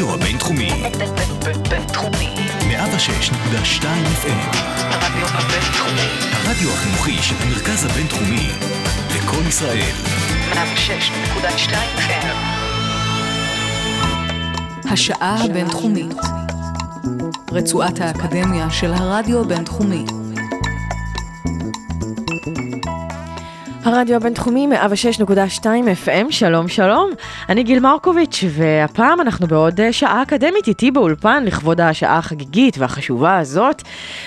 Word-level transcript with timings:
הרדיו 0.00 0.14
הבינתחומי. 0.14 0.70
בינתחומי. 1.70 2.34
106.2 2.60 3.84
FM. 4.22 4.56
הרדיו 4.80 5.26
הבינתחומי. 5.26 6.08
הרדיו 6.32 6.70
החינוכי 6.72 7.22
של 7.22 7.34
המרכז 7.40 7.84
הבינתחומי. 7.84 8.48
לקום 9.16 9.48
ישראל. 9.48 9.94
106.2 10.52 11.72
FM. 11.96 12.36
השעה 14.90 15.44
הבינתחומית. 15.44 16.14
רצועת 17.52 18.00
האקדמיה 18.00 18.70
של 18.70 18.92
הרדיו 18.92 19.40
הבינתחומי. 19.40 20.04
הרדיו 23.90 24.16
הבינתחומי 24.16 24.68
106.2 25.22 25.64
FM, 26.06 26.30
שלום 26.30 26.68
שלום, 26.68 27.10
אני 27.48 27.62
גיל 27.62 27.80
מרקוביץ', 27.80 28.44
והפעם 28.48 29.20
אנחנו 29.20 29.46
בעוד 29.46 29.80
אה, 29.80 29.92
שעה 29.92 30.22
אקדמית 30.22 30.68
איתי 30.68 30.90
באולפן 30.90 31.44
לכבוד 31.44 31.80
השעה 31.80 32.18
החגיגית 32.18 32.78
והחשובה 32.78 33.38
הזאת. 33.38 33.82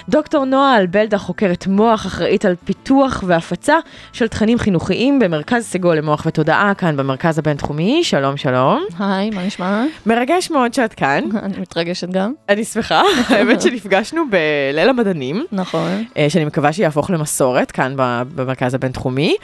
דוקטור 0.09 0.45
נועה 0.45 0.77
אלבלדה 0.77 1.17
חוקרת 1.17 1.67
מוח, 1.67 2.05
אחראית 2.05 2.45
על 2.45 2.55
פיתוח 2.65 3.23
והפצה 3.27 3.77
של 4.13 4.27
תכנים 4.27 4.57
חינוכיים 4.57 5.19
במרכז 5.19 5.63
סגול 5.63 5.97
למוח 5.97 6.23
ותודעה 6.25 6.73
כאן 6.73 6.97
במרכז 6.97 7.39
הבינתחומי, 7.39 8.03
שלום 8.03 8.38
שלום. 8.38 8.83
היי, 8.99 9.30
מה 9.30 9.45
נשמע? 9.45 9.83
מרגש 10.05 10.52
מאוד 10.52 10.73
שאת 10.73 10.93
כאן, 10.93 11.23
אני 11.43 11.59
מתרגשת 11.61 12.09
גם. 12.09 12.33
אני 12.49 12.63
שמחה, 12.63 13.02
האמת 13.30 13.61
שנפגשנו 13.61 14.23
בליל 14.30 14.89
המדענים. 14.89 15.45
נכון. 15.52 16.03
אה, 16.17 16.30
שאני 16.30 16.45
מקווה 16.45 16.73
שיהפוך 16.73 17.09
למסורת 17.09 17.71
כאן 17.71 17.93
במרכז 18.35 18.73
הבינתחומי. 18.73 19.35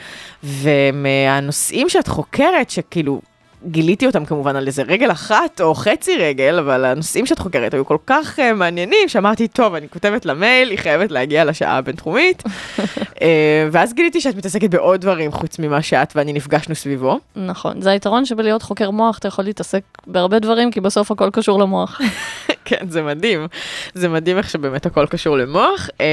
ומהנושאים 0.44 1.88
שאת 1.88 2.08
חוקרת, 2.08 2.70
שכאילו 2.70 3.20
גיליתי 3.66 4.06
אותם 4.06 4.24
כמובן 4.24 4.56
על 4.56 4.66
איזה 4.66 4.82
רגל 4.82 5.10
אחת 5.10 5.60
או 5.60 5.74
חצי 5.74 6.16
רגל, 6.16 6.58
אבל 6.58 6.84
הנושאים 6.84 7.26
שאת 7.26 7.38
חוקרת 7.38 7.74
היו 7.74 7.86
כל 7.86 7.96
כך 8.06 8.38
uh, 8.38 8.54
מעניינים, 8.54 9.08
שאמרתי, 9.08 9.48
טוב, 9.48 9.74
אני 9.74 9.88
כותבת 9.88 10.26
לה 10.26 10.34
מייל, 10.34 10.70
היא 10.70 10.78
חייבת 10.78 11.10
להגיע 11.10 11.44
לשעה 11.44 11.76
הבינתחומית. 11.76 12.42
uh, 12.42 13.20
ואז 13.72 13.94
גיליתי 13.94 14.20
שאת 14.20 14.36
מתעסקת 14.36 14.70
בעוד 14.70 15.00
דברים 15.00 15.32
חוץ 15.32 15.58
ממה 15.58 15.82
שאת 15.82 16.12
ואני 16.16 16.32
נפגשנו 16.32 16.74
סביבו. 16.74 17.18
נכון. 17.36 17.80
זה 17.80 17.90
היתרון 17.90 18.24
שבלהיות 18.24 18.62
חוקר 18.62 18.90
מוח, 18.90 19.18
אתה 19.18 19.28
יכול 19.28 19.44
להתעסק 19.44 19.82
בהרבה 20.06 20.38
דברים, 20.38 20.70
כי 20.70 20.80
בסוף 20.80 21.10
הכל 21.10 21.30
קשור 21.32 21.58
למוח. 21.58 22.00
כן, 22.64 22.88
זה 22.88 23.02
מדהים. 23.02 23.46
זה 23.94 24.08
מדהים 24.08 24.38
איך 24.38 24.50
שבאמת 24.50 24.86
הכל 24.86 25.06
קשור 25.06 25.36
למוח. 25.36 25.88
אמ, 26.00 26.04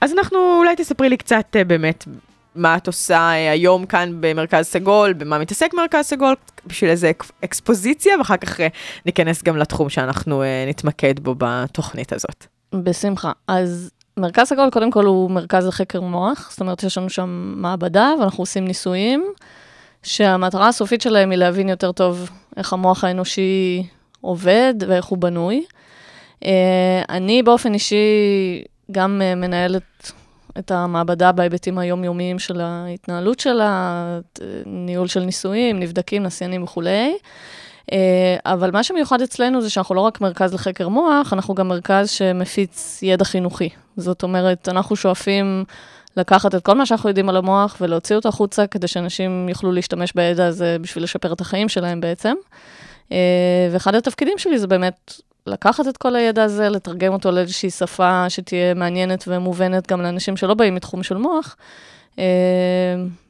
אז 0.00 0.12
אנחנו, 0.12 0.58
אולי 0.58 0.76
תספרי 0.76 1.08
לי 1.08 1.16
קצת 1.16 1.56
אה, 1.56 1.64
באמת 1.64 2.04
מה 2.56 2.76
את 2.76 2.86
עושה 2.86 3.18
אה, 3.18 3.50
היום 3.50 3.86
כאן 3.86 4.16
במרכז 4.20 4.66
סגול, 4.66 5.12
במה 5.12 5.38
מתעסק 5.38 5.74
מרכז 5.74 6.04
סגול, 6.06 6.34
בשביל 6.66 6.90
איזה 6.90 7.10
אק- 7.10 7.30
אקספוזיציה, 7.44 8.18
ואחר 8.18 8.36
כך 8.36 8.60
אה, 8.60 8.68
ניכנס 9.06 9.42
גם 9.42 9.56
לתחום 9.56 9.88
שאנחנו 9.88 10.42
אה, 10.42 10.64
נתמקד 10.68 11.20
בו 11.20 11.34
בתוכנית 11.38 12.12
הזאת. 12.12 12.46
בשמחה. 12.74 13.32
אז 13.48 13.90
מרכז 14.16 14.46
סגול, 14.48 14.70
קודם 14.70 14.90
כל, 14.90 15.04
הוא 15.04 15.30
מרכז 15.30 15.66
לחקר 15.66 16.00
מוח, 16.00 16.48
זאת 16.50 16.60
אומרת, 16.60 16.82
יש 16.82 16.98
לנו 16.98 17.10
שם 17.10 17.52
מעבדה, 17.56 18.12
ואנחנו 18.20 18.42
עושים 18.42 18.64
ניסויים, 18.64 19.24
שהמטרה 20.02 20.68
הסופית 20.68 21.00
שלהם 21.00 21.30
היא 21.30 21.38
להבין 21.38 21.68
יותר 21.68 21.92
טוב 21.92 22.30
איך 22.56 22.72
המוח 22.72 23.04
האנושי 23.04 23.86
עובד 24.20 24.74
ואיך 24.88 25.04
הוא 25.04 25.18
בנוי. 25.18 25.64
אני 27.08 27.42
באופן 27.42 27.74
אישי 27.74 27.96
גם 28.92 29.22
מנהלת 29.36 30.12
את 30.58 30.70
המעבדה 30.70 31.32
בהיבטים 31.32 31.78
היומיומיים 31.78 32.38
של 32.38 32.60
ההתנהלות 32.60 33.40
שלה, 33.40 34.18
ניהול 34.66 35.08
של 35.08 35.20
ניסויים, 35.20 35.80
נבדקים, 35.80 36.22
נסיינים 36.22 36.62
וכולי. 36.62 37.16
אה, 37.92 38.36
אבל 38.44 38.70
מה 38.70 38.82
שמיוחד 38.82 39.22
אצלנו 39.22 39.62
זה 39.62 39.70
שאנחנו 39.70 39.94
לא 39.94 40.00
רק 40.00 40.20
מרכז 40.20 40.54
לחקר 40.54 40.88
מוח, 40.88 41.32
אנחנו 41.32 41.54
גם 41.54 41.68
מרכז 41.68 42.10
שמפיץ 42.10 42.98
ידע 43.02 43.24
חינוכי. 43.24 43.68
זאת 43.96 44.22
אומרת, 44.22 44.68
אנחנו 44.68 44.96
שואפים 44.96 45.64
לקחת 46.16 46.54
את 46.54 46.62
כל 46.64 46.74
מה 46.74 46.86
שאנחנו 46.86 47.08
יודעים 47.08 47.28
על 47.28 47.36
המוח 47.36 47.76
ולהוציא 47.80 48.16
אותו 48.16 48.28
החוצה, 48.28 48.66
כדי 48.66 48.88
שאנשים 48.88 49.48
יוכלו 49.48 49.72
להשתמש 49.72 50.12
בידע 50.14 50.46
הזה 50.46 50.76
בשביל 50.80 51.04
לשפר 51.04 51.32
את 51.32 51.40
החיים 51.40 51.68
שלהם 51.68 52.00
בעצם. 52.00 52.34
אה, 53.12 53.68
ואחד 53.72 53.94
התפקידים 53.94 54.38
שלי 54.38 54.58
זה 54.58 54.66
באמת 54.66 55.14
לקחת 55.46 55.88
את 55.88 55.96
כל 55.96 56.16
הידע 56.16 56.44
הזה, 56.44 56.68
לתרגם 56.68 57.12
אותו 57.12 57.30
לאיזושהי 57.30 57.70
שפה 57.70 58.30
שתהיה 58.30 58.74
מעניינת 58.74 59.24
ומובנת 59.28 59.92
גם 59.92 60.02
לאנשים 60.02 60.36
שלא 60.36 60.54
באים 60.54 60.74
מתחום 60.74 61.02
של 61.02 61.16
מוח, 61.16 61.56
אה, 62.18 62.24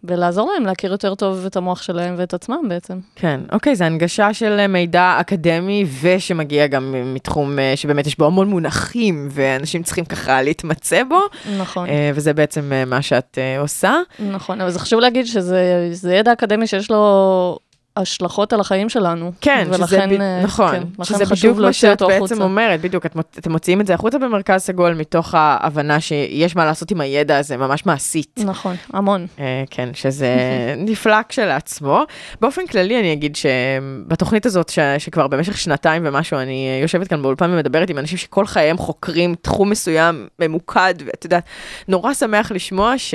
ולעזור 0.04 0.53
להם 0.53 0.66
להכיר 0.66 0.93
יותר 0.93 1.15
טוב 1.15 1.44
את 1.47 1.56
המוח 1.56 1.82
שלהם 1.82 2.15
ואת 2.19 2.34
עצמם 2.34 2.69
בעצם. 2.69 2.99
כן, 3.16 3.41
אוקיי, 3.53 3.77
זה 3.77 3.87
הנגשה 3.87 4.34
של 4.34 4.59
אה, 4.59 4.66
מידע 4.66 5.16
אקדמי, 5.21 5.84
ושמגיע 6.00 6.66
גם 6.66 6.94
מתחום 7.15 7.59
אה, 7.59 7.72
שבאמת 7.77 8.06
יש 8.06 8.19
בו 8.19 8.27
המון 8.27 8.50
מונחים, 8.50 9.28
ואנשים 9.31 9.83
צריכים 9.83 10.04
ככה 10.04 10.43
להתמצא 10.43 11.03
בו, 11.09 11.21
נכון. 11.59 11.88
וזה 12.15 12.33
בעצם 12.33 12.72
מה 12.87 13.03
שאת 13.03 13.38
עושה. 13.59 13.94
נכון, 14.19 14.60
אבל 14.60 14.71
זה 14.71 14.78
חשוב 14.78 15.00
להגיד 15.00 15.27
שזה 15.27 15.88
זה 15.93 16.15
ידע 16.15 16.33
אקדמי 16.33 16.66
שיש 16.66 16.91
לו 16.91 17.59
השלכות 17.96 18.52
על 18.52 18.60
החיים 18.60 18.88
שלנו. 18.88 19.32
כן, 19.40 19.64
שזה, 19.66 19.78
ולכן, 19.78 20.18
ב... 20.18 20.20
אה, 20.20 20.40
נכון, 20.42 20.70
כן, 20.70 21.04
שזה 21.04 21.24
בדיוק 21.24 21.58
מה 21.58 21.72
שאת 21.72 22.02
בעצם 22.02 22.16
החוצה. 22.16 22.34
אומרת, 22.34 22.80
בדיוק, 22.80 23.06
את, 23.06 23.16
אתם 23.38 23.52
מוציאים 23.52 23.80
את 23.80 23.86
זה 23.86 23.94
החוצה 23.94 24.18
במרכז 24.18 24.60
סגול 24.60 24.94
מתוך 24.94 25.34
ההבנה 25.34 26.00
שיש 26.00 26.56
מה 26.56 26.64
לעשות 26.64 26.90
עם 26.90 27.00
הידע 27.00 27.38
הזה, 27.38 27.56
ממש 27.56 27.86
מעשית. 27.86 28.40
נכון, 28.44 28.76
המון. 28.92 29.26
אה, 29.38 29.64
כן, 29.70 29.88
שזה 29.94 30.36
נפלא 30.86 31.22
כשלעצמו. 31.28 32.02
באופן 32.40 32.66
כללי 32.66 33.00
אני 33.00 33.12
אגיד 33.12 33.36
שבתוכנית 33.36 34.46
הזאת, 34.46 34.68
ש... 34.68 34.78
שכבר 34.98 35.26
במשך 35.26 35.58
שנתיים 35.58 36.02
ומשהו, 36.06 36.38
אני 36.38 36.68
אה, 36.68 36.82
יושבת 36.82 37.08
כאן 37.08 37.22
באולפן 37.22 37.50
ומדברת 37.50 37.90
עם 37.90 37.98
אנשים 37.98 38.18
שכל 38.18 38.46
חייהם 38.46 38.78
חוקרים 38.78 39.34
תחום 39.34 39.70
מסוים 39.70 40.28
ממוקד, 40.38 40.94
ואת 41.06 41.24
יודעת, 41.24 41.44
נורא 41.88 42.14
שמח 42.14 42.52
לשמוע 42.52 42.98
ש... 42.98 43.14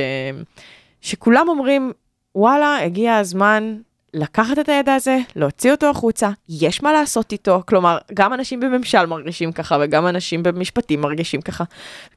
שכולם 1.02 1.50
אומרים, 1.50 1.92
וואלה, 2.36 2.78
הגיע 2.86 3.16
הזמן 3.16 3.76
לקחת 4.14 4.60
את 4.60 4.70
הידע 4.70 4.94
הזה, 4.94 5.18
להוציא 5.36 5.72
אותו 5.72 5.90
החוצה, 5.90 6.30
יש 6.50 6.84
מה 6.84 6.94
לעשות 6.94 7.32
איתו, 7.32 7.64
כלומר, 7.68 7.98
גם 8.14 8.34
אנשים 8.34 8.60
בממשל 8.60 9.06
מרגישים 9.06 9.52
ככה, 9.52 9.78
וגם 9.82 10.08
אנשים 10.08 10.44
במשפטים 10.44 11.02
מרגישים 11.02 11.42
ככה. 11.42 11.64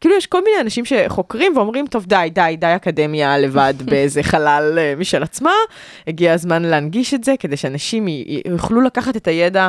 כאילו, 0.00 0.16
יש 0.16 0.27
כל 0.27 0.44
מיני 0.44 0.60
אנשים 0.60 0.84
שחוקרים 0.84 1.56
ואומרים, 1.56 1.87
טוב, 1.87 2.06
די, 2.06 2.28
די, 2.33 2.56
די 2.59 2.77
אקדמיה 2.77 3.38
לבד 3.38 3.75
באיזה 3.91 4.22
חלל 4.22 4.78
אה, 4.78 4.94
משל 4.97 5.22
עצמה, 5.22 5.53
הגיע 6.06 6.33
הזמן 6.33 6.62
להנגיש 6.62 7.15
את 7.15 7.25
זה, 7.25 7.34
כדי 7.38 7.56
שאנשים 7.56 8.06
יוכלו 8.47 8.81
לקחת 8.81 9.16
את 9.16 9.28
הידע 9.28 9.69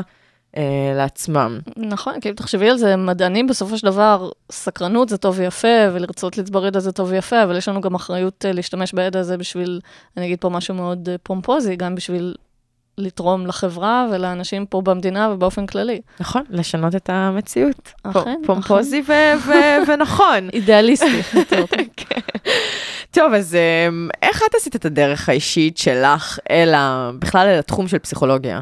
אה, 0.58 0.94
לעצמם. 0.96 1.60
נכון, 1.78 2.14
כאילו 2.22 2.36
תחשבי 2.36 2.70
על 2.70 2.78
זה, 2.78 2.96
מדענים 2.96 3.48
בסופו 3.48 3.78
של 3.78 3.88
דבר, 3.88 4.30
סקרנות 4.52 5.10
זה 5.10 5.18
טוב 5.18 5.40
ויפה, 5.40 5.68
ולרצות 5.94 6.38
לצבור 6.38 6.66
ידע 6.66 6.80
זה 6.80 6.92
טוב 6.92 7.12
ויפה, 7.12 7.44
אבל 7.44 7.58
יש 7.58 7.70
לנו 7.70 7.82
גם 7.82 7.96
אחריות 7.96 8.46
אה, 8.46 8.52
להשתמש 8.52 8.94
בידע 8.94 9.20
הזה 9.20 9.38
בשביל, 9.38 9.80
אני 10.18 10.26
אגיד 10.26 10.40
פה 10.40 10.50
משהו 10.50 10.76
מאוד 10.76 11.10
אה, 11.10 11.16
פומפוזי, 11.24 11.76
גם 11.76 11.96
בשביל 11.96 12.36
לתרום 12.98 13.48
לחברה 13.48 14.08
ולאנשים 14.12 14.66
פה 14.66 14.82
במדינה 14.82 15.30
ובאופן 15.30 15.66
כללי. 15.66 16.02
נכון, 16.20 16.44
לשנות 16.50 16.96
את 16.96 17.10
המציאות. 17.10 17.92
אכן, 18.04 18.40
פומפוזי 18.46 19.04
ונכון. 19.88 20.50
אידיאליסטי. 20.54 21.22
טוב. 21.50 21.68
כן. 21.98 22.20
טוב, 23.12 23.34
אז 23.34 23.56
אמ, 23.56 24.10
איך 24.22 24.42
את 24.50 24.56
עשית 24.56 24.76
את 24.76 24.86
הדרך 24.86 25.30
האישית 25.30 25.78
שלך 25.78 26.40
אל 26.50 26.74
ה... 26.74 27.12
בכלל 27.20 27.48
אל 27.48 27.60
התחום 27.60 27.88
של 27.88 28.00
פסיכולוגיה? 28.00 28.62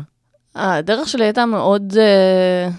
הדרך 0.56 1.08
שלי 1.08 1.26
הייתה 1.26 1.46
מאוד 1.46 1.94
אה, 1.98 2.70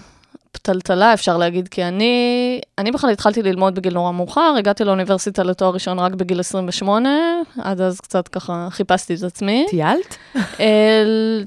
פתלתלה, 0.51 1.13
אפשר 1.13 1.37
להגיד, 1.37 1.67
כי 1.67 1.83
אני, 1.83 2.61
אני 2.77 2.91
בכלל 2.91 3.09
התחלתי 3.09 3.41
ללמוד 3.41 3.75
בגיל 3.75 3.93
נורא 3.93 4.11
מאוחר, 4.11 4.55
הגעתי 4.57 4.83
לאוניברסיטה 4.83 5.43
לתואר 5.43 5.73
ראשון 5.73 5.99
רק 5.99 6.13
בגיל 6.13 6.39
28, 6.39 7.09
עד 7.61 7.81
אז 7.81 8.01
קצת 8.01 8.27
ככה 8.27 8.67
חיפשתי 8.71 9.15
את 9.15 9.23
עצמי. 9.23 9.65
טיילת? 9.69 10.17
אה, 10.35 11.03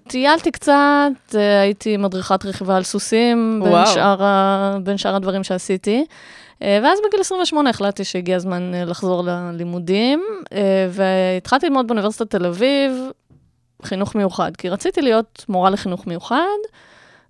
טיילתי 0.09 0.51
קצת, 0.51 1.35
אה, 1.35 1.61
הייתי 1.61 1.97
מדריכת 1.97 2.45
רכיבה 2.45 2.77
על 2.77 2.83
סוסים, 2.83 3.61
בין. 3.65 3.87
שאר, 3.87 4.23
ה, 4.23 4.77
בין 4.83 4.99
שאר 4.99 5.15
הדברים 5.15 5.45
שעשיתי. 5.45 6.05
אה, 6.63 6.81
ואז 6.83 6.99
בגיל 7.09 7.21
28 7.21 7.71
החלטתי 7.71 8.05
שהגיע 8.05 8.37
הזמן 8.37 8.73
לחזור 8.87 9.23
ללימודים, 9.25 10.23
והתחלתי 10.91 11.67
ללמוד 11.67 11.87
באוניברסיטת 11.87 12.31
תל 12.31 12.47
אביב 12.47 12.93
חינוך 13.83 14.15
מיוחד, 14.15 14.57
כי 14.57 14.69
רציתי 14.69 15.03
להיות 15.03 15.45
מורה 15.49 15.71
לחינוך 15.71 16.07
מיוחד, 16.07 16.59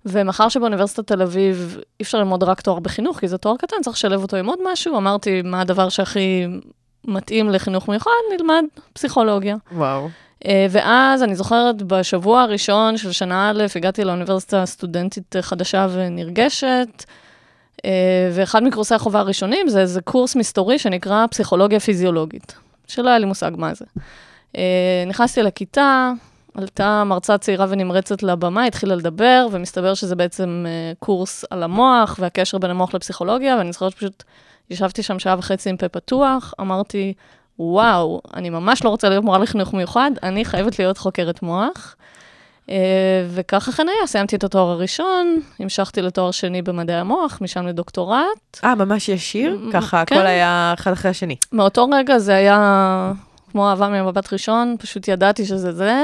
ומאחר 0.05 0.49
שבאוניברסיטת 0.49 1.07
תל 1.07 1.21
אביב 1.21 1.77
אי 1.99 2.03
אפשר 2.03 2.17
ללמוד 2.17 2.43
רק 2.43 2.61
תואר 2.61 2.79
בחינוך, 2.79 3.19
כי 3.19 3.27
זה 3.27 3.37
תואר 3.37 3.57
קטן, 3.57 3.77
צריך 3.81 3.95
לשלב 3.95 4.21
אותו 4.21 4.37
עם 4.37 4.45
עוד 4.45 4.59
משהו, 4.71 4.97
אמרתי, 4.97 5.41
מה 5.41 5.61
הדבר 5.61 5.89
שהכי 5.89 6.47
מתאים 7.05 7.49
לחינוך 7.49 7.89
מיוחד? 7.89 8.11
נלמד 8.37 8.63
פסיכולוגיה. 8.93 9.55
וואו. 9.71 10.09
אה, 10.45 10.67
ואז 10.69 11.23
אני 11.23 11.35
זוכרת, 11.35 11.81
בשבוע 11.81 12.41
הראשון 12.41 12.97
של 12.97 13.11
שנה 13.11 13.49
א', 13.49 13.63
הגעתי 13.75 14.03
לאוניברסיטה 14.03 14.65
סטודנטית 14.65 15.35
חדשה 15.41 15.87
ונרגשת, 15.91 17.03
אה, 17.85 18.29
ואחד 18.33 18.63
מקורסי 18.63 18.95
החובה 18.95 19.19
הראשונים 19.19 19.67
זה 19.69 19.81
איזה 19.81 20.01
קורס 20.01 20.35
מסתורי 20.35 20.79
שנקרא 20.79 21.27
פסיכולוגיה 21.27 21.79
פיזיולוגית, 21.79 22.55
שלא 22.87 23.09
היה 23.09 23.19
לי 23.19 23.25
מושג 23.25 23.51
מה 23.57 23.73
זה. 23.73 23.85
אה, 24.57 25.03
נכנסתי 25.07 25.43
לכיתה, 25.43 26.11
עלתה 26.53 27.03
מרצה 27.03 27.37
צעירה 27.37 27.65
ונמרצת 27.69 28.23
לבמה, 28.23 28.65
התחילה 28.65 28.95
לדבר, 28.95 29.47
ומסתבר 29.51 29.93
שזה 29.93 30.15
בעצם 30.15 30.65
אה, 30.67 30.93
קורס 30.99 31.45
על 31.49 31.63
המוח 31.63 32.15
והקשר 32.19 32.57
בין 32.57 32.71
המוח 32.71 32.93
לפסיכולוגיה, 32.93 33.55
ואני 33.57 33.71
זוכרת 33.71 33.91
שפשוט 33.91 34.23
ישבתי 34.69 35.03
שם 35.03 35.19
שעה 35.19 35.35
וחצי 35.39 35.69
עם 35.69 35.77
פה 35.77 35.89
פתוח, 35.89 36.53
אמרתי, 36.61 37.13
וואו, 37.59 38.21
אני 38.33 38.49
ממש 38.49 38.83
לא 38.83 38.89
רוצה 38.89 39.09
להיות 39.09 39.23
מורה 39.23 39.37
לחינוך 39.37 39.73
מיוחד, 39.73 40.11
אני 40.23 40.45
חייבת 40.45 40.79
להיות 40.79 40.97
חוקרת 40.97 41.41
מוח. 41.41 41.95
אה, 42.69 43.25
וכך 43.29 43.69
אכן 43.69 43.87
היה, 43.89 44.07
סיימתי 44.07 44.35
את 44.35 44.43
התואר 44.43 44.69
הראשון, 44.69 45.41
המשכתי 45.59 46.01
לתואר 46.01 46.31
שני 46.31 46.61
במדעי 46.61 46.95
המוח, 46.95 47.37
משם 47.41 47.67
לדוקטורט. 47.67 48.59
אה, 48.63 48.75
ממש 48.75 49.09
ישיר? 49.09 49.59
ככה, 49.73 50.05
כן. 50.05 50.15
הכל 50.15 50.27
היה 50.27 50.73
אחד 50.79 50.91
אחרי 50.91 51.11
השני. 51.11 51.35
מאותו 51.51 51.89
רגע 51.91 52.17
זה 52.17 52.35
היה 52.35 53.11
כמו 53.51 53.69
אהבה 53.69 53.87
ממבט 53.87 54.33
ראשון, 54.33 54.75
פשוט 54.79 55.07
ידעתי 55.07 55.45
שזה 55.45 55.71
זה. 55.71 56.03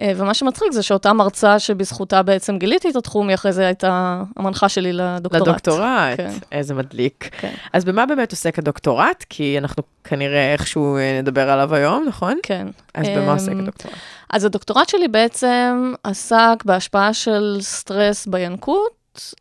אה, 0.00 0.12
ומה 0.16 0.34
שמצחיק 0.34 0.72
זה 0.72 0.82
שאותה 0.82 1.12
מרצה 1.12 1.58
שבזכותה 1.58 2.22
בעצם 2.22 2.58
גיליתי 2.58 2.90
את 2.90 2.96
התחום, 2.96 3.28
היא 3.28 3.34
אחרי 3.34 3.52
זה 3.52 3.66
הייתה 3.66 4.22
המנחה 4.36 4.68
שלי 4.68 4.92
לדוקטורט. 4.92 5.48
לדוקטורט, 5.48 6.16
כן. 6.16 6.30
איזה 6.52 6.74
מדליק. 6.74 7.30
כן. 7.40 7.54
אז 7.72 7.84
במה 7.84 8.06
באמת 8.06 8.30
עוסק 8.30 8.58
הדוקטורט? 8.58 9.24
כי 9.28 9.58
אנחנו 9.58 9.82
כנראה 10.04 10.52
איכשהו 10.52 10.96
אה, 10.96 11.20
נדבר 11.22 11.50
עליו 11.50 11.74
היום, 11.74 12.04
נכון? 12.08 12.38
כן. 12.42 12.66
אז 12.94 13.06
במה 13.08 13.32
עוסק 13.32 13.52
אמ, 13.52 13.60
הדוקטורט? 13.60 13.94
אז 14.30 14.44
הדוקטורט 14.44 14.88
שלי 14.88 15.08
בעצם 15.08 15.92
עסק 16.04 16.64
בהשפעה 16.64 17.14
של 17.14 17.58
סטרס 17.60 18.26
בינקות, 18.26 18.98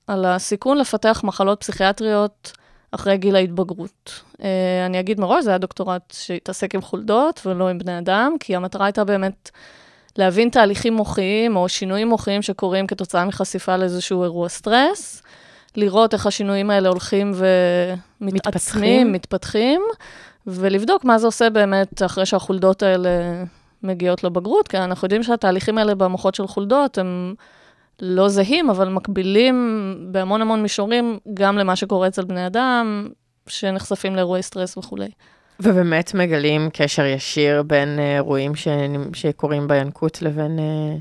על 0.07 0.25
הסיכון 0.25 0.77
לפתח 0.77 1.21
מחלות 1.23 1.59
פסיכיאטריות 1.59 2.51
אחרי 2.91 3.17
גיל 3.17 3.35
ההתבגרות. 3.35 4.21
אה, 4.43 4.85
אני 4.85 4.99
אגיד 4.99 5.19
מראש, 5.19 5.43
זה 5.43 5.49
היה 5.49 5.57
דוקטורט 5.57 6.13
שהתעסק 6.17 6.75
עם 6.75 6.81
חולדות 6.81 7.41
ולא 7.45 7.69
עם 7.69 7.77
בני 7.77 7.97
אדם, 7.97 8.35
כי 8.39 8.55
המטרה 8.55 8.85
הייתה 8.85 9.03
באמת 9.03 9.51
להבין 10.17 10.49
תהליכים 10.49 10.93
מוחיים 10.93 11.55
או 11.55 11.69
שינויים 11.69 12.07
מוחיים 12.07 12.41
שקורים 12.41 12.87
כתוצאה 12.87 13.25
מחשיפה 13.25 13.77
לאיזשהו 13.77 14.23
אירוע 14.23 14.49
סטרס, 14.49 15.23
לראות 15.75 16.13
איך 16.13 16.27
השינויים 16.27 16.69
האלה 16.69 16.89
הולכים 16.89 17.31
ומתעצמים, 18.21 18.33
מתפתחים. 18.33 19.11
מתפתחים, 19.11 19.81
ולבדוק 20.47 21.05
מה 21.05 21.17
זה 21.17 21.27
עושה 21.27 21.49
באמת 21.49 22.01
אחרי 22.05 22.25
שהחולדות 22.25 22.83
האלה 22.83 23.09
מגיעות 23.83 24.23
לבגרות, 24.23 24.67
כי 24.67 24.77
אנחנו 24.77 25.05
יודעים 25.05 25.23
שהתהליכים 25.23 25.77
האלה 25.77 25.95
במוחות 25.95 26.35
של 26.35 26.47
חולדות 26.47 26.97
הם 26.97 27.33
לא 27.99 28.29
זהים, 28.29 28.69
אבל 28.69 28.89
מקבילים 28.89 29.95
בהמון 30.11 30.41
המון 30.41 30.61
מישורים 30.61 31.19
גם 31.33 31.57
למה 31.57 31.75
שקורה 31.75 32.07
אצל 32.07 32.23
בני 32.23 32.47
אדם, 32.47 33.07
שנחשפים 33.47 34.15
לאירועי 34.15 34.43
סטרס 34.43 34.77
וכולי. 34.77 35.09
ובאמת 35.59 36.13
מגלים 36.13 36.69
קשר 36.73 37.05
ישיר 37.05 37.63
בין 37.63 37.99
אה, 37.99 38.15
אירועים 38.15 38.55
ש... 38.55 38.67
שקורים 39.13 39.67
בינקות 39.67 40.21
לבין 40.21 40.59
אה, 40.59 40.97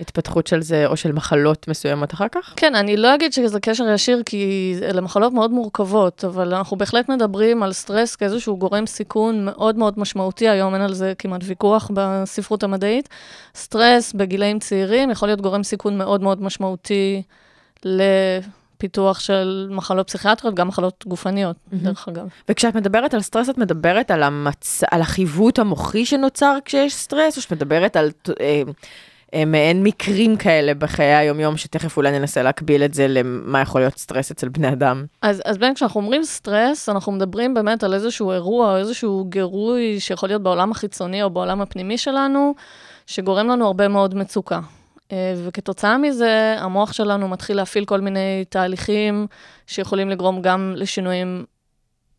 התפתחות 0.00 0.46
של 0.46 0.62
זה, 0.62 0.86
או 0.86 0.96
של 0.96 1.12
מחלות 1.12 1.68
מסוימות 1.68 2.14
אחר 2.14 2.26
כך? 2.32 2.52
כן, 2.56 2.74
אני 2.74 2.96
לא 2.96 3.14
אגיד 3.14 3.32
שזה 3.32 3.60
קשר 3.60 3.88
ישיר, 3.88 4.22
כי 4.26 4.74
אלה 4.82 5.00
מחלות 5.00 5.32
מאוד 5.32 5.50
מורכבות, 5.50 6.24
אבל 6.24 6.54
אנחנו 6.54 6.76
בהחלט 6.76 7.08
מדברים 7.08 7.62
על 7.62 7.72
סטרס 7.72 8.16
כאיזשהו 8.16 8.56
גורם 8.56 8.86
סיכון 8.86 9.44
מאוד 9.44 9.76
מאוד 9.76 9.98
משמעותי, 9.98 10.48
היום 10.48 10.74
אין 10.74 10.82
על 10.82 10.94
זה 10.94 11.12
כמעט 11.18 11.40
ויכוח 11.44 11.90
בספרות 11.94 12.62
המדעית. 12.62 13.08
סטרס 13.54 14.12
בגילאים 14.12 14.58
צעירים 14.58 15.10
יכול 15.10 15.28
להיות 15.28 15.40
גורם 15.40 15.62
סיכון 15.62 15.98
מאוד 15.98 16.22
מאוד 16.22 16.42
משמעותי 16.42 17.22
לפיתוח 18.74 19.20
של 19.20 19.68
מחלות 19.70 20.06
פסיכיאטריות, 20.06 20.54
גם 20.54 20.68
מחלות 20.68 21.04
גופניות, 21.08 21.56
דרך 21.72 22.08
אגב. 22.08 22.28
וכשאת 22.48 22.74
מדברת 22.74 23.14
על 23.14 23.20
סטרס, 23.20 23.50
את 23.50 23.58
מדברת 23.58 24.10
על, 24.10 24.22
המצ... 24.22 24.82
על 24.90 25.00
החיווט 25.00 25.58
המוחי 25.58 26.06
שנוצר 26.06 26.56
כשיש 26.64 26.94
סטרס, 26.94 27.36
או 27.36 27.42
שאת 27.42 27.52
מדברת 27.52 27.96
על 27.96 28.10
אה, 28.40 28.62
אה, 29.34 29.44
מעין 29.44 29.82
מקרים 29.82 30.36
כאלה 30.36 30.74
בחיי 30.74 31.14
היומיום, 31.14 31.56
שתכף 31.56 31.96
אולי 31.96 32.18
ננסה 32.18 32.42
להקביל 32.42 32.84
את 32.84 32.94
זה 32.94 33.08
למה 33.08 33.60
יכול 33.60 33.80
להיות 33.80 33.98
סטרס 33.98 34.30
אצל 34.30 34.48
בני 34.48 34.68
אדם. 34.68 35.04
אז, 35.22 35.42
אז 35.44 35.58
בין 35.58 35.74
כשאנחנו 35.74 36.00
אומרים 36.00 36.24
סטרס, 36.24 36.88
אנחנו 36.88 37.12
מדברים 37.12 37.54
באמת 37.54 37.82
על 37.82 37.94
איזשהו 37.94 38.32
אירוע 38.32 38.72
או 38.72 38.76
איזשהו 38.76 39.24
גירוי 39.28 40.00
שיכול 40.00 40.28
להיות 40.28 40.42
בעולם 40.42 40.70
החיצוני 40.70 41.22
או 41.22 41.30
בעולם 41.30 41.60
הפנימי 41.60 41.98
שלנו, 41.98 42.54
שגורם 43.06 43.48
לנו 43.48 43.66
הרבה 43.66 43.88
מאוד 43.88 44.14
מצוקה. 44.14 44.60
אה, 45.12 45.34
וכתוצאה 45.46 45.98
מזה, 45.98 46.56
המוח 46.58 46.92
שלנו 46.92 47.28
מתחיל 47.28 47.56
להפעיל 47.56 47.84
כל 47.84 48.00
מיני 48.00 48.44
תהליכים 48.48 49.26
שיכולים 49.66 50.10
לגרום 50.10 50.42
גם 50.42 50.72
לשינויים 50.76 51.44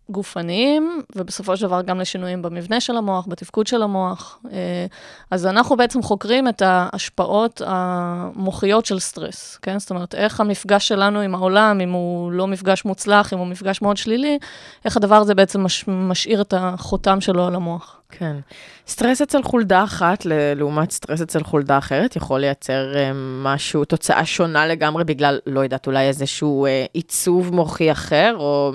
גופניים, 0.10 1.02
ובסופו 1.16 1.58
של 1.58 1.68
דבר 1.68 1.82
גם 1.82 2.00
לשינויים 2.00 2.42
במבנה 2.42 2.80
של 2.80 2.98
המוח, 2.98 3.26
בתפקוד 3.28 3.68
של 3.68 3.82
המוח. 3.82 4.40
אה, 4.52 4.86
אז 5.32 5.46
אנחנו 5.46 5.78
בעצם 5.78 6.02
חוקרים 6.02 6.48
את 6.48 6.62
ההשפעות 6.66 7.62
המוחיות 7.66 8.86
של 8.86 9.00
סטרס, 9.00 9.60
כן? 9.62 9.80
זאת 9.80 9.90
אומרת, 9.90 10.16
איך 10.16 10.40
המפגש 10.40 10.88
שלנו 10.88 11.20
עם 11.20 11.36
העולם, 11.36 11.82
אם 11.82 11.92
הוא 11.92 12.32
לא 12.32 12.48
מפגש 12.48 12.86
מוצלח, 12.86 13.34
אם 13.34 13.38
הוא 13.38 13.48
מפגש 13.48 13.82
מאוד 13.82 13.98
שלילי, 13.98 14.40
איך 14.86 14.98
הדבר 14.98 15.16
הזה 15.16 15.36
בעצם 15.36 15.64
מש, 15.64 15.86
משאיר 15.88 16.42
את 16.42 16.54
החותם 16.58 17.22
שלו 17.22 17.48
על 17.48 17.56
המוח. 17.56 18.02
כן. 18.10 18.36
סטרס 18.88 19.22
אצל 19.22 19.44
חולדה 19.44 19.84
אחת, 19.84 20.26
לעומת 20.56 20.92
סטרס 20.92 21.22
אצל 21.22 21.44
חולדה 21.44 21.78
אחרת, 21.78 22.16
יכול 22.16 22.40
לייצר 22.40 22.96
אה, 22.96 23.12
משהו, 23.44 23.86
תוצאה 23.86 24.26
שונה 24.26 24.68
לגמרי 24.68 25.04
בגלל, 25.04 25.40
לא 25.46 25.60
יודעת, 25.60 25.88
אולי 25.88 26.08
איזשהו 26.08 26.66
אה, 26.66 26.86
עיצוב 26.94 27.56
מוחי 27.56 27.92
אחר, 27.92 28.36
או... 28.40 28.72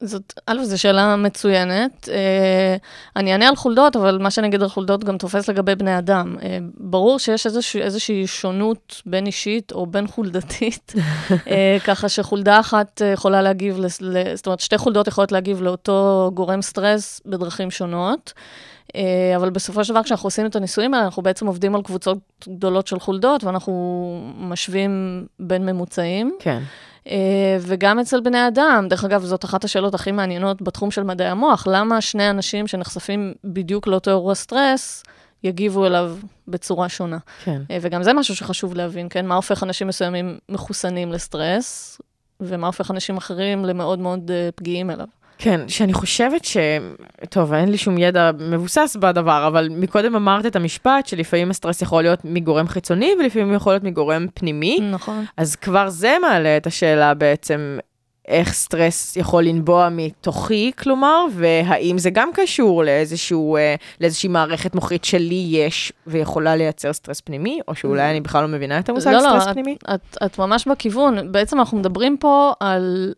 זאת, 0.00 0.34
א', 0.46 0.64
זו 0.64 0.80
שאלה 0.80 1.16
מצוינת. 1.16 2.08
אה, 2.12 2.76
אני 3.16 3.32
אענה 3.32 3.48
על 3.48 3.56
חולדות, 3.56 3.96
אבל 3.96 4.18
מה 4.18 4.30
שאני 4.30 4.48
אגיד 4.48 4.62
על 4.62 4.68
חולדות 4.68 5.04
גם 5.04 5.18
תופס 5.18 5.48
לגבי 5.48 5.74
בני 5.74 5.98
אדם. 5.98 6.36
אה, 6.42 6.58
ברור 6.74 7.18
שיש 7.18 7.46
איזושה, 7.46 7.78
איזושהי 7.78 8.26
שונות 8.26 9.02
בין 9.06 9.26
אישית 9.26 9.72
או 9.72 9.86
בין 9.86 10.06
חולדתית, 10.06 10.92
אה, 11.50 11.76
ככה 11.84 12.08
שחולדה 12.08 12.60
אחת 12.60 13.02
יכולה 13.12 13.42
להגיב, 13.42 13.78
לס- 13.78 14.02
ל, 14.02 14.34
זאת 14.34 14.46
אומרת, 14.46 14.60
שתי 14.60 14.78
חולדות 14.78 15.06
יכולות 15.08 15.32
להגיב 15.32 15.62
לאותו 15.62 16.30
גורם 16.34 16.62
סטרס 16.62 17.20
בדרכים 17.26 17.70
שונות. 17.70 18.32
אבל 19.36 19.50
בסופו 19.50 19.84
של 19.84 19.92
דבר, 19.92 20.02
כשאנחנו 20.02 20.26
עושים 20.26 20.46
את 20.46 20.56
הניסויים 20.56 20.94
האלה, 20.94 21.04
אנחנו 21.04 21.22
בעצם 21.22 21.46
עובדים 21.46 21.74
על 21.74 21.82
קבוצות 21.82 22.18
גדולות 22.48 22.86
של 22.86 22.98
חולדות, 22.98 23.44
ואנחנו 23.44 24.32
משווים 24.38 25.26
בין 25.40 25.66
ממוצעים. 25.66 26.36
כן. 26.38 26.62
אה, 27.08 27.56
וגם 27.60 27.98
אצל 27.98 28.20
בני 28.20 28.48
אדם, 28.48 28.86
דרך 28.90 29.04
אגב, 29.04 29.24
זאת 29.24 29.44
אחת 29.44 29.64
השאלות 29.64 29.94
הכי 29.94 30.12
מעניינות 30.12 30.62
בתחום 30.62 30.90
של 30.90 31.02
מדעי 31.02 31.28
המוח, 31.28 31.66
למה 31.70 32.00
שני 32.00 32.30
אנשים 32.30 32.66
שנחשפים 32.66 33.34
בדיוק 33.44 33.86
לאותו 33.86 34.10
אירוע 34.10 34.34
סטרס, 34.34 35.02
יגיבו 35.44 35.86
אליו 35.86 36.16
בצורה 36.48 36.88
שונה. 36.88 37.18
כן. 37.44 37.62
אה, 37.70 37.78
וגם 37.80 38.02
זה 38.02 38.12
משהו 38.12 38.36
שחשוב 38.36 38.74
להבין, 38.74 39.06
כן? 39.10 39.26
מה 39.26 39.34
הופך 39.34 39.62
אנשים 39.62 39.88
מסוימים 39.88 40.38
מחוסנים 40.48 41.12
לסטרס, 41.12 42.00
ומה 42.40 42.66
הופך 42.66 42.90
אנשים 42.90 43.16
אחרים 43.16 43.64
למאוד 43.64 43.98
מאוד 43.98 44.30
אה, 44.30 44.48
פגיעים 44.54 44.90
אליו. 44.90 45.06
כן, 45.38 45.68
שאני 45.68 45.92
חושבת 45.92 46.44
ש... 46.44 46.56
טוב, 47.28 47.52
אין 47.52 47.68
לי 47.68 47.78
שום 47.78 47.98
ידע 47.98 48.30
מבוסס 48.38 48.96
בדבר, 49.00 49.46
אבל 49.46 49.68
מקודם 49.70 50.16
אמרת 50.16 50.46
את 50.46 50.56
המשפט 50.56 51.06
שלפעמים 51.06 51.50
הסטרס 51.50 51.82
יכול 51.82 52.02
להיות 52.02 52.20
מגורם 52.24 52.68
חיצוני 52.68 53.10
ולפעמים 53.20 53.54
יכול 53.54 53.72
להיות 53.72 53.84
מגורם 53.84 54.26
פנימי, 54.34 54.78
נכון. 54.92 55.24
אז 55.36 55.56
כבר 55.56 55.88
זה 55.88 56.16
מעלה 56.22 56.56
את 56.56 56.66
השאלה 56.66 57.14
בעצם 57.14 57.78
איך 58.28 58.52
סטרס 58.52 59.16
יכול 59.16 59.44
לנבוע 59.44 59.88
מתוכי, 59.90 60.70
כלומר, 60.78 61.24
והאם 61.32 61.98
זה 61.98 62.10
גם 62.10 62.30
קשור 62.34 62.84
לאיזשהו, 62.84 63.56
אה, 63.56 63.74
לאיזושהי 64.00 64.28
מערכת 64.28 64.74
מוחית 64.74 65.04
שלי 65.04 65.46
יש 65.50 65.92
ויכולה 66.06 66.56
לייצר 66.56 66.92
סטרס 66.92 67.20
פנימי, 67.20 67.60
או 67.68 67.74
שאולי 67.74 68.10
אני 68.10 68.20
בכלל 68.20 68.42
לא 68.42 68.48
מבינה 68.48 68.78
את 68.78 68.88
המושג 68.88 69.10
לא, 69.10 69.20
סטרס 69.20 69.46
לא, 69.46 69.52
פנימי? 69.52 69.76
את, 69.94 70.00
את, 70.12 70.22
את 70.24 70.38
ממש 70.38 70.68
בכיוון. 70.68 71.32
בעצם 71.32 71.58
אנחנו 71.58 71.78
מדברים 71.78 72.16
פה 72.16 72.52
על 72.60 73.12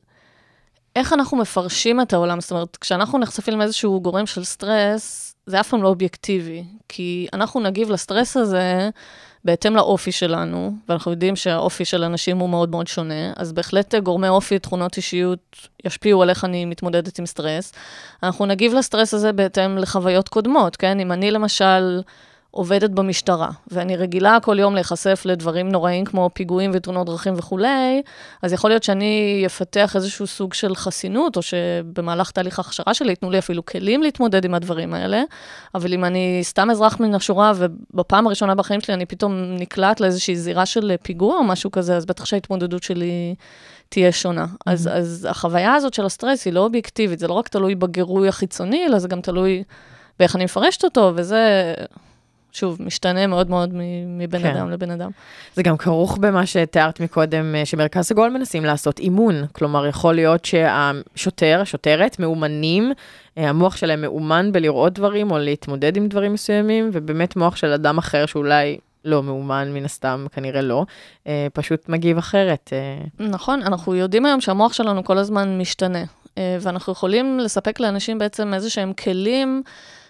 איך 0.97 1.13
אנחנו 1.13 1.37
מפרשים 1.37 2.01
את 2.01 2.13
העולם. 2.13 2.41
זאת 2.41 2.51
אומרת, 2.51 2.77
כשאנחנו 2.77 3.19
נחשפים 3.19 3.59
לאיזשהו 3.59 4.01
גורם 4.01 4.27
של 4.27 4.45
סטרס, 4.45 5.35
זה 5.47 5.61
אף 5.61 5.69
פעם 5.69 5.83
לא 5.83 5.89
אובייקטיבי. 5.89 6.65
כי 6.89 7.27
אנחנו 7.33 7.61
נגיב 7.61 7.91
לסטרס 7.91 8.37
הזה 8.37 8.91
בהתאם 9.45 9.77
לאופי 9.77 10.13
שלנו, 10.13 10.73
ואנחנו 10.89 11.11
יודעים 11.11 11.37
שהאופי 11.37 11.85
של 11.85 12.05
אנשים 12.05 12.39
הוא 12.39 12.49
מאוד 12.49 12.71
מאוד 12.71 12.87
שונה, 12.87 13.33
אז 13.37 13.53
בהחלט 13.53 13.95
גורמי 13.95 14.29
אופי, 14.29 14.59
תכונות 14.59 14.97
אישיות, 14.97 15.57
ישפיעו 15.85 16.23
על 16.23 16.31
איך 16.31 16.45
אני 16.45 16.65
מתמודדת 16.65 17.19
עם 17.19 17.27
סטרס. 17.27 17.73
אנחנו 18.23 18.47
נגיב 18.47 18.75
לסטרס 18.75 19.15
הזה 19.15 19.33
בהתאם 19.33 19.79
לחוויות 19.79 20.29
קודמות, 20.29 20.77
כן? 20.77 21.01
אם 21.01 21.13
אני 21.13 21.31
למשל... 21.31 22.01
עובדת 22.57 22.91
במשטרה, 22.91 23.51
ואני 23.71 23.97
רגילה 23.97 24.39
כל 24.43 24.59
יום 24.59 24.75
להיחשף 24.75 25.23
לדברים 25.25 25.69
נוראים 25.69 26.05
כמו 26.05 26.31
פיגועים 26.35 26.71
ותאונות 26.75 27.07
דרכים 27.07 27.35
וכולי, 27.37 28.03
אז 28.43 28.53
יכול 28.53 28.71
להיות 28.71 28.83
שאני 28.83 29.43
אפתח 29.47 29.97
איזשהו 29.97 30.27
סוג 30.27 30.55
של 30.55 30.75
חסינות, 30.75 31.37
או 31.37 31.43
שבמהלך 31.43 32.31
תהליך 32.31 32.59
ההכשרה 32.59 32.95
שלי 32.95 33.09
ייתנו 33.09 33.31
לי 33.31 33.39
אפילו 33.39 33.65
כלים 33.65 34.03
להתמודד 34.03 34.45
עם 34.45 34.55
הדברים 34.55 34.95
האלה, 34.95 35.23
אבל 35.75 35.95
אם 35.95 36.05
אני 36.05 36.41
סתם 36.43 36.71
אזרח 36.71 37.01
מן 37.01 37.15
השורה, 37.15 37.53
ובפעם 37.57 38.27
הראשונה 38.27 38.55
בחיים 38.55 38.81
שלי 38.81 38.95
אני 38.95 39.07
פתאום 39.07 39.33
נקלט 39.59 40.01
לאיזושהי 40.01 40.37
זירה 40.37 40.67
של 40.67 40.93
פיגוע 41.03 41.37
או 41.37 41.45
משהו 41.45 41.71
כזה, 41.71 41.97
אז 41.97 42.07
בטח 42.07 42.25
שההתמודדות 42.25 42.83
שלי 42.83 43.35
תהיה 43.89 44.13
שונה. 44.13 44.45
Mm-hmm. 44.45 44.73
אז, 44.73 44.91
אז 44.93 45.29
החוויה 45.31 45.75
הזאת 45.75 45.95
של 45.95 46.07
הסטרס 46.07 46.45
היא 46.45 46.53
לא 46.53 46.61
אובייקטיבית, 46.61 47.19
זה 47.19 47.29
לא 47.29 47.33
רק 47.33 47.49
תלוי 47.49 47.75
בגירוי 47.75 48.29
החיצוני, 48.29 48.87
אלא 48.87 48.99
זה 48.99 49.09
גם 49.09 49.21
תלוי 49.21 49.63
באיך 50.19 50.37
אני 50.37 50.45
מפרשת 50.45 50.85
אותו, 50.85 51.13
וזה... 51.17 51.75
שוב, 52.57 52.83
משתנה 52.83 53.27
מאוד 53.27 53.51
מאוד 53.51 53.71
מ- 53.75 54.19
מבן 54.19 54.39
כן. 54.39 54.57
אדם 54.57 54.71
לבן 54.71 54.91
אדם. 54.91 55.11
זה 55.55 55.63
גם 55.63 55.77
כרוך 55.77 56.19
במה 56.19 56.47
שתיארת 56.47 57.01
מקודם, 57.01 57.55
אה, 57.55 57.65
שמרכז 57.65 58.05
סגול 58.05 58.31
מנסים 58.31 58.65
לעשות 58.65 58.99
אימון. 58.99 59.35
כלומר, 59.53 59.87
יכול 59.87 60.15
להיות 60.15 60.45
שהשוטר, 60.45 61.59
השוטרת, 61.63 62.19
מאומנים, 62.19 62.93
אה, 63.39 63.49
המוח 63.49 63.77
שלהם 63.77 64.01
מאומן 64.01 64.53
בלראות 64.53 64.93
דברים 64.93 65.31
או 65.31 65.39
להתמודד 65.39 65.97
עם 65.97 66.09
דברים 66.09 66.33
מסוימים, 66.33 66.91
ובאמת 66.93 67.37
מוח 67.37 67.57
של 67.57 67.73
אדם 67.73 67.99
אחר 67.99 68.27
שאולי 68.27 68.79
לא 69.05 69.23
מאומן, 69.23 69.69
מן 69.75 69.85
הסתם, 69.85 70.27
כנראה 70.33 70.61
לא, 70.61 70.85
אה, 71.27 71.47
פשוט 71.53 71.89
מגיב 71.89 72.19
אחרת. 72.19 72.71
אה, 72.73 73.27
נכון, 73.27 73.63
אנחנו 73.63 73.95
יודעים 73.95 74.27
היום 74.27 74.41
שהמוח 74.41 74.73
שלנו 74.73 75.05
כל 75.05 75.19
הזמן 75.19 75.59
משתנה, 75.59 76.05
אה, 76.39 76.57
ואנחנו 76.61 76.93
יכולים 76.93 77.39
לספק 77.39 77.81
לאנשים 77.81 78.19
בעצם 78.19 78.55
איזה 78.55 78.71
שהם 78.71 78.93
כלים 78.93 79.63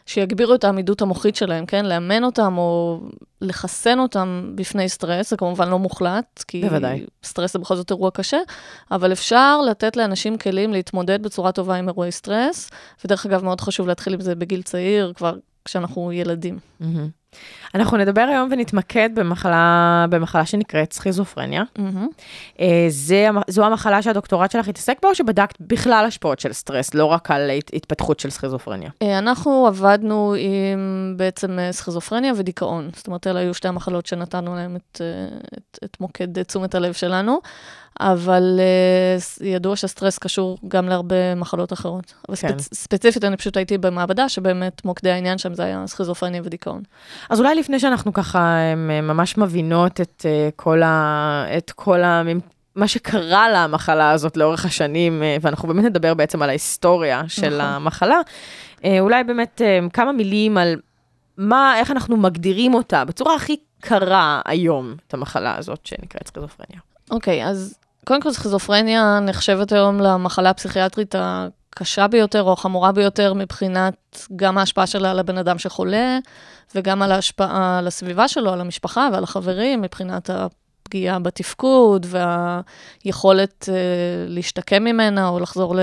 שיגבירו 0.07 0.55
את 0.55 0.65
העמידות 0.65 1.03
המוחית 1.03 1.37
שלהם, 1.37 1.67
כן? 1.67 1.87
לאמן 1.87 2.25
אותם 2.25 2.59
או 2.59 3.01
לחסן 3.41 3.99
אותם 3.99 4.53
בפני 4.55 4.89
סטרס, 4.89 5.31
זה 5.31 5.37
כמובן 5.37 5.69
לא 5.69 5.79
מוחלט, 5.79 6.45
כי 6.49 6.61
בוודאי. 6.61 7.07
סטרס 7.25 7.53
זה 7.53 7.59
בכל 7.59 7.77
זאת 7.77 7.91
אירוע 7.91 8.11
קשה, 8.11 8.39
אבל 8.91 9.13
אפשר 9.13 9.61
לתת 9.61 9.97
לאנשים 9.97 10.39
כלים 10.39 10.73
להתמודד 10.73 11.23
בצורה 11.23 11.53
טובה 11.53 11.75
עם 11.75 11.89
אירועי 11.89 12.13
סטרס, 12.13 12.71
ודרך 13.05 13.27
אגב, 13.27 13.45
מאוד 13.45 13.61
חשוב 13.61 13.89
להתחיל 13.89 14.15
עם 14.15 14.21
זה 14.21 14.35
בגיל 14.35 14.63
צעיר, 14.63 15.13
כבר 15.17 15.35
כשאנחנו 15.65 16.13
ילדים. 16.13 16.59
מהמם. 16.81 17.09
אנחנו 17.75 17.97
נדבר 17.97 18.21
היום 18.21 18.49
ונתמקד 18.53 19.11
במחלה, 19.15 20.07
במחלה 20.11 20.47
שנקראת 20.47 20.93
סכיזופרניה. 20.93 21.63
מהמם. 21.79 22.09
אה, 22.61 22.87
זה, 22.89 23.29
זו 23.49 23.65
המחלה 23.67 24.03
שהדוקטורט 24.03 24.51
שלך 24.51 24.69
התעסק 24.69 24.97
בה, 25.03 25.09
או 25.09 25.15
שבדקת 25.15 25.55
בכלל 25.61 26.05
השפעות 26.09 26.41
של 26.41 26.53
סטרס, 26.53 26.95
לא 26.95 27.05
רק 27.05 27.31
על 27.31 27.51
הת- 27.51 27.71
התפתחות 27.75 28.21
של 28.21 28.31
סכיזופרניה? 28.31 28.91
אה, 29.03 29.19
אנחנו 29.19 29.67
עבדנו 29.67 30.35
עם 30.39 31.15
בעצם 31.17 31.59
אה, 31.59 31.73
סכיזופרניה 31.73 32.33
ודיכאון. 32.37 32.91
זאת 32.97 33.07
אומרת, 33.07 33.27
אלה 33.27 33.41
היו 33.41 33.55
שתי 33.55 33.69
המחלות 33.69 34.07
שנתנו 34.07 34.55
להן 34.55 34.77
את, 34.77 35.01
את, 35.59 35.79
את 35.85 35.97
מוקד 36.01 36.43
תשומת 36.43 36.75
הלב 36.75 36.93
שלנו, 36.93 37.41
אבל 38.01 38.61
ס- 39.19 39.41
ידוע 39.45 39.77
שסטרס 39.77 40.19
קשור 40.19 40.59
גם 40.69 40.89
להרבה 40.89 41.35
מחלות 41.35 41.73
אחרות. 41.73 42.15
אבל 42.29 42.37
כן. 42.37 42.49
ספצ, 42.59 42.75
ספציפית, 42.75 43.25
אני 43.25 43.37
פשוט 43.37 43.57
הייתי 43.57 43.79
במעבדה, 43.79 44.29
שבאמת 44.29 44.85
מוקדי 44.85 45.11
העניין 45.11 45.39
שם 45.39 45.55
זה 45.55 45.65
היה 45.65 45.87
סכיזופרניה 45.87 46.41
ודיכאון. 46.45 46.83
אז 47.31 47.41
אולי 47.41 47.55
לפני 47.55 47.81
שאנחנו 47.81 48.13
ככה 48.13 48.39
אה, 48.39 48.75
ממש 49.03 49.39
מבינות 49.39 50.01
את 50.01 50.27
אה, 50.29 50.49
כל 50.57 50.83
ה... 50.83 51.45
את 51.59 51.71
כל 51.71 52.03
ה... 52.03 52.23
מה 52.75 52.89
שקרה 52.89 53.49
למחלה 53.51 54.11
הזאת 54.11 54.37
לאורך 54.37 54.65
השנים, 54.65 55.23
ואנחנו 55.41 55.69
באמת 55.69 55.85
נדבר 55.85 56.15
בעצם 56.15 56.43
על 56.43 56.49
ההיסטוריה 56.49 57.23
של 57.29 57.49
נכון. 57.49 57.61
המחלה, 57.61 58.21
אולי 59.01 59.25
באמת 59.25 59.61
כמה 59.93 60.13
מילים 60.13 60.59
על 60.59 60.77
מה, 61.39 61.79
איך 61.79 61.91
אנחנו 61.91 62.17
מגדירים 62.17 62.75
אותה 62.75 63.05
בצורה 63.05 63.35
הכי 63.35 63.57
קרה 63.81 64.41
היום, 64.45 64.95
את 65.07 65.15
המחלה 65.15 65.57
הזאת 65.57 65.87
שנקראת 65.87 66.27
סכיזופרניה. 66.27 66.81
אוקיי, 67.11 67.47
אז 67.47 67.75
קודם 68.09 68.21
כל 68.23 68.33
סכיזופרניה 68.33 69.21
נחשבת 69.21 69.73
היום 69.73 70.01
למחלה 70.01 70.51
הפסיכיאטרית 70.51 71.15
הקשה 71.19 72.09
ביותר 72.09 72.43
או 72.43 72.53
החמורה 72.53 72.93
ביותר 72.93 73.35
מבחינת 73.35 74.27
גם 74.37 74.59
ההשפעה 74.59 74.87
שלה 74.87 75.11
על 75.11 75.19
הבן 75.19 75.39
אדם 75.39 75.59
שחולה, 75.59 76.19
וגם 76.75 77.03
על 77.03 77.13
ההשפעה 77.13 77.79
על 77.79 77.87
הסביבה 77.87 78.29
שלו, 78.29 78.53
על 78.53 78.61
המשפחה 78.61 79.09
ועל 79.13 79.25
החברים, 79.25 79.83
מבחינת 79.83 80.31
הפגיעה 80.87 81.19
בתפקוד 81.19 82.07
והיכולת 83.05 83.69
אה, 83.73 83.75
להשתקם 84.29 84.85
ממנה 84.85 85.29
או 85.29 85.41
לחזור 85.41 85.77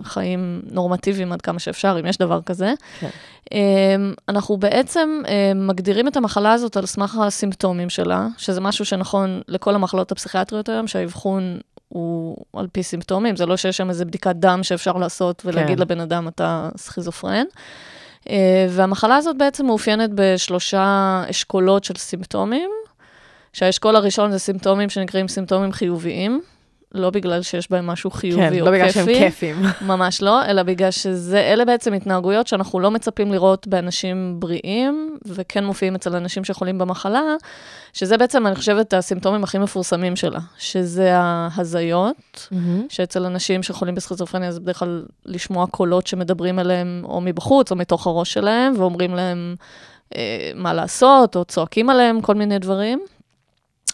לחיים 0.00 0.62
נורמטיביים 0.70 1.32
עד 1.32 1.42
כמה 1.42 1.58
שאפשר, 1.58 1.96
אם 2.00 2.06
יש 2.06 2.18
דבר 2.18 2.42
כזה. 2.42 2.74
כן. 3.00 3.08
אמ, 3.52 4.14
אנחנו 4.28 4.56
בעצם 4.56 5.22
אמ, 5.28 5.66
מגדירים 5.66 6.08
את 6.08 6.16
המחלה 6.16 6.52
הזאת 6.52 6.76
על 6.76 6.86
סמך 6.86 7.18
הסימפטומים 7.26 7.90
שלה, 7.90 8.26
שזה 8.38 8.60
משהו 8.60 8.84
שנכון 8.84 9.40
לכל 9.48 9.74
המחלות 9.74 10.12
הפסיכיאטריות 10.12 10.68
היום, 10.68 10.86
שהאבחון 10.86 11.58
הוא 11.88 12.36
על 12.52 12.66
פי 12.72 12.82
סימפטומים, 12.82 13.36
זה 13.36 13.46
לא 13.46 13.56
שיש 13.56 13.76
שם 13.76 13.88
איזה 13.88 14.04
בדיקת 14.04 14.36
דם 14.36 14.60
שאפשר 14.62 14.92
לעשות 14.92 15.42
ולהגיד 15.44 15.76
כן. 15.76 15.82
לבן 15.82 16.00
אדם, 16.00 16.28
אתה 16.28 16.68
סכיזופרן. 16.76 17.44
אה, 18.30 18.66
והמחלה 18.70 19.16
הזאת 19.16 19.38
בעצם 19.38 19.66
מאופיינת 19.66 20.10
בשלושה 20.14 21.22
אשכולות 21.30 21.84
של 21.84 21.94
סימפטומים, 21.94 22.70
שהאשכול 23.52 23.96
הראשון 23.96 24.30
זה 24.30 24.38
סימפטומים 24.38 24.88
שנקראים 24.88 25.28
סימפטומים 25.28 25.72
חיוביים, 25.72 26.40
לא 26.92 27.10
בגלל 27.10 27.42
שיש 27.42 27.70
בהם 27.70 27.86
משהו 27.86 28.10
חיובי 28.10 28.50
כן, 28.50 28.60
או 28.60 28.64
לא 28.64 28.70
בגלל 28.70 28.90
כיפי. 28.90 29.14
שהם 29.14 29.30
כיפים. 29.30 29.56
ממש 29.90 30.22
לא, 30.22 30.44
אלא 30.44 30.62
בגלל 30.62 30.90
שזה, 30.90 31.40
אלה 31.40 31.64
בעצם 31.64 31.92
התנהגויות 31.92 32.46
שאנחנו 32.46 32.80
לא 32.80 32.90
מצפים 32.90 33.32
לראות 33.32 33.66
באנשים 33.66 34.36
בריאים, 34.38 35.18
וכן 35.26 35.64
מופיעים 35.64 35.94
אצל 35.94 36.16
אנשים 36.16 36.44
שחולים 36.44 36.78
במחלה, 36.78 37.22
שזה 37.92 38.18
בעצם, 38.18 38.46
אני 38.46 38.54
חושבת, 38.54 38.94
הסימפטומים 38.94 39.44
הכי 39.44 39.58
מפורסמים 39.58 40.16
שלה, 40.16 40.40
שזה 40.58 41.16
ההזיות, 41.16 42.48
שאצל 42.88 43.24
אנשים 43.24 43.62
שחולים 43.62 43.94
בסכיזופרניה 43.94 44.52
זה 44.52 44.60
בדרך 44.60 44.78
כלל 44.78 45.04
לשמוע 45.26 45.66
קולות 45.66 46.06
שמדברים 46.06 46.58
אליהם 46.58 47.02
או 47.04 47.20
מבחוץ 47.20 47.70
או 47.70 47.76
מתוך 47.76 48.06
הראש 48.06 48.32
שלהם, 48.32 48.72
ואומרים 48.76 49.14
להם 49.14 49.54
אה, 50.16 50.50
מה 50.54 50.74
לעשות, 50.74 51.36
או 51.36 51.44
צועקים 51.44 51.90
עליהם 51.90 52.20
כל 52.20 52.34
מיני 52.34 52.58
דברים. 52.58 53.00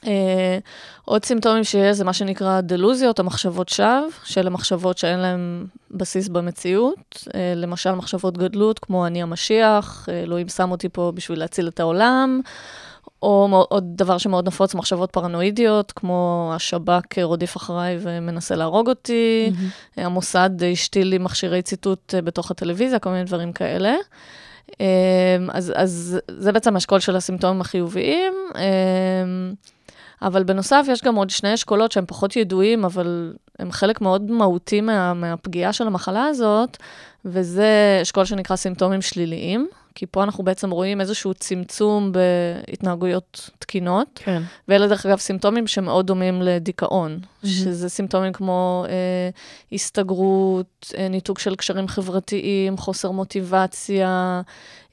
אה, 0.06 0.58
עוד 1.04 1.24
סימפטומים 1.24 1.64
שיש 1.64 1.96
זה 1.96 2.04
מה 2.04 2.12
שנקרא 2.12 2.60
דלוזיות, 2.60 3.18
או 3.18 3.24
מחשבות 3.24 3.68
שווא, 3.68 4.08
שאלה 4.24 4.50
מחשבות 4.50 4.98
שאין 4.98 5.18
להן 5.18 5.66
בסיס 5.90 6.28
במציאות. 6.28 7.24
אה, 7.34 7.52
למשל, 7.56 7.92
מחשבות 7.92 8.38
גדלות, 8.38 8.78
כמו 8.78 9.06
אני 9.06 9.22
המשיח, 9.22 10.08
אה, 10.08 10.22
אלוהים 10.22 10.48
שם 10.48 10.70
אותי 10.70 10.88
פה 10.88 11.12
בשביל 11.14 11.38
להציל 11.38 11.68
את 11.68 11.80
העולם. 11.80 12.40
או 13.22 13.66
עוד 13.68 13.84
דבר 13.96 14.18
שמאוד 14.18 14.46
נפוץ, 14.46 14.74
מחשבות 14.74 15.10
פרנואידיות, 15.10 15.92
כמו 15.92 16.52
השב"כ 16.54 17.18
רודף 17.22 17.56
אחריי 17.56 17.98
ומנסה 18.00 18.54
להרוג 18.54 18.88
אותי, 18.88 19.52
המוסד 19.96 20.50
השתיל 20.72 21.06
לי 21.06 21.18
מכשירי 21.18 21.62
ציטוט 21.62 22.14
בתוך 22.24 22.50
הטלוויזיה, 22.50 22.98
כל 22.98 23.10
מיני 23.10 23.24
דברים 23.24 23.52
כאלה. 23.52 23.94
אז, 25.48 25.72
אז 25.76 26.20
זה 26.28 26.52
בעצם 26.52 26.74
האשכול 26.74 27.00
של 27.00 27.16
הסימפטומים 27.16 27.60
החיוביים. 27.60 28.34
אבל 30.22 30.44
בנוסף, 30.44 30.86
יש 30.88 31.02
גם 31.02 31.14
עוד 31.14 31.30
שני 31.30 31.54
אשכולות 31.54 31.92
שהם 31.92 32.04
פחות 32.06 32.36
ידועים, 32.36 32.84
אבל 32.84 33.34
הם 33.58 33.72
חלק 33.72 34.00
מאוד 34.00 34.30
מהותי 34.30 34.80
מה, 34.80 35.14
מהפגיעה 35.14 35.72
של 35.72 35.86
המחלה 35.86 36.26
הזאת, 36.26 36.76
וזה 37.24 37.98
אשכול 38.02 38.24
שנקרא 38.24 38.56
סימפטומים 38.56 39.02
שליליים, 39.02 39.68
כי 39.94 40.06
פה 40.06 40.22
אנחנו 40.22 40.44
בעצם 40.44 40.70
רואים 40.70 41.00
איזשהו 41.00 41.34
צמצום 41.34 42.12
בהתנהגויות 42.12 43.50
תקינות, 43.58 44.20
כן. 44.24 44.42
ואלה 44.68 44.88
דרך 44.88 45.06
אגב 45.06 45.18
סימפטומים 45.18 45.66
שמאוד 45.66 46.06
דומים 46.06 46.42
לדיכאון, 46.42 47.18
שזה 47.44 47.88
סימפטומים 47.88 48.32
כמו 48.32 48.84
אה, 48.88 49.30
הסתגרות, 49.72 50.92
אה, 50.98 51.08
ניתוק 51.08 51.38
של 51.38 51.54
קשרים 51.54 51.88
חברתיים, 51.88 52.76
חוסר 52.76 53.10
מוטיבציה, 53.10 54.42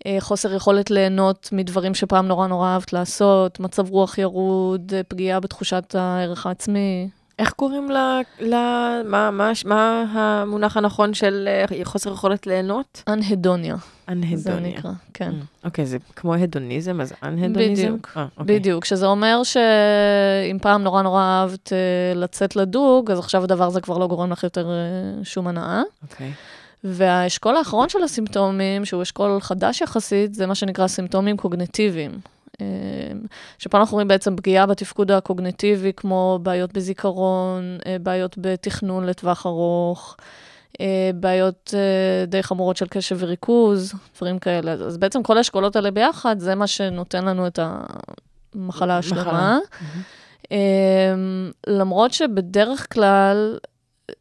אה, 0.05 0.17
חוסר 0.20 0.53
יכולת 0.53 0.91
ליהנות 0.91 1.50
מדברים 1.51 1.96
שפעם 1.96 2.27
נורא 2.27 2.48
נורא 2.48 2.67
אהבת 2.67 2.93
לעשות, 2.93 3.60
מצב 3.60 3.89
רוח 3.89 4.17
ירוד, 4.17 4.93
אה, 4.96 5.03
פגיעה 5.03 5.39
בתחושת 5.39 5.96
הערך 5.96 6.46
העצמי. 6.46 7.10
איך 7.41 7.51
קוראים 7.53 7.91
ל... 7.91 7.98
ל... 8.39 8.53
מה, 9.05 9.31
מה, 9.31 9.51
מה 9.65 10.05
המונח 10.12 10.77
הנכון 10.77 11.13
של 11.13 11.48
אה, 11.48 11.86
חוסר 11.86 12.13
יכולת 12.13 12.48
ליהנות? 12.48 13.03
אנהדוניה, 13.07 13.75
זה 13.75 14.12
אנהדוניה. 14.12 14.77
נקרא, 14.77 14.91
כן. 15.13 15.29
Mm, 15.29 15.65
אוקיי, 15.65 15.86
זה 15.86 15.98
כמו 16.15 16.33
הדוניזם, 16.33 17.01
אז 17.01 17.13
אנהדוניזם? 17.24 17.83
בדיוק, 17.83 18.10
אה, 18.17 18.25
אוקיי. 18.38 18.60
בדיוק, 18.60 18.86
שזה 18.86 19.05
אומר 19.05 19.43
שאם 19.43 20.57
פעם 20.62 20.83
נורא 20.83 21.01
נורא 21.01 21.21
אהבת 21.21 21.74
אה, 21.74 21.77
לצאת 22.15 22.55
לדוג, 22.55 23.12
אז 23.12 23.19
עכשיו 23.19 23.43
הדבר 23.43 23.65
הזה 23.65 23.81
כבר 23.81 23.98
לא 23.98 24.07
גורם 24.07 24.31
לך 24.31 24.43
יותר 24.43 24.69
שום 25.24 25.48
הנאה. 25.48 25.81
אוקיי. 26.03 26.31
והאשכול 26.83 27.55
האחרון 27.55 27.89
של 27.89 28.03
הסימפטומים, 28.03 28.86
שהוא 28.86 29.01
אשכול 29.01 29.41
חדש 29.41 29.81
יחסית, 29.81 30.33
זה 30.33 30.45
מה 30.45 30.55
שנקרא 30.55 30.88
סימפטומים 30.88 31.38
קוגנטיביים. 31.38 32.12
אה, 32.62 33.18
שפה 33.60 33.77
אנחנו 33.77 33.96
רואים 33.96 34.08
בעצם 34.08 34.36
פגיעה 34.36 34.65
בתפקוד 34.65 35.12
הקוגנטיבי, 35.12 35.91
כמו 35.96 36.39
בעיות 36.44 36.74
בזיכרון, 36.74 37.77
אה, 37.86 37.98
בעיות 38.00 38.36
בתכנון 38.38 39.06
לטווח 39.06 39.46
ארוך, 39.46 40.18
אה, 40.82 41.12
בעיות 41.15 41.74
אה, 41.77 42.25
די 42.25 42.44
חמורות 42.44 42.77
של 42.77 42.88
קשב 42.88 43.18
וריכוז, 43.20 43.94
דברים 44.18 44.39
כאלה. 44.39 44.72
אז 44.72 44.98
בעצם 44.98 45.24
כל 45.24 45.38
האשכולות 45.38 45.75
האלה 45.75 45.91
ביחד, 45.91 46.39
זה 46.39 46.56
מה 46.56 46.68
שנותן 46.68 47.25
לנו 47.25 47.48
את 47.48 47.60
המחלה 48.56 48.98
השלמה. 48.98 49.60
אמ, 50.51 51.51
למרות 51.68 52.13
שבדרך 52.13 52.94
כלל, 52.94 53.58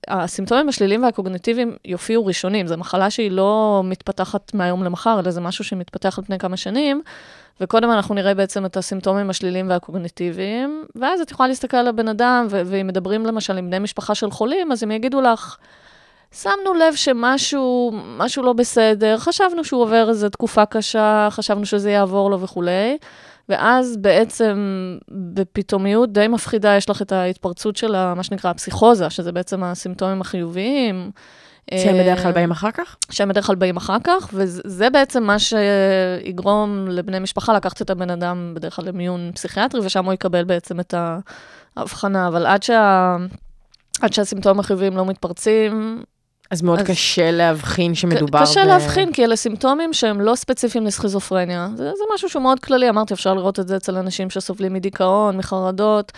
הסימפטומים 0.09 0.68
השליליים 0.68 1.02
והקוגניטיביים 1.02 1.76
יופיעו 1.85 2.26
ראשונים. 2.26 2.66
זו 2.66 2.76
מחלה 2.76 3.11
שהיא 3.11 3.30
לא 3.30 3.80
מתפתחת 3.85 4.54
מהיום 4.54 4.85
למחר, 4.85 5.20
אלא 5.20 5.30
זה 5.30 5.40
משהו 5.40 5.64
שמתפתח 5.64 6.18
על 6.18 6.25
פני 6.25 6.38
כמה 6.38 6.56
שנים, 6.56 7.02
וקודם 7.61 7.90
אנחנו 7.90 8.14
נראה 8.14 8.35
בעצם 8.35 8.66
את 8.66 8.76
הסימפטומים 8.76 9.30
השליליים 9.30 9.68
והקוגניטיביים, 9.68 10.85
ואז 10.97 11.20
את 11.20 11.30
יכולה 11.30 11.49
להסתכל 11.49 11.76
על 11.76 11.88
הבן 11.88 12.09
אדם, 12.09 12.47
ואם 12.50 12.87
מדברים 12.87 13.26
למשל 13.26 13.59
עם 13.59 13.66
בני 13.66 13.78
משפחה 13.78 14.14
של 14.14 14.30
חולים, 14.30 14.73
אז 14.73 14.82
הם 14.82 14.90
יגידו 14.90 15.20
לך, 15.20 15.56
שמנו 16.32 16.75
לב 16.75 16.94
שמשהו 16.94 17.92
משהו 18.18 18.42
לא 18.42 18.52
בסדר, 18.52 19.18
חשבנו 19.18 19.64
שהוא 19.64 19.82
עובר 19.82 20.09
איזו 20.09 20.28
תקופה 20.28 20.66
קשה, 20.66 21.28
חשבנו 21.30 21.66
שזה 21.66 21.90
יעבור 21.90 22.30
לו 22.30 22.40
וכולי, 22.40 22.99
ואז 23.50 23.97
בעצם 23.97 24.59
בפתאומיות 25.11 26.12
די 26.12 26.28
מפחידה 26.28 26.76
יש 26.76 26.90
לך 26.90 27.02
את 27.02 27.12
ההתפרצות 27.12 27.76
של 27.76 27.95
ה- 27.95 28.14
מה 28.14 28.23
שנקרא 28.23 28.50
הפסיכוזה, 28.50 29.11
שזה 29.11 29.33
בעצם 29.33 29.64
הסימפטומים 29.64 30.21
החיוביים. 30.21 31.11
שהם 31.75 31.95
אה, 31.95 32.02
בדרך 32.02 32.23
כלל 32.23 32.33
באים 32.33 32.50
אחר 32.50 32.71
כך? 32.71 32.97
שהם 33.11 33.28
בדרך 33.28 33.47
כלל 33.47 33.54
באים 33.54 33.76
אחר 33.76 33.97
כך, 34.04 34.30
וזה 34.33 34.90
בעצם 34.90 35.23
מה 35.23 35.37
שיגרום 35.38 36.87
לבני 36.88 37.19
משפחה 37.19 37.52
לקחת 37.52 37.83
את 37.83 37.90
הבן 37.90 38.11
אדם 38.11 38.52
בדרך 38.57 38.76
כלל 38.76 38.88
למיון 38.88 39.30
פסיכיאטרי, 39.35 39.80
ושם 39.85 40.04
הוא 40.04 40.12
יקבל 40.12 40.45
בעצם 40.45 40.80
את 40.80 40.95
ההבחנה. 41.76 42.28
אבל 42.28 42.47
עד, 42.47 42.62
שה... 42.62 43.16
עד 44.02 44.12
שהסימפטומים 44.12 44.61
החיוביים 44.61 44.97
לא 44.97 45.07
מתפרצים, 45.07 46.02
אז 46.50 46.62
מאוד 46.62 46.78
אז- 46.78 46.87
קשה 46.87 47.30
להבחין 47.30 47.95
שמדובר 47.95 48.42
קשה 48.42 48.64
ב- 48.64 48.66
להבחין, 48.66 49.12
כי 49.12 49.25
אלה 49.25 49.37
סימפטומים 49.37 49.92
שהם 49.92 50.21
לא 50.21 50.35
ספציפיים 50.35 50.87
לסכיזופרניה. 50.87 51.69
זה, 51.76 51.85
זה 51.97 52.04
משהו 52.14 52.28
שהוא 52.28 52.42
מאוד 52.42 52.61
כללי, 52.61 52.88
אמרתי, 52.88 53.14
אפשר 53.14 53.35
לראות 53.35 53.61
את 53.61 53.69
זה 53.69 53.76
אצל 53.76 53.97
אנשים 53.97 54.30
שסובלים 54.30 54.73
מדיכאון, 54.73 55.37
מחרדות, 55.37 56.12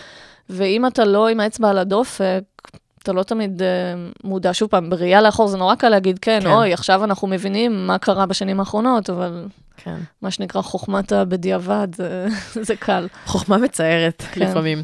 ואם 0.50 0.86
אתה 0.86 1.04
לא 1.04 1.28
עם 1.28 1.40
האצבע 1.40 1.70
על 1.70 1.78
הדופק, 1.78 2.42
אתה 3.02 3.12
לא 3.12 3.22
תמיד 3.22 3.62
uh, 3.62 3.64
מודע. 4.24 4.50
שוב 4.52 4.68
פעם, 4.68 4.90
בראייה 4.90 5.20
לאחור 5.22 5.48
זה 5.48 5.56
נורא 5.56 5.74
קל 5.74 5.88
להגיד, 5.88 6.18
כן. 6.18 6.38
כן, 6.42 6.46
אוי, 6.50 6.72
עכשיו 6.72 7.04
אנחנו 7.04 7.28
מבינים 7.28 7.86
מה 7.86 7.98
קרה 7.98 8.26
בשנים 8.26 8.60
האחרונות, 8.60 9.10
אבל 9.10 9.44
כן. 9.76 9.96
מה 10.22 10.30
שנקרא 10.30 10.62
חוכמת 10.62 11.12
הבדיעבד, 11.12 11.88
זה, 11.94 12.26
זה 12.68 12.76
קל. 12.76 13.08
חוכמה 13.26 13.58
מצערת 13.58 14.22
כן. 14.32 14.40
לפעמים. 14.40 14.82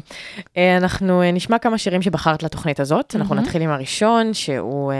אה, 0.57 0.77
אנחנו 0.77 1.21
אה, 1.21 1.31
נשמע 1.31 1.57
כמה 1.57 1.77
שירים 1.77 2.01
שבחרת 2.01 2.43
לתוכנית 2.43 2.79
הזאת. 2.79 3.15
אנחנו 3.15 3.35
מהמם. 3.35 3.45
נתחיל 3.47 3.61
עם 3.61 3.69
הראשון, 3.69 4.33
שהוא 4.33 4.91
אה, 4.91 4.97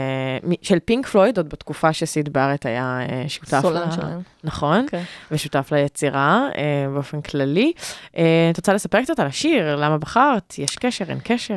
של 0.62 0.78
פינק 0.84 1.06
פלויד, 1.06 1.36
עוד 1.36 1.48
בתקופה 1.48 1.92
שסיד 1.92 2.32
בארט 2.32 2.66
היה 2.66 2.98
שותף 3.28 3.60
סולן 3.62 3.88
ל- 3.88 3.92
שלהם. 3.92 4.20
נכון, 4.44 4.86
כן. 4.90 5.02
ושותף 5.30 5.68
ליצירה 5.72 6.48
באופן 6.94 7.20
כללי. 7.20 7.72
את 8.12 8.20
רוצה 8.56 8.72
לספר 8.74 9.02
קצת 9.02 9.20
על 9.20 9.26
השיר? 9.26 9.76
למה 9.76 9.98
בחרת? 9.98 10.54
יש 10.58 10.76
קשר, 10.76 11.04
אין 11.08 11.18
קשר? 11.24 11.56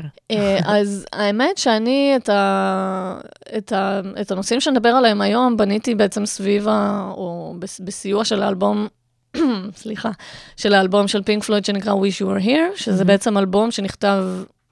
אז 0.65 1.05
האמת 1.13 1.57
שאני 1.57 2.13
את, 2.15 2.29
ה, 2.29 3.17
את, 3.57 3.71
ה, 3.71 4.01
את 4.21 4.31
הנושאים 4.31 4.61
שנדבר 4.61 4.89
עליהם 4.89 5.21
היום 5.21 5.57
בניתי 5.57 5.95
בעצם 5.95 6.25
סביב, 6.25 6.67
ה, 6.67 7.09
או 7.17 7.55
בס- 7.59 7.81
של 8.23 8.43
האלבום, 8.43 8.87
סליחה, 9.75 10.09
של 10.57 10.73
האלבום 10.73 11.07
של 11.07 11.23
פינק 11.23 11.43
פלויד 11.43 11.65
שנקרא 11.65 11.93
Wish 11.93 12.21
You 12.21 12.25
Were 12.25 12.45
Here, 12.45 12.75
שזה 12.81 13.03
Mhm. 13.03 13.07
בעצם 13.07 13.37
אלבום 13.37 13.71
שנכתב 13.71 14.23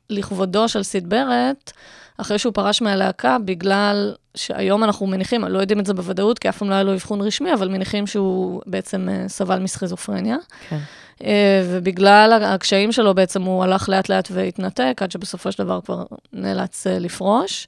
לכבודו 0.09 0.69
של 0.69 0.83
סיד 0.83 1.09
ברט, 1.09 1.71
אחרי 2.17 2.39
שהוא 2.39 2.53
פרש 2.53 2.81
מהלהקה, 2.81 3.37
בגלל 3.45 4.13
שהיום 4.35 4.83
אנחנו 4.83 5.07
מניחים, 5.07 5.43
לא 5.43 5.59
יודעים 5.59 5.79
את 5.79 5.85
זה 5.85 5.93
בוודאות, 5.93 6.39
כי 6.39 6.49
אף 6.49 6.57
פעם 6.57 6.69
לא 6.69 6.73
היה 6.73 6.83
לו 6.83 6.93
אבחון 6.93 7.21
רשמי, 7.21 7.53
אבל 7.53 7.67
מניחים 7.67 8.07
שהוא 8.07 8.61
בעצם 8.65 9.09
אה, 9.09 9.23
סבל 9.27 9.59
מסכיזופרניה. 9.59 10.37
כן. 10.69 10.77
אה, 11.23 11.63
ובגלל 11.67 12.39
הקשיים 12.43 12.91
שלו 12.91 13.13
בעצם 13.15 13.41
הוא 13.41 13.63
הלך 13.63 13.89
לאט 13.89 14.09
לאט 14.09 14.27
והתנתק, 14.31 14.97
עד 15.01 15.11
שבסופו 15.11 15.51
של 15.51 15.63
דבר 15.63 15.79
כבר 15.81 16.03
נאלץ 16.33 16.87
אה, 16.87 16.99
לפרוש. 16.99 17.67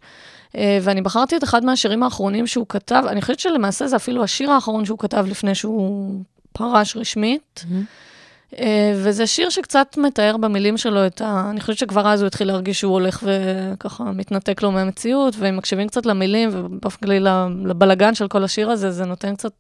אה, 0.57 0.79
ואני 0.81 1.01
בחרתי 1.01 1.37
את 1.37 1.43
אחד 1.43 1.65
מהשירים 1.65 2.03
האחרונים 2.03 2.47
שהוא 2.47 2.65
כתב, 2.69 3.03
אני 3.07 3.21
חושבת 3.21 3.39
שלמעשה 3.39 3.87
זה 3.87 3.95
אפילו 3.95 4.23
השיר 4.23 4.51
האחרון 4.51 4.85
שהוא 4.85 4.99
כתב 4.99 5.25
לפני 5.29 5.55
שהוא 5.55 6.19
פרש 6.53 6.97
רשמית. 6.97 7.65
אה, 8.59 8.93
וזה 8.95 9.27
שיר 9.27 9.49
שקצת 9.49 9.97
מתאר 9.97 10.37
במילים 10.37 10.77
שלו 10.77 11.05
את 11.05 11.21
ה... 11.21 11.47
אני 11.49 11.61
חושבת 11.61 11.77
שכבר 11.77 12.07
אז 12.07 12.21
הוא 12.21 12.27
התחיל 12.27 12.47
להרגיש 12.47 12.79
שהוא 12.79 12.93
הולך 12.93 13.23
וככה 13.23 14.03
מתנתק 14.03 14.61
לו 14.61 14.71
מהמציאות, 14.71 15.35
ואם 15.37 15.57
מקשיבים 15.57 15.87
קצת 15.87 16.05
למילים 16.05 16.49
ובאופן 16.51 17.05
כללי 17.05 17.19
לבלגן 17.65 18.15
של 18.15 18.27
כל 18.27 18.43
השיר 18.43 18.69
הזה, 18.69 18.91
זה 18.91 19.05
נותן 19.05 19.35
קצת 19.35 19.51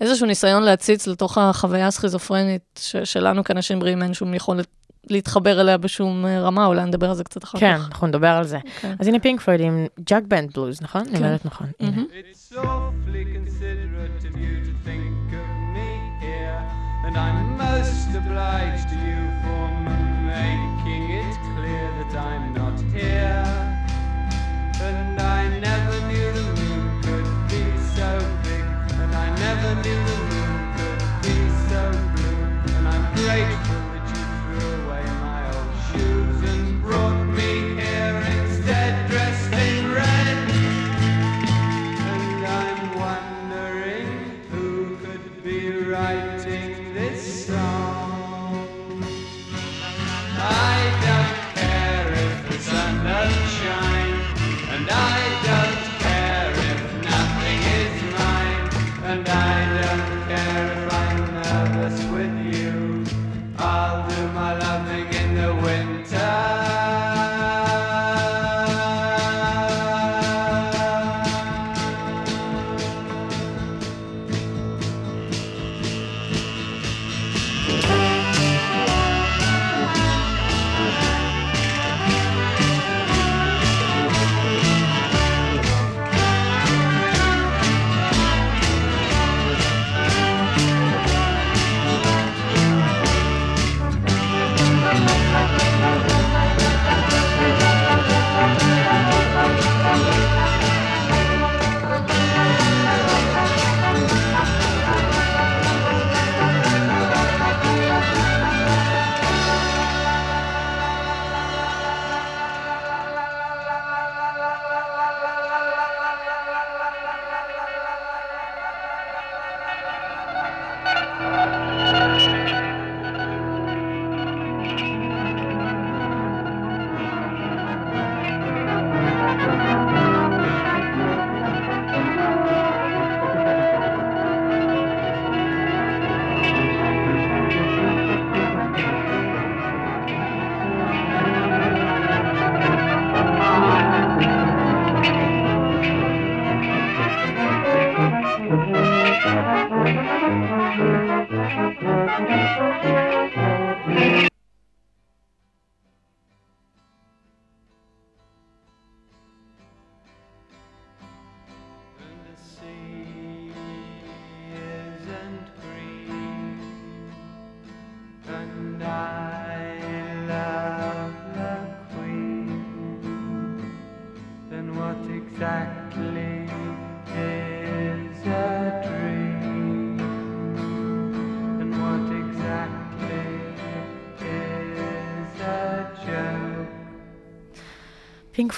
איזשהו 0.00 0.26
ניסיון 0.26 0.62
להציץ 0.62 1.06
לתוך 1.06 1.38
החוויה 1.38 1.86
הסכיזופרנית 1.86 2.80
שלנו 3.04 3.44
כאנשים 3.44 3.78
בריאים 3.78 4.02
אין 4.02 4.14
שום 4.14 4.34
יכולת 4.34 4.66
להתחבר 5.10 5.60
אליה 5.60 5.76
בשום 5.76 6.26
אה, 6.26 6.40
רמה, 6.40 6.66
אולי 6.66 6.84
נדבר 6.84 7.08
על 7.08 7.14
זה 7.14 7.24
קצת 7.24 7.44
אחר 7.44 7.58
כן, 7.58 7.76
כך. 7.78 7.88
אנחנו 7.88 8.06
נדבר 8.06 8.28
על 8.28 8.44
זה. 8.44 8.58
כן. 8.80 8.94
אז 8.98 9.06
הנה 9.06 9.18
פינק 9.18 9.40
פלויד 9.40 9.60
עם 9.60 9.86
Jugband 10.00 10.52
Blues, 10.54 10.82
נכון? 10.82 11.00
אני 11.00 11.10
כן. 11.18 11.24
אומרת 11.24 11.44
נכון. 11.44 11.66
הנה. 11.80 11.90
מהמם. 11.90 12.06
It's 12.32 12.56
awfully 12.56 13.24
considerate 13.38 14.24
of 14.28 14.36
you 14.36 14.54
to 14.68 14.72
think 14.88 15.32
of 15.42 15.48
me 15.76 15.90
here, 16.24 16.60
and 17.06 17.16
I'm 17.16 17.58
most 17.58 18.08
obliged 18.20 18.88
to 18.92 18.96
you 19.06 19.11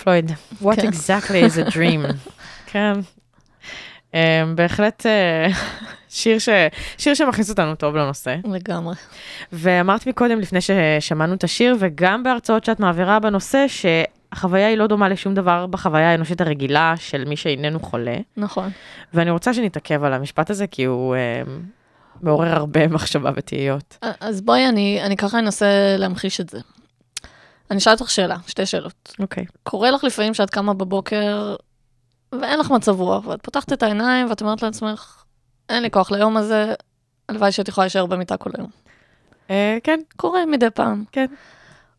פלויד, 0.05 0.31
what 0.63 0.77
כן. 0.77 0.89
exactly 0.89 1.49
is 1.49 1.69
a 1.69 1.71
dream. 1.71 2.13
כן. 2.73 2.93
Um, 4.13 4.17
בהחלט 4.55 5.07
אה, 5.07 5.47
שיר, 6.09 6.39
ש... 6.39 6.49
שיר 6.99 7.15
שמכניס 7.15 7.51
אותנו 7.51 7.75
טוב 7.75 7.97
לנושא. 7.97 8.37
לגמרי. 8.45 8.95
ואמרת 9.53 10.07
מקודם, 10.07 10.41
לפני 10.41 10.59
ששמענו 10.61 11.35
את 11.35 11.45
השיר, 11.45 11.77
וגם 11.79 12.23
בהרצאות 12.23 12.65
שאת 12.65 12.81
מעבירה 12.81 13.21
בנושא, 13.21 13.67
שהחוויה 13.69 14.69
היא 14.69 14.77
לא 14.77 14.87
דומה 14.87 15.09
לשום 15.09 15.35
דבר 15.35 15.67
בחוויה 15.67 16.11
האנושית 16.11 16.41
הרגילה 16.41 16.95
של 16.97 17.25
מי 17.25 17.37
שאיננו 17.37 17.81
חולה. 17.81 18.17
נכון. 18.37 18.71
ואני 19.15 19.31
רוצה 19.31 19.55
שנתעכב 19.55 20.05
על 20.05 20.13
המשפט 20.13 20.51
הזה, 20.51 20.67
כי 20.67 20.85
הוא 20.85 21.15
אה, 21.15 21.43
מעורר 22.23 22.53
הרבה 22.55 22.89
מחשבה 22.89 23.31
ותהיות. 23.37 23.99
אז 24.21 24.41
בואי, 24.41 24.69
אני, 24.69 25.01
אני 25.03 25.17
ככה 25.17 25.39
אנסה 25.39 25.67
להמחיש 25.99 26.41
את 26.41 26.49
זה. 26.51 26.59
אני 27.75 27.79
אשאל 27.79 27.93
אותך 27.93 28.11
שאלה, 28.11 28.37
שתי 28.47 28.67
שאלות. 28.67 29.15
אוקיי. 29.19 29.45
קורה 29.63 29.91
לך 29.91 30.05
לפעמים 30.05 30.35
שאת 30.35 30.51
קמה 30.51 30.75
בבוקר 30.75 31.57
ואין 32.33 32.61
לך 32.61 32.71
מצב 32.71 33.01
רוח, 33.01 33.27
ואת 33.27 33.43
פותחת 33.43 33.73
את 33.73 33.83
העיניים 33.83 34.31
ואת 34.31 34.41
אומרת 34.41 34.63
לעצמך, 34.63 35.25
אין 35.69 35.83
לי 35.83 35.91
כוח 35.91 36.11
ליום 36.11 36.37
הזה, 36.37 36.75
הלוואי 37.29 37.53
שאת 37.53 37.69
יכולה 37.69 37.85
להישאר 37.85 38.07
במיטה 38.07 38.37
כל 38.37 38.51
היום. 38.59 38.71
אה, 39.51 39.79
כן, 39.83 40.01
קורה 40.17 40.47
מדי 40.47 40.71
פעם. 40.71 41.05
כן. 41.13 41.27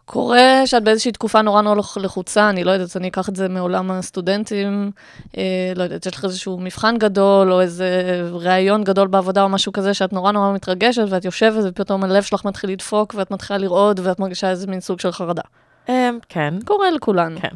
קורה 0.06 0.62
שאת 0.66 0.84
באיזושהי 0.84 1.12
תקופה 1.12 1.42
נורא 1.42 1.62
נורא 1.62 1.76
לחוצה, 1.98 2.50
אני 2.50 2.64
לא 2.64 2.72
יודעת, 2.72 2.98
אני 2.98 3.08
אקח 3.08 3.30
את 3.30 3.36
זה 3.36 3.50
מעולם 3.50 3.92
הסטודנטים, 3.92 4.92
אה, 5.38 5.74
לא 5.76 5.84
יודעת, 5.84 6.06
יש 6.06 6.16
לך 6.16 6.24
איזשהו 6.26 6.60
מבחן 6.60 6.98
גדול, 6.98 7.54
או 7.54 7.62
איזה 7.62 8.22
ראיון 8.32 8.84
גדול 8.84 9.08
בעבודה 9.08 9.44
או 9.44 9.50
משהו 9.50 9.74
כזה, 9.74 9.94
שאת 9.94 10.14
נורא 10.14 10.32
נורא 10.32 10.54
מתרגשת, 10.54 11.06
ואת 11.10 11.26
יושבת, 11.26 11.64
ופתאום 11.68 12.04
הלב 12.04 12.24
שלך 12.24 12.46
מתחיל 12.46 12.70
לדפוק, 12.70 13.16
ואת 13.18 13.32
מתחילה 13.32 13.60
לרעוד, 13.60 14.00
ואת 14.04 14.20
מרגישה 14.20 14.50
איזה 14.50 14.68
מין 14.68 14.80
סוג 14.80 15.00
של 15.00 15.12
חרדה. 15.12 15.42
אה, 15.90 16.10
כן. 16.30 16.54
קורה 16.66 16.92
לכולנו. 16.92 17.40
כן. 17.40 17.56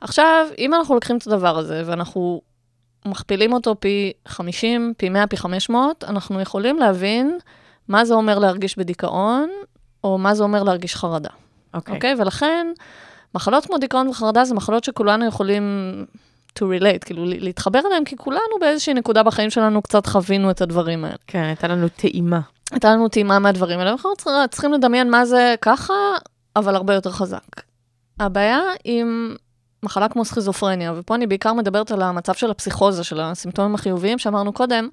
עכשיו, 0.00 0.46
אם 0.58 0.74
אנחנו 0.74 0.94
לוקחים 0.94 1.16
את 1.16 1.26
הדבר 1.26 1.58
הזה, 1.58 1.82
ואנחנו 1.86 2.40
מכפילים 3.06 3.52
אותו 3.52 3.74
פי 3.80 4.12
50, 4.28 4.94
פי 4.96 5.08
100, 5.08 5.26
פי 5.26 5.36
500, 5.36 6.04
אנחנו 6.04 6.40
יכולים 6.40 6.78
להבין 6.78 7.38
מה 7.88 8.04
זה 8.04 8.14
אומר 8.14 8.38
להרגיש 8.38 8.78
בדיכאון, 8.78 9.50
או 10.04 10.18
מה 10.18 10.34
זה 10.34 10.42
אומר 10.42 10.62
להרגיש 10.62 10.96
חרדה. 10.96 11.30
אוקיי. 11.74 11.94
אוקיי? 11.94 12.14
Okay, 12.14 12.20
ולכן, 12.20 12.66
מחלות 13.34 13.66
כמו 13.66 13.78
דיכאון 13.78 14.08
וחרדה 14.08 14.44
זה 14.44 14.54
מחלות 14.54 14.84
שכולנו 14.84 15.26
יכולים 15.26 15.64
to 16.58 16.62
relate, 16.62 17.04
כאילו 17.04 17.24
להתחבר 17.26 17.80
אליהן, 17.86 18.04
כי 18.04 18.16
כולנו 18.16 18.58
באיזושהי 18.60 18.94
נקודה 18.94 19.22
בחיים 19.22 19.50
שלנו 19.50 19.82
קצת 19.82 20.06
חווינו 20.06 20.50
את 20.50 20.60
הדברים 20.60 21.04
האלה. 21.04 21.16
כן, 21.26 21.42
הייתה 21.42 21.68
לנו 21.68 21.88
טעימה. 21.88 22.40
הייתה 22.72 22.90
לנו 22.90 23.08
טעימה 23.08 23.38
מהדברים 23.38 23.78
האלה, 23.78 23.90
ואנחנו 23.90 24.10
צריכים 24.50 24.72
לדמיין 24.72 25.10
מה 25.10 25.24
זה 25.24 25.54
ככה, 25.60 25.94
אבל 26.56 26.74
הרבה 26.74 26.94
יותר 26.94 27.10
חזק. 27.10 27.69
הבעיה 28.20 28.60
עם 28.84 29.34
מחלה 29.82 30.08
כמו 30.08 30.24
סכיזופרניה, 30.24 30.92
ופה 30.96 31.14
אני 31.14 31.26
בעיקר 31.26 31.52
מדברת 31.52 31.90
על 31.90 32.02
המצב 32.02 32.34
של 32.34 32.50
הפסיכוזה, 32.50 33.04
של 33.04 33.20
הסימפטומים 33.20 33.74
החיוביים 33.74 34.18
שאמרנו 34.18 34.52
קודם, 34.52 34.88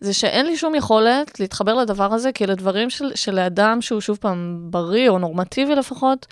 זה 0.00 0.14
שאין 0.14 0.46
לי 0.46 0.56
שום 0.56 0.74
יכולת 0.74 1.40
להתחבר 1.40 1.74
לדבר 1.74 2.14
הזה, 2.14 2.32
כי 2.32 2.44
אלה 2.44 2.54
דברים 2.54 2.90
של, 2.90 3.12
שלאדם 3.14 3.80
שהוא 3.80 4.00
שוב 4.00 4.18
פעם 4.20 4.58
בריא 4.70 5.08
או 5.08 5.18
נורמטיבי 5.18 5.74
לפחות, 5.74 6.26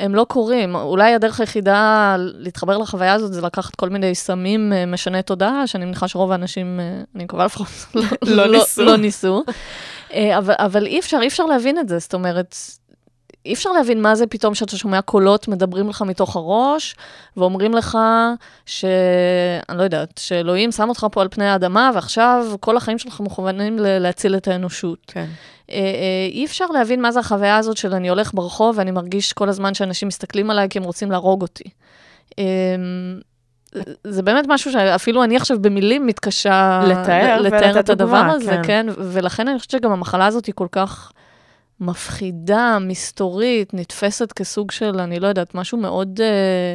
הם 0.00 0.14
לא 0.14 0.26
קורים. 0.28 0.74
אולי 0.74 1.14
הדרך 1.14 1.40
היחידה 1.40 2.16
להתחבר 2.18 2.78
לחוויה 2.78 3.12
הזאת 3.12 3.32
זה 3.32 3.40
לקחת 3.40 3.76
כל 3.76 3.88
מיני 3.88 4.14
סמים 4.14 4.72
אה, 4.72 4.86
משני 4.86 5.22
תודעה, 5.22 5.66
שאני 5.66 5.84
מניחה 5.84 6.08
שרוב 6.08 6.32
האנשים, 6.32 6.80
אה, 6.80 7.02
אני 7.14 7.24
מקווה 7.24 7.44
לפחות, 7.44 7.68
לא, 7.94 8.02
לא 8.46 8.58
ניסו. 8.58 8.84
לא 8.84 8.96
ניסו. 8.96 9.44
אה, 10.12 10.38
אבל, 10.38 10.54
אבל 10.58 10.86
אי 10.86 10.98
אפשר, 10.98 11.18
אי 11.22 11.26
אפשר 11.26 11.44
להבין 11.44 11.78
את 11.78 11.88
זה, 11.88 11.98
זאת 11.98 12.14
אומרת, 12.14 12.56
אי 13.46 13.54
אפשר 13.54 13.72
להבין 13.72 14.02
מה 14.02 14.14
זה 14.14 14.26
פתאום 14.26 14.54
שאתה 14.54 14.76
שומע 14.76 15.02
קולות 15.02 15.48
מדברים 15.48 15.88
לך 15.88 16.02
מתוך 16.02 16.36
הראש, 16.36 16.96
ואומרים 17.36 17.74
לך 17.74 17.98
ש... 18.66 18.84
אני 19.68 19.78
לא 19.78 19.82
יודעת, 19.82 20.18
שאלוהים 20.18 20.72
שם 20.72 20.88
אותך 20.88 21.06
פה 21.12 21.22
על 21.22 21.28
פני 21.30 21.48
האדמה, 21.48 21.90
ועכשיו 21.94 22.46
כל 22.60 22.76
החיים 22.76 22.98
שלך 22.98 23.20
מכוונים 23.20 23.78
ל- 23.78 23.98
להציל 23.98 24.36
את 24.36 24.48
האנושות. 24.48 24.98
כן. 25.06 25.26
אה, 25.70 25.76
אה, 25.76 26.28
אי 26.32 26.44
אפשר 26.44 26.66
להבין 26.66 27.02
מה 27.02 27.12
זה 27.12 27.20
החוויה 27.20 27.56
הזאת 27.56 27.76
של 27.76 27.94
אני 27.94 28.08
הולך 28.08 28.34
ברחוב 28.34 28.78
ואני 28.78 28.90
מרגיש 28.90 29.32
כל 29.32 29.48
הזמן 29.48 29.74
שאנשים 29.74 30.08
מסתכלים 30.08 30.50
עליי 30.50 30.68
כי 30.68 30.78
הם 30.78 30.84
רוצים 30.84 31.10
להרוג 31.10 31.42
אותי. 31.42 31.64
אה, 32.38 32.44
זה 34.04 34.22
באמת 34.22 34.44
משהו 34.48 34.72
שאפילו 34.72 35.24
אני 35.24 35.36
עכשיו 35.36 35.58
במילים 35.62 36.06
מתקשה 36.06 36.82
לתאר 36.86 37.40
לתאר 37.40 37.80
את 37.80 37.90
הדבר 37.90 38.16
הזה, 38.16 38.50
כן. 38.50 38.62
כן, 38.62 38.86
ולכן 38.98 39.48
אני 39.48 39.58
חושבת 39.58 39.70
שגם 39.70 39.92
המחלה 39.92 40.26
הזאת 40.26 40.46
היא 40.46 40.54
כל 40.54 40.66
כך 40.72 41.12
מפחידה, 41.80 42.78
מסתורית, 42.80 43.74
נתפסת 43.74 44.32
כסוג 44.32 44.70
של, 44.70 45.00
אני 45.00 45.20
לא 45.20 45.26
יודעת, 45.26 45.54
משהו 45.54 45.78
מאוד, 45.78 46.20
אה, 46.20 46.74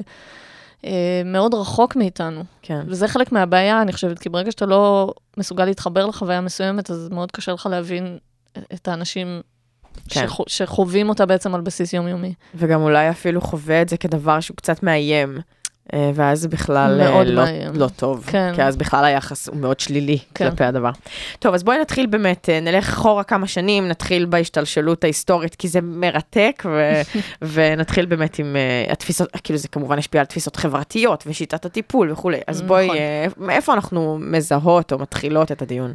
אה, 0.86 1.22
מאוד 1.26 1.54
רחוק 1.54 1.96
מאיתנו. 1.96 2.44
כן. 2.62 2.82
וזה 2.88 3.08
חלק 3.08 3.32
מהבעיה, 3.32 3.82
אני 3.82 3.94
חושבת, 3.94 4.20
כי 4.20 4.30
ברגע 4.30 4.52
שאתה 4.52 4.66
לא 4.66 5.14
מסוגל 5.38 5.66
להתחבר 5.66 6.06
לחוויה 6.06 6.42
מסוימת, 6.42 6.92
אז 6.92 7.10
מאוד 7.10 7.32
קשה 7.32 7.54
לך 7.54 7.66
להבין 7.72 8.18
את 8.74 8.88
האנשים 8.88 9.42
כן. 10.10 10.28
שחו, 10.28 10.44
שחווים 10.48 11.10
אותה 11.10 11.26
בעצם 11.26 11.56
על 11.56 11.62
בסיס 11.62 11.94
יומיומי. 11.94 12.34
וגם 12.56 12.82
אולי 12.82 13.10
אפילו 13.10 13.42
חווה 13.42 13.82
את 13.82 13.90
זה 13.90 13.98
כדבר 13.98 14.40
שהוא 14.40 14.58
קצת 14.58 14.84
מאיים. 14.84 15.38
אה, 15.96 16.12
ואז 16.16 16.40
זה 16.40 16.48
בכלל 16.48 17.02
אה, 17.02 17.24
לא. 17.24 17.44
לא 17.74 17.88
טוב, 17.88 18.24
כן. 18.28 18.52
כי 18.56 18.64
אז 18.64 18.78
בכלל 18.78 19.06
היחס 19.06 19.48
הוא 19.48 19.58
מאוד 19.58 19.80
שלילי 19.80 20.18
כן. 20.34 20.50
כלפי 20.50 20.64
הדבר. 20.64 20.90
טוב, 21.40 21.54
אז 21.54 21.64
בואי 21.64 21.78
נתחיל 21.78 22.06
באמת, 22.06 22.50
אה, 22.50 22.60
נלך 22.60 22.90
אחורה 22.90 23.24
כמה 23.24 23.48
שנים, 23.48 23.88
נתחיל 23.88 24.26
בהשתלשלות 24.26 25.04
ההיסטורית, 25.04 25.56
כי 25.56 25.68
זה 25.68 25.80
מרתק, 25.82 26.64
ו- 26.66 27.02
ונתחיל 27.54 28.06
באמת 28.06 28.40
עם 28.40 28.56
התפיסות, 28.92 29.30
כאילו 29.44 29.60
זה 29.60 29.68
כמובן 29.68 29.98
השפיע 29.98 30.22
על 30.22 30.26
תפיסות 30.28 30.56
חברתיות 30.56 31.24
ושיטת 31.28 31.66
הטיפול 31.66 32.12
וכולי. 32.12 32.40
אז 32.48 32.62
בואי, 32.62 32.88
נכון. 32.88 33.46
מאיפה 33.46 33.74
אנחנו 33.74 34.18
מזהות 34.22 34.94
או 34.94 35.00
מתחילות 35.00 35.52
את 35.52 35.62
הדיון? 35.62 35.94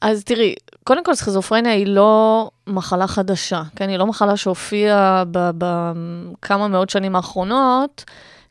אז 0.00 0.24
תראי, 0.24 0.54
קודם 0.84 1.04
כל 1.04 1.14
סכיזופרניה 1.14 1.72
היא 1.72 1.86
לא 1.86 2.50
מחלה 2.66 3.06
חדשה, 3.06 3.62
כן? 3.76 3.88
היא 3.88 3.96
לא 3.96 4.06
מחלה 4.06 4.36
שהופיעה 4.36 5.24
בכמה 5.30 6.68
מאות 6.68 6.90
שנים 6.90 7.16
האחרונות, 7.16 8.04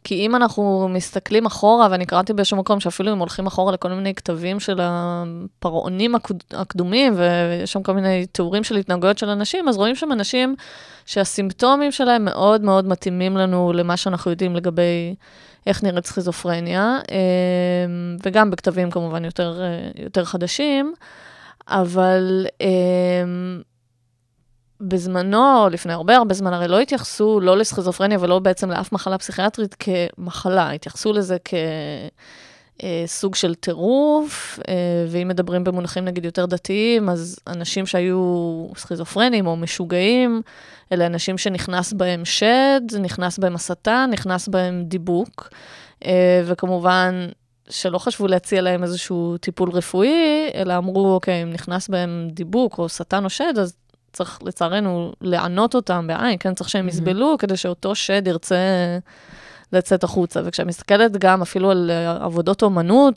כי 0.04 0.16
אם 0.16 0.36
אנחנו 0.36 0.88
מסתכלים 0.90 1.46
אחורה, 1.46 1.88
ואני 1.92 2.06
קראתי 2.06 2.34
באיזשהו 2.34 2.58
מקום 2.58 2.80
שאפילו 2.80 3.14
אם 3.14 3.20
הולכים 3.20 3.48
אחורה 3.48 3.74
לכל 3.74 3.90
מיני 3.90 4.14
כתבים 4.16 4.60
של 4.60 4.80
הפרעונים 4.82 6.16
הקדומים, 6.52 7.14
ויש 7.16 7.72
שם 7.72 7.84
כל 7.84 7.94
מיני 7.94 8.26
תיאורים 8.26 8.64
של 8.64 8.76
התנהגויות 8.76 9.18
של 9.18 9.30
אנשים, 9.30 9.70
אז 9.70 9.78
רואים 9.78 9.96
שם 9.96 10.12
אנשים 10.12 10.56
שהסימפטומים 11.06 11.92
שלהם 11.92 12.26
מאוד 12.26 12.62
מאוד 12.62 12.88
מתאימים 12.88 13.38
לנו 13.38 13.74
למה 13.74 13.98
שאנחנו 13.98 14.32
יודעים 14.32 14.56
לגבי 14.56 15.16
איך 15.68 15.84
נראית 15.84 16.06
סכיזופרניה, 16.06 16.98
אמ, 17.12 18.18
וגם 18.26 18.52
בכתבים 18.52 18.92
כמובן 18.92 19.26
יותר, 19.26 19.62
יותר 19.96 20.26
חדשים, 20.26 20.94
אבל 21.68 22.46
אמ, 22.62 23.62
בזמנו, 24.82 25.70
לפני 25.72 25.94
הרבה 25.94 26.18
הרבה 26.18 26.34
זמן, 26.34 26.54
הרי 26.54 26.68
לא 26.68 26.80
התייחסו 26.80 27.40
לא 27.40 27.58
לסכיזופרניה 27.58 28.18
ולא 28.22 28.40
בעצם 28.40 28.72
לאף 28.72 28.92
מחלה 28.92 29.18
פסיכיאטרית 29.18 29.76
כמחלה, 29.80 30.72
התייחסו 30.72 31.14
לזה 31.14 31.38
כסוג 32.80 33.36
של 33.36 33.56
טירוף, 33.56 34.60
אה, 34.68 34.74
ואם 35.08 35.28
מדברים 35.28 35.64
במונחים 35.64 36.06
נגיד 36.06 36.26
יותר 36.26 36.46
דתיים, 36.46 37.10
אז 37.10 37.40
אנשים 37.48 37.86
שהיו 37.86 38.68
סכיזופרנים 38.76 39.48
או 39.48 39.56
משוגעים, 39.56 40.42
אלה 40.92 41.06
אנשים 41.06 41.38
שנכנס 41.38 41.94
בהם 41.94 42.26
שד, 42.26 42.82
נכנס 43.00 43.40
בהם 43.40 43.56
הסתה, 43.56 44.06
נכנס 44.12 44.48
בהם 44.48 44.84
דיבוק, 44.84 45.50
אה, 46.06 46.42
וכמובן, 46.46 47.28
שלא 47.70 47.98
חשבו 47.98 48.28
להציע 48.28 48.62
להם 48.62 48.84
איזשהו 48.84 49.38
טיפול 49.38 49.70
רפואי, 49.70 50.50
אלא 50.56 50.78
אמרו, 50.78 51.14
אוקיי, 51.14 51.44
אם 51.44 51.50
נכנס 51.50 51.88
בהם 51.88 52.28
דיבוק 52.32 52.78
או 52.78 52.90
שטן 52.90 53.24
או 53.24 53.30
שד, 53.30 53.54
אז 53.58 53.74
צריך 54.14 54.40
לצערנו 54.44 55.14
לענות 55.22 55.76
אותם 55.76 56.08
בעין, 56.08 56.38
כן? 56.40 56.54
צריך 56.54 56.70
שהם 56.70 56.88
יסבלו 56.88 57.36
כדי 57.40 57.58
שאותו 57.58 57.96
שד 57.96 58.28
ירצה 58.28 58.56
לצאת 59.74 60.04
החוצה. 60.04 60.42
וכשאת 60.46 60.66
מסתכלת 60.66 61.18
גם 61.18 61.42
אפילו 61.42 61.72
על 61.72 61.92
אה, 61.94 62.26
עבודות 62.26 62.64
אומנות 62.64 63.14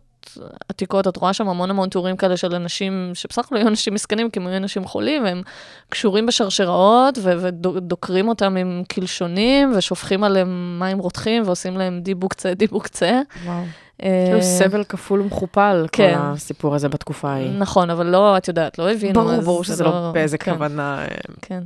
עתיקות, 0.69 1.09
את 1.09 1.17
רואה 1.17 1.33
שם 1.33 1.49
המון 1.49 1.71
המון 1.71 1.89
תיאורים 1.89 2.17
כאלה 2.17 2.37
של 2.37 2.55
אנשים 2.55 3.11
שבסך 3.15 3.45
הכל 3.45 3.57
היו 3.57 3.69
אנשים 3.69 3.95
מסכנים, 3.95 4.31
כי 4.31 4.41
הם 4.41 4.47
היו 4.47 4.57
אנשים 4.57 4.85
חולים, 4.85 5.25
והם 5.25 5.43
קשורים 5.89 6.27
בשרשראות 6.27 7.19
ו- 7.23 7.43
ודוקרים 7.43 8.29
אותם 8.29 8.57
עם 8.57 8.83
קלשונים, 8.89 9.73
ושופכים 9.77 10.25
עליהם 10.25 10.79
מים 10.81 10.99
רותחים 10.99 11.43
ועושים 11.47 11.77
להם 11.77 12.01
דיבוק 12.01 12.35
צא, 12.35 12.55
דיבוק 12.55 12.89
צא. 12.89 13.21
וואו. 13.45 13.63
כאילו 14.03 14.43
סבל 14.43 14.85
כפול 14.85 15.21
ומכופל, 15.21 15.83
כל 15.83 15.89
כן. 15.93 16.19
הסיפור 16.19 16.75
הזה 16.75 16.89
בתקופה 16.89 17.31
ההיא. 17.31 17.51
נכון, 17.59 17.91
אבל 17.91 18.07
לא, 18.07 18.37
את 18.37 18.49
יודעת, 18.49 18.79
לא 18.79 18.91
הבינו. 18.91 19.25
ברור, 19.25 19.41
ברור 19.41 19.65
זה 19.65 19.73
שזה 19.73 19.85
לא 19.85 20.11
באיזה 20.15 20.39
כן. 20.39 20.55
כוונה. 20.55 20.99
אה, 21.03 21.17
כן. 21.43 21.63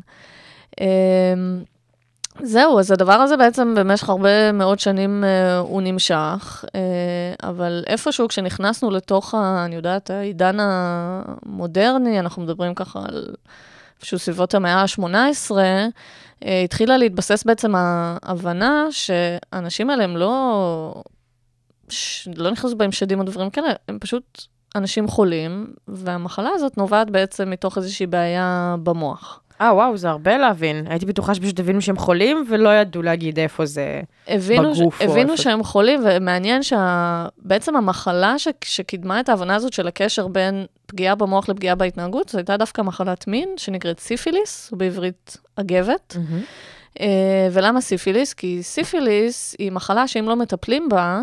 אמ, 0.81 0.87
זהו, 2.43 2.79
אז 2.79 2.91
הדבר 2.91 3.13
הזה 3.13 3.37
בעצם 3.37 3.75
במשך 3.77 4.09
הרבה 4.09 4.53
מאוד 4.53 4.79
שנים 4.79 5.25
אה, 5.25 5.59
הוא 5.59 5.83
נמשך, 5.83 6.65
אה, 6.75 7.49
אבל 7.49 7.85
איפשהו 7.87 8.29
כשנכנסנו 8.29 8.91
לתוך, 8.91 9.35
ה, 9.35 9.65
אני 9.65 9.77
יודעת, 9.77 10.11
העידן 10.11 10.57
המודרני, 10.61 12.21
אנחנו 12.21 12.43
מדברים 12.43 12.75
ככה 12.75 12.99
על 13.09 13.35
שהוא 14.03 14.19
סביבות 14.19 14.55
המאה 14.55 14.83
ה-18, 14.83 15.57
אה, 16.45 16.61
התחילה 16.65 16.97
להתבסס 16.97 17.45
בעצם 17.45 17.75
ההבנה 17.77 18.87
שהאנשים 18.91 19.91
האלה 19.91 20.05
הם 20.05 20.17
לא, 20.17 21.03
ש... 21.89 22.29
לא 22.37 22.51
נכנסו 22.51 22.77
בהם 22.77 22.93
שדים 22.93 23.19
או 23.21 23.25
דברים 23.25 23.51
כאלה, 23.51 23.73
הם 23.89 23.99
פשוט 23.99 24.43
אנשים 24.77 25.09
חולים, 25.09 25.67
והמחלה 25.89 26.51
הזאת 26.55 26.79
נובעת 26.79 27.11
בעצם 27.11 27.51
מתוך 27.51 27.79
איזושהי 27.79 28.07
בעיה 28.07 28.77
במוח. 28.83 29.41
אה, 29.61 29.75
וואו, 29.75 29.97
זה 29.97 30.09
הרבה 30.11 30.39
להבין. 30.39 30.87
הייתי 30.89 31.07
בטוחה 31.07 31.35
שפשוט 31.35 31.61
הבינו 31.61 31.81
שהם 31.83 31.97
חולים 31.97 32.45
ולא 32.49 32.69
ידעו 32.75 33.03
להגיד 33.03 33.39
איפה 33.39 33.67
זה. 33.67 34.01
הבינו, 34.29 34.75
בגוף 34.75 35.03
או 35.03 35.07
הבינו 35.11 35.33
איפה- 35.33 35.43
שהם 35.43 35.65
חולים, 35.65 36.01
ומעניין 36.05 36.61
שבעצם 36.63 37.77
המחלה 37.77 38.39
ש... 38.39 38.49
שקידמה 38.65 39.21
את 39.21 39.29
ההבנה 39.29 39.55
הזאת 39.55 39.73
של 39.73 39.89
הקשר 39.89 40.27
בין 40.29 40.67
פגיעה 40.87 41.15
במוח 41.15 41.49
לפגיעה 41.49 41.75
בהתנהגות, 41.75 42.29
זו 42.29 42.39
הייתה 42.39 42.57
דווקא 42.57 42.83
מחלת 42.83 43.27
מין 43.29 43.49
שנקראת 43.57 44.01
סיפיליס, 44.01 44.71
בעברית 44.77 45.37
אגבת. 45.57 46.17
אה, 47.01 47.49
ולמה 47.53 47.81
סיפיליס? 47.81 48.35
כי 48.35 48.59
סיפיליס 48.63 49.57
היא 49.59 49.73
מחלה 49.73 50.09
שאם 50.09 50.29
לא 50.29 50.37
מטפלים 50.37 50.89
בה, 50.89 51.21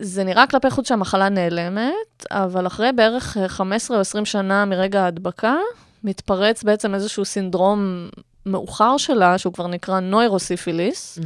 זה 0.00 0.24
נראה 0.24 0.46
כלפי 0.46 0.70
חוץ 0.70 0.88
שהמחלה 0.88 1.28
נעלמת, 1.28 2.26
אבל 2.30 2.66
אחרי 2.66 2.92
בערך 2.92 3.36
אה, 3.36 3.48
15 3.48 3.96
או 3.96 4.00
20 4.00 4.24
שנה 4.24 4.64
מרגע 4.64 5.02
ההדבקה, 5.02 5.56
מתפרץ 6.04 6.62
בעצם 6.62 6.94
איזשהו 6.94 7.24
סינדרום 7.24 8.08
מאוחר 8.46 8.96
שלה, 8.96 9.38
שהוא 9.38 9.52
כבר 9.52 9.66
נקרא 9.66 10.00
נוירוסיפיליס, 10.00 11.18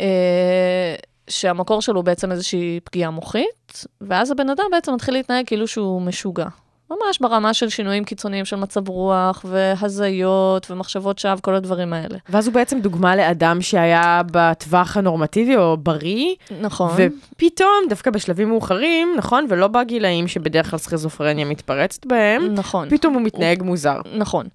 אה, 0.00 0.94
שהמקור 1.28 1.82
שלו 1.82 1.96
הוא 1.96 2.04
בעצם 2.04 2.32
איזושהי 2.32 2.80
פגיעה 2.84 3.10
מוחית, 3.10 3.84
ואז 4.00 4.30
הבן 4.30 4.50
אדם 4.50 4.64
בעצם 4.70 4.94
מתחיל 4.94 5.14
להתנהג 5.14 5.46
כאילו 5.46 5.68
שהוא 5.68 6.02
משוגע. 6.02 6.46
ממש 6.90 7.18
ברמה 7.20 7.54
של 7.54 7.68
שינויים 7.68 8.04
קיצוניים 8.04 8.44
של 8.44 8.56
מצב 8.56 8.88
רוח, 8.88 9.44
והזיות, 9.48 10.70
ומחשבות 10.70 11.18
שווא, 11.18 11.40
כל 11.40 11.54
הדברים 11.54 11.92
האלה. 11.92 12.18
ואז 12.28 12.46
הוא 12.46 12.54
בעצם 12.54 12.80
דוגמה 12.80 13.16
לאדם 13.16 13.62
שהיה 13.62 14.22
בטווח 14.32 14.96
הנורמטיבי 14.96 15.56
או 15.56 15.76
בריא, 15.76 16.34
נכון. 16.60 16.90
ופתאום, 16.96 17.84
דווקא 17.88 18.10
בשלבים 18.10 18.48
מאוחרים, 18.48 19.14
נכון? 19.16 19.46
ולא 19.48 19.68
בגילאים 19.68 20.28
שבדרך 20.28 20.70
כלל 20.70 20.78
סכיזופרניה 20.78 21.44
מתפרצת 21.44 22.06
בהם, 22.06 22.54
נכון. 22.54 22.90
פתאום 22.90 23.14
הוא 23.14 23.22
מתנהג 23.22 23.62
מוזר. 23.62 24.00
נכון. 24.16 24.46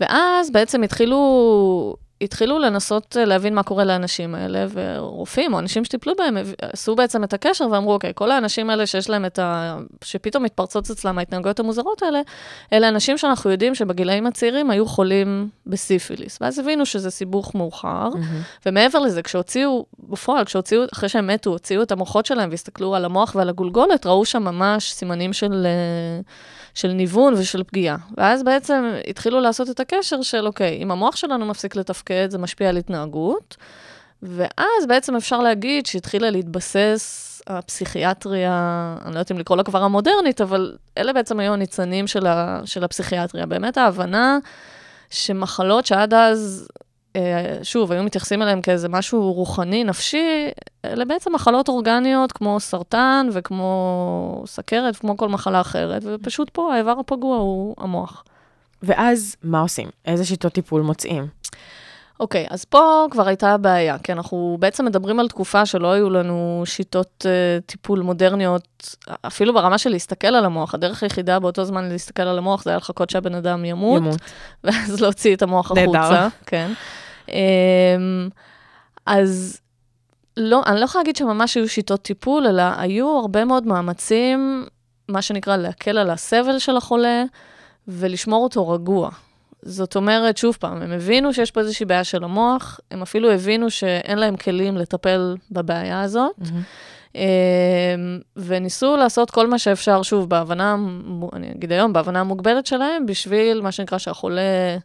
ואז 0.00 0.50
בעצם 0.50 0.82
התחילו, 0.82 1.96
התחילו 2.20 2.58
לנסות 2.58 3.16
אה, 3.16 3.24
להבין 3.24 3.54
מה 3.54 3.62
קורה 3.62 3.84
לאנשים 3.84 4.34
האלה, 4.34 4.66
ורופאים 4.72 5.54
או 5.54 5.58
אנשים 5.58 5.84
שטיפלו 5.84 6.12
בהם 6.18 6.36
עשו 6.62 6.96
בעצם 6.96 7.24
את 7.24 7.32
הקשר 7.32 7.66
ואמרו, 7.70 7.92
אוקיי, 7.92 8.12
כל 8.14 8.30
האנשים 8.30 8.70
האלה 8.70 8.86
שיש 8.86 9.10
להם 9.10 9.24
את 9.24 9.38
ה... 9.38 9.78
שפתאום 10.04 10.44
מתפרצות 10.44 10.90
אצלם 10.90 11.18
ההתנהגויות 11.18 11.60
המוזרות 11.60 12.02
האלה, 12.02 12.20
אלה 12.72 12.88
אנשים 12.88 13.18
שאנחנו 13.18 13.50
יודעים 13.50 13.74
שבגילאים 13.74 14.26
הצעירים 14.26 14.70
היו 14.70 14.86
חולים 14.86 15.48
בסיפיליס. 15.66 16.38
ואז 16.40 16.58
הבינו 16.58 16.86
שזה 16.86 17.10
סיבוך 17.10 17.54
מאוחר, 17.54 18.08
ומעבר 18.66 18.98
לזה, 18.98 19.22
כשהוציאו, 19.22 19.86
בפועל, 19.98 20.44
כשהוציאו, 20.44 20.82
אחרי 20.92 21.08
שהם 21.08 21.26
מתו, 21.26 21.50
הוציאו 21.50 21.82
את 21.82 21.92
המוחות 21.92 22.26
שלהם 22.26 22.50
והסתכלו 22.50 22.94
על 22.94 23.04
המוח 23.04 23.34
ועל 23.34 23.48
הגולגולת, 23.48 24.06
ראו 24.06 24.24
שם 24.24 24.42
ממש 24.42 24.92
סימנים 24.92 25.32
של, 25.32 25.66
אה, 25.66 26.20
של 26.76 26.92
ניוון 26.92 27.34
ושל 27.34 27.62
פגיעה. 27.62 27.96
ואז 28.16 28.42
בעצם 28.42 28.94
התחילו 29.10 29.40
לעשות 29.40 29.70
את 29.70 29.80
הקשר 29.80 30.22
של, 30.22 30.46
אוקיי, 30.46 30.78
אם 30.82 30.90
המוח 30.90 31.16
שלנו 31.16 31.46
מפסיק 31.46 31.76
לתפקד, 31.76 32.30
זה 32.30 32.38
משפיע 32.38 32.68
על 32.68 32.76
התנהגות, 32.76 33.56
ואז 34.22 34.86
בעצם 34.88 35.16
אפשר 35.16 35.40
להגיד 35.40 35.86
שהתחילה 35.86 36.30
להתבסס 36.30 37.42
הפסיכיאטריה, 37.46 38.94
אני 39.00 39.14
לא 39.14 39.18
יודעת 39.18 39.32
אם 39.32 39.38
לקרוא 39.38 39.56
לה 39.56 39.62
כבר 39.62 39.82
המודרנית, 39.82 40.40
אבל 40.40 40.76
אלה 40.98 41.12
בעצם 41.12 41.40
היו 41.40 41.52
הניצנים 41.52 42.06
של, 42.06 42.26
ה, 42.26 42.60
של 42.64 42.84
הפסיכיאטריה. 42.84 43.46
באמת 43.46 43.78
ההבנה 43.78 44.38
שמחלות 45.10 45.86
שעד 45.86 46.14
אז, 46.14 46.68
שוב, 47.62 47.92
היו 47.92 48.02
מתייחסים 48.02 48.42
אליהן 48.42 48.60
כאיזה 48.60 48.88
משהו 48.88 49.32
רוחני, 49.32 49.84
נפשי, 49.84 50.48
אלה 50.84 51.04
בעצם 51.04 51.34
מחלות 51.34 51.68
אורגניות 51.68 52.32
כמו 52.32 52.60
סרטן 52.60 53.28
וכמו 53.32 54.42
סכרת 54.46 54.94
וכמו 54.96 55.16
כל 55.16 55.28
מחלה 55.28 55.60
אחרת, 55.60 56.02
ופשוט 56.06 56.50
פה 56.50 56.74
האיבר 56.74 56.94
הפגוע 57.00 57.36
הוא 57.36 57.74
המוח. 57.78 58.24
ואז, 58.82 59.36
מה 59.42 59.60
עושים? 59.60 59.88
איזה 60.06 60.24
שיטות 60.24 60.52
טיפול 60.52 60.82
מוצאים? 60.82 61.26
אוקיי, 62.20 62.46
אז 62.50 62.64
פה 62.64 63.06
כבר 63.10 63.28
הייתה 63.28 63.54
הבעיה, 63.54 63.98
כי 63.98 64.12
אנחנו 64.12 64.56
בעצם 64.60 64.84
מדברים 64.84 65.20
על 65.20 65.28
תקופה 65.28 65.66
שלא 65.66 65.92
היו 65.92 66.10
לנו 66.10 66.62
שיטות 66.64 67.26
uh, 67.26 67.62
טיפול 67.66 68.00
מודרניות, 68.00 68.96
אפילו 69.26 69.54
ברמה 69.54 69.78
של 69.78 69.90
להסתכל 69.90 70.26
על 70.26 70.44
המוח. 70.44 70.74
הדרך 70.74 71.02
היחידה 71.02 71.38
באותו 71.38 71.64
זמן 71.64 71.88
להסתכל 71.88 72.22
על 72.22 72.38
המוח 72.38 72.64
זה 72.64 72.70
היה 72.70 72.76
לחכות 72.76 73.10
שהבן 73.10 73.34
אדם 73.34 73.64
ימות, 73.64 74.02
ימות. 74.02 74.20
ואז 74.64 75.00
להוציא 75.00 75.34
את 75.36 75.42
המוח 75.42 75.72
נהדר. 75.72 75.98
החוצה. 75.98 76.28
כן. 76.46 76.72
Um, 77.26 77.30
אז 79.06 79.60
לא, 80.36 80.62
אני 80.66 80.80
לא 80.80 80.84
יכולה 80.84 81.02
להגיד 81.02 81.16
שממש 81.16 81.54
היו 81.54 81.68
שיטות 81.68 82.02
טיפול, 82.02 82.46
אלא 82.46 82.62
היו 82.76 83.08
הרבה 83.08 83.44
מאוד 83.44 83.66
מאמצים, 83.66 84.66
מה 85.08 85.22
שנקרא 85.22 85.56
להקל 85.56 85.98
על 85.98 86.10
הסבל 86.10 86.58
של 86.58 86.76
החולה, 86.76 87.24
ולשמור 87.88 88.44
אותו 88.44 88.68
רגוע. 88.68 89.10
זאת 89.62 89.96
אומרת, 89.96 90.36
שוב 90.36 90.56
פעם, 90.60 90.82
הם 90.82 90.92
הבינו 90.92 91.34
שיש 91.34 91.50
פה 91.50 91.60
איזושהי 91.60 91.86
בעיה 91.86 92.04
של 92.04 92.24
המוח, 92.24 92.80
הם 92.90 93.02
אפילו 93.02 93.30
הבינו 93.32 93.70
שאין 93.70 94.18
להם 94.18 94.36
כלים 94.36 94.76
לטפל 94.76 95.36
בבעיה 95.50 96.00
הזאת, 96.00 96.36
אמ, 97.14 97.20
וניסו 98.36 98.96
לעשות 98.96 99.30
כל 99.30 99.46
מה 99.46 99.58
שאפשר, 99.58 100.02
שוב, 100.02 100.28
בהבנה, 100.28 100.76
אני 101.32 101.52
אגיד 101.52 101.72
היום, 101.72 101.92
בהבנה 101.92 102.20
המוגבלת 102.20 102.66
שלהם, 102.66 103.06
בשביל 103.06 103.60
מה 103.60 103.72
שנקרא 103.72 103.98
שהחולה 103.98 104.76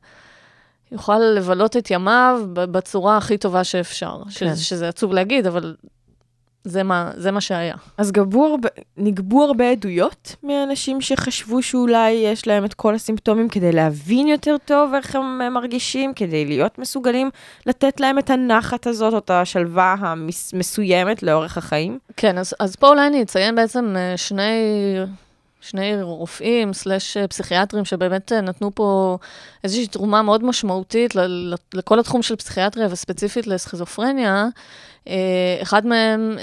יוכל 0.91 1.19
לבלות 1.19 1.77
את 1.77 1.91
ימיו 1.91 2.41
בצורה 2.53 3.17
הכי 3.17 3.37
טובה 3.37 3.63
שאפשר. 3.63 4.17
כן. 4.35 4.55
ש- 4.55 4.69
שזה 4.69 4.87
עצוב 4.89 5.13
להגיד, 5.13 5.47
אבל 5.47 5.75
זה 6.63 6.83
מה, 6.83 7.11
זה 7.15 7.31
מה 7.31 7.41
שהיה. 7.41 7.75
אז 7.97 8.11
גבו 8.11 8.45
הרבה, 8.45 8.69
נגבו 8.97 9.43
הרבה 9.43 9.69
עדויות 9.69 10.35
מאנשים 10.43 11.01
שחשבו 11.01 11.61
שאולי 11.61 12.11
יש 12.11 12.47
להם 12.47 12.65
את 12.65 12.73
כל 12.73 12.95
הסימפטומים 12.95 13.49
כדי 13.49 13.71
להבין 13.71 14.27
יותר 14.27 14.55
טוב 14.65 14.93
איך 14.93 15.15
הם 15.15 15.53
מרגישים, 15.53 16.13
כדי 16.13 16.45
להיות 16.45 16.79
מסוגלים 16.79 17.29
לתת 17.65 17.99
להם 17.99 18.19
את 18.19 18.29
הנחת 18.29 18.87
הזאת, 18.87 19.13
או 19.13 19.17
את 19.17 19.29
השלווה 19.29 19.95
המסוימת 19.99 21.23
לאורך 21.23 21.57
החיים. 21.57 21.99
כן, 22.17 22.37
אז, 22.37 22.53
אז 22.59 22.75
פה 22.75 22.87
אולי 22.87 23.07
אני 23.07 23.21
אציין 23.21 23.55
בעצם 23.55 23.93
אה, 23.95 24.17
שני, 24.17 24.51
שני 25.61 26.01
רופאים 26.01 26.73
סלאש 26.73 27.17
אה, 27.17 27.27
פסיכיאטרים 27.27 27.85
שבאמת 27.85 28.31
אה, 28.31 28.41
נתנו 28.41 28.75
פה 28.75 29.17
איזושהי 29.63 29.87
תרומה 29.87 30.21
מאוד 30.21 30.43
משמעותית 30.43 31.15
לכל 31.73 31.99
התחום 31.99 32.21
של 32.21 32.35
פסיכיאטריה 32.35 32.87
וספציפית 32.91 33.47
לסכיזופרניה. 33.47 34.47
אה, 35.07 35.13
אחד 35.61 35.85
מהם 35.85 36.37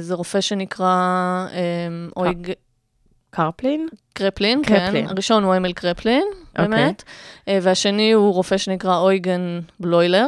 זה 0.00 0.14
רופא 0.14 0.40
שנקרא 0.40 1.46
אויג... 2.16 2.52
קרפלין? 3.30 3.88
קרפלין, 4.12 4.62
כן. 4.64 4.78
קרפלין. 4.78 5.08
הראשון 5.08 5.44
הוא 5.44 5.56
אמיל 5.56 5.72
קרפלין, 5.72 6.26
אוקיי. 6.50 6.68
באמת. 6.68 7.02
והשני 7.46 8.12
הוא 8.12 8.34
רופא 8.34 8.56
שנקרא 8.56 8.98
אויגן 8.98 9.60
בלוילר. 9.80 10.26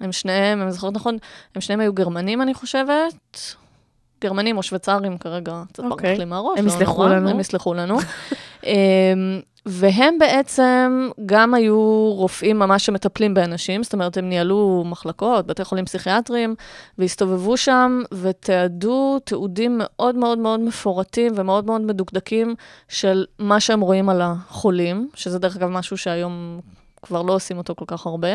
הם 0.00 0.12
שניהם, 0.12 0.62
אני 0.62 0.72
זוכרת 0.72 0.92
נכון, 0.92 1.16
הם 1.54 1.60
שניהם 1.60 1.80
היו 1.80 1.92
גרמנים, 1.92 2.42
אני 2.42 2.54
חושבת. 2.54 3.54
גרמנים 4.20 4.56
או 4.56 4.62
שוויצרים 4.62 5.18
כרגע, 5.18 5.62
קצת 5.72 5.84
אוקיי. 5.84 6.10
ברח 6.10 6.18
לי 6.18 6.24
מהראש, 6.24 6.58
הם 6.58 6.66
לא 6.66 6.70
יסלחו 6.70 7.02
נורא, 7.02 7.16
לנו. 7.16 7.28
הם 7.28 7.40
יסלחו 7.40 7.74
לנו. 7.74 7.98
אמ, 8.66 9.40
והם 9.66 10.18
בעצם 10.18 11.08
גם 11.26 11.54
היו 11.54 12.10
רופאים 12.14 12.58
ממש 12.58 12.86
שמטפלים 12.86 13.34
באנשים, 13.34 13.82
זאת 13.82 13.92
אומרת, 13.92 14.16
הם 14.16 14.28
ניהלו 14.28 14.84
מחלקות, 14.86 15.46
בתי 15.46 15.64
חולים 15.64 15.84
פסיכיאטריים, 15.84 16.54
והסתובבו 16.98 17.56
שם 17.56 18.02
ותיעדו 18.22 19.18
תיעודים 19.24 19.80
מאוד 19.82 20.14
מאוד 20.14 20.38
מאוד 20.38 20.60
מפורטים 20.60 21.32
ומאוד 21.36 21.66
מאוד 21.66 21.80
מדוקדקים 21.80 22.54
של 22.88 23.24
מה 23.38 23.60
שהם 23.60 23.80
רואים 23.80 24.08
על 24.08 24.20
החולים, 24.22 25.08
שזה 25.14 25.38
דרך 25.38 25.56
אגב 25.56 25.68
משהו 25.68 25.96
שהיום 25.96 26.60
כבר 27.02 27.22
לא 27.22 27.32
עושים 27.32 27.58
אותו 27.58 27.74
כל 27.76 27.84
כך 27.88 28.06
הרבה. 28.06 28.34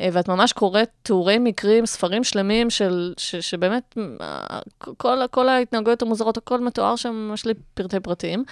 אה, 0.00 0.08
ואת 0.12 0.28
ממש 0.28 0.52
קוראת 0.52 0.88
תיאורי 1.02 1.38
מקרים, 1.38 1.86
ספרים 1.86 2.24
שלמים 2.24 2.70
של, 2.70 3.14
ש, 3.16 3.36
שבאמת, 3.36 3.98
אה, 4.20 4.58
כל, 4.78 5.18
כל 5.30 5.48
ההתנהגויות 5.48 6.02
המוזרות, 6.02 6.36
הכל 6.36 6.60
מתואר 6.60 6.96
שם 6.96 7.12
ממש 7.12 7.46
לפרטי 7.46 8.00
פרטים. 8.00 8.44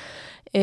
אה, 0.55 0.61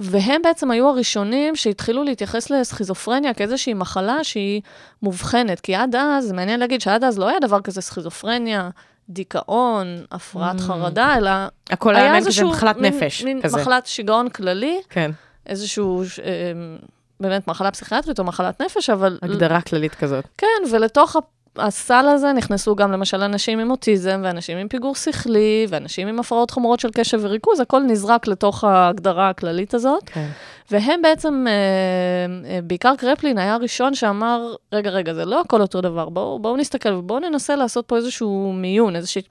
והם 0.00 0.42
בעצם 0.42 0.70
היו 0.70 0.88
הראשונים 0.88 1.56
שהתחילו 1.56 2.04
להתייחס 2.04 2.50
לסכיזופרניה 2.50 3.34
כאיזושהי 3.34 3.74
מחלה 3.74 4.24
שהיא 4.24 4.62
מובחנת, 5.02 5.60
כי 5.60 5.74
עד 5.74 5.94
אז, 5.94 6.32
מעניין 6.32 6.60
להגיד 6.60 6.80
שעד 6.80 7.04
אז 7.04 7.18
לא 7.18 7.28
היה 7.28 7.38
דבר 7.40 7.60
כזה 7.60 7.80
סכיזופרניה, 7.80 8.70
דיכאון, 9.08 9.86
הפרעת 10.12 10.56
Mm. 10.56 10.62
חרדה, 10.62 11.14
אלא 11.16 11.30
הכל 11.70 11.96
היה 11.96 12.10
מעין 12.10 12.24
כזה 12.24 12.44
מחלת 12.44 12.76
נפש, 12.76 13.24
מין 13.24 13.42
כזה. 13.42 13.56
מחלת 13.56 13.86
שיגעון 13.86 14.28
כללי, 14.28 14.80
כן, 14.90 15.10
איזשהו, 15.46 16.02
אה, 16.02 16.52
באמת 17.20 17.48
מחלה 17.48 17.70
פסיכיאטרית 17.70 18.18
או 18.18 18.24
מחלת 18.24 18.62
נפש, 18.62 18.90
אבל... 18.90 19.18
הגדרה 19.22 19.60
כללית 19.60 19.94
כזאת. 19.94 20.24
כן, 20.38 20.62
ולתוך 20.72 21.16
הסל 21.58 22.08
הזה 22.08 22.32
נכנסו 22.32 22.76
גם 22.76 22.92
למשל 22.92 23.22
אנשים 23.22 23.58
עם 23.58 23.70
אוטיזם, 23.70 24.20
ואנשים 24.24 24.58
עם 24.58 24.68
פיגור 24.68 24.94
שכלי, 24.94 25.66
ואנשים 25.68 26.08
עם 26.08 26.20
הפרעות 26.20 26.50
חמורות 26.50 26.80
של 26.80 26.90
קשב 26.90 27.18
וריכוז, 27.22 27.60
הכל 27.60 27.82
נזרק 27.82 28.26
לתוך 28.26 28.64
ההגדרה 28.64 29.28
הכללית 29.28 29.74
הזאת. 29.74 30.02
כן. 30.06 30.28
והם 30.70 31.02
בעצם, 31.02 31.44
אה, 31.48 31.52
אה, 32.50 32.60
בעיקר 32.62 32.94
קרפלין 32.98 33.38
היה 33.38 33.54
הראשון 33.54 33.94
שאמר, 33.94 34.54
רגע, 34.72 34.90
רגע, 34.90 35.14
זה 35.14 35.24
לא 35.24 35.40
הכל 35.40 35.60
אותו 35.60 35.80
דבר, 35.80 36.08
בואו 36.08 36.38
בוא 36.38 36.56
נסתכל 36.56 36.92
ובואו 36.92 37.20
ננסה 37.20 37.56
לעשות 37.56 37.84
פה 37.86 37.96
איזשהו 37.96 38.52
מיון, 38.52 38.96
איזושהי 38.96 39.22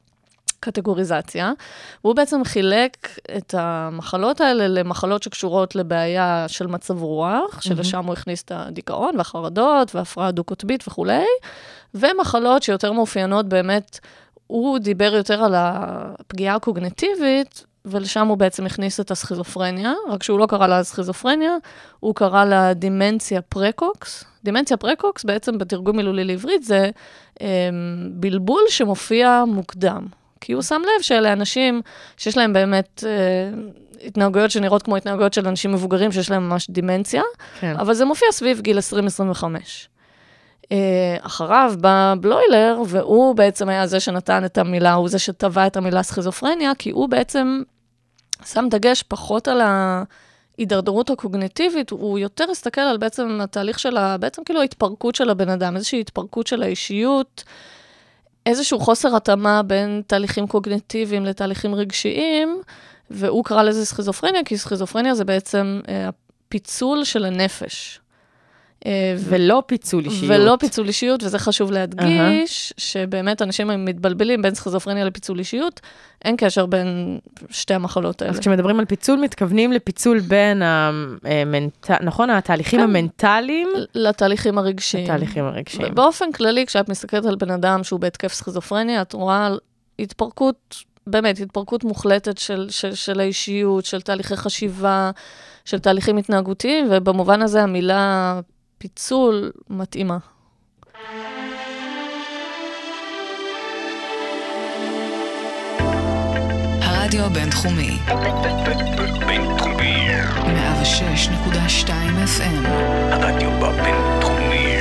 קטגוריזציה. 0.60 1.52
והוא 2.04 2.16
בעצם 2.16 2.44
חילק 2.44 3.10
את 3.38 3.56
המחלות 3.58 4.42
האלה 4.42 4.68
למחלות 4.68 5.24
שקשורות 5.24 5.76
לבעיה 5.76 6.46
של 6.48 6.68
מצב 6.68 7.02
רוח, 7.02 7.62
שלשם 7.62 8.06
הוא 8.06 8.14
הכניס 8.14 8.44
את 8.44 8.52
הדיכאון 8.56 9.18
והחרדות 9.18 9.96
והפרעה 9.96 10.32
דו-קוטבית 10.32 10.88
וכולי, 10.88 11.26
ומחלות 11.94 12.64
שיותר 12.64 12.92
מאופיינות 12.92 13.50
באמת, 13.50 14.00
הוא 14.48 14.80
דיבר 14.80 15.16
יותר 15.16 15.44
על 15.44 15.54
הפגיעה 15.56 16.56
הקוגנטיבית, 16.56 17.66
ולשם 17.86 18.28
הוא 18.28 18.38
בעצם 18.38 18.66
הכניס 18.66 19.00
את 19.00 19.12
הסכיזופרניה, 19.12 19.94
רק 20.10 20.24
שהוא 20.24 20.40
לא 20.40 20.46
קרא 20.46 20.68
לה 20.68 20.84
סכיזופרניה, 20.84 21.52
הוא 22.00 22.16
קרא 22.16 22.46
לה 22.46 22.74
דימנציה 22.74 23.42
פרקוקס. 23.42 24.24
דימנציה 24.44 24.78
פרקוקס 24.78 25.24
בעצם 25.24 25.58
בתרגום 25.58 25.98
מילולי 25.98 26.24
לעברית 26.24 26.64
זה 26.64 26.90
אה, 27.42 27.70
בלבול 28.12 28.62
שמופיע 28.70 29.44
מוקדם. 29.48 30.06
כי 30.42 30.54
הוא 30.54 30.62
שם 30.62 30.82
לב 30.82 31.02
שאלה 31.02 31.34
אנשים 31.34 31.82
שיש 32.18 32.38
להם 32.38 32.54
באמת 32.54 33.04
אה, 33.08 33.50
התנהגויות 34.08 34.52
שנראות 34.52 34.84
כמו 34.84 34.96
התנהגויות 34.96 35.34
של 35.34 35.48
אנשים 35.48 35.72
מבוגרים 35.72 36.12
שיש 36.12 36.32
להם 36.32 36.50
ממש 36.50 36.70
דימנציה, 36.70 37.22
כן. 37.60 37.76
אבל 37.80 37.94
זה 37.94 38.06
מופיע 38.06 38.28
סביב 38.32 38.62
גיל 38.62 38.78
20-25. 38.78 39.44
אה, 40.72 41.18
אחריו 41.22 41.74
בא 41.80 42.14
בלוילר, 42.22 42.82
והוא 42.88 43.36
בעצם 43.36 43.70
היה 43.70 43.88
זה 43.88 44.00
שנתן 44.00 44.46
את 44.46 44.58
המילה, 44.58 44.94
הוא 44.94 45.10
זה 45.10 45.20
שטבע 45.20 45.68
את 45.68 45.78
המילה 45.78 46.04
סכיזופרניה, 46.04 46.72
כי 46.78 46.90
הוא 46.90 47.10
בעצם 47.10 47.62
שם 48.46 48.68
דגש 48.70 49.04
פחות 49.04 49.48
על 49.48 49.62
ההידרדרות 49.62 51.10
הקוגניטיבית, 51.10 51.90
הוא 51.90 52.20
יותר 52.20 52.46
הסתכל 52.52 52.82
על 52.82 52.98
בעצם 52.98 53.40
התהליך 53.42 53.80
של 53.80 53.98
ה... 53.98 54.18
בעצם 54.18 54.44
כאילו 54.44 54.62
ההתפרקות 54.62 55.16
של 55.16 55.30
הבן 55.30 55.50
אדם, 55.50 55.76
איזושהי 55.76 56.02
התפרקות 56.02 56.48
של 56.48 56.64
האישיות, 56.64 57.44
איזשהו 58.46 58.80
חוסר 58.80 59.16
התאמה 59.16 59.64
בין 59.64 60.02
תהליכים 60.08 60.48
קוגניטיביים 60.48 61.26
לתהליכים 61.26 61.76
רגשיים, 61.76 62.62
והוא 63.10 63.46
קרא 63.46 63.64
לזה 63.64 63.86
סכיזופרניה, 63.86 64.44
כי 64.44 64.58
סכיזופרניה 64.58 65.16
זה 65.16 65.26
בעצם 65.26 65.82
אה, 65.88 66.10
הפיצול 66.48 67.04
של 67.04 67.26
הנפש. 67.26 68.00
אה, 68.86 69.16
ולא 69.20 69.64
פיצול 69.66 70.06
אישיות. 70.06 70.32
ולא 70.32 70.58
פיצול 70.60 70.88
אישיות, 70.88 71.24
וזה 71.24 71.40
חשוב 71.40 71.72
להדגיש, 71.72 72.72
uh-huh. 72.72 72.82
שבאמת 72.82 73.42
אנשים 73.42 73.86
מתבלבלים 73.86 74.42
בין 74.42 74.56
סכיזופרניה 74.56 75.06
לפיצול 75.06 75.40
אישיות, 75.40 75.82
אין 76.26 76.36
קשר 76.38 76.66
בין 76.66 77.20
שתי 77.50 77.74
המחלות 77.74 78.22
האלה. 78.22 78.34
אז 78.34 78.40
כשמדברים 78.40 78.80
על 78.80 78.86
פיצול, 78.86 79.20
מתכוונים 79.20 79.72
לפיצול 79.72 80.20
בין 80.20 80.62
המנט... 80.62 81.92
נכון, 81.92 82.30
התהליכים 82.30 82.80
כן. 82.80 82.84
המנטליים 82.84 83.70
לתהליכים 83.96 84.58
הרגשיים. 84.58 85.04
לתהליכים 85.04 85.46
הרגשיים. 85.46 85.96
באופן 85.96 86.32
כללי, 86.32 86.66
כשאת 86.66 86.90
מסתכלת 86.90 87.26
על 87.26 87.36
בן 87.36 87.52
אדם 87.52 87.84
שהוא 87.84 88.00
בהתקף 88.00 88.34
סכיזופרניה, 88.34 89.02
את 89.02 89.14
רואה 89.14 89.50
התפרקות, 90.00 90.76
באמת, 91.08 91.40
התפרקות 91.40 91.84
מוחלטת 91.84 92.38
של, 92.38 92.68
של, 92.70 92.96
של 92.96 93.20
האישיות, 93.20 93.86
של 93.86 94.02
תהליכי 94.02 94.36
חשיבה, 94.36 95.12
של 95.66 95.80
תהליכים 95.80 96.18
התנהגותיים, 96.18 96.88
ובמובן 96.92 97.42
הזה 97.42 97.64
המילה 97.64 98.40
פיצול 98.86 99.52
מתאימה. 99.70 100.18
הרדיו 106.82 107.24
הבינתחומי, 107.26 107.98
בינתחומי. 109.28 110.08
106.2 111.86 111.90
FM, 112.38 112.68
הרדיו 113.12 113.52
בבינתחומי. 113.52 114.76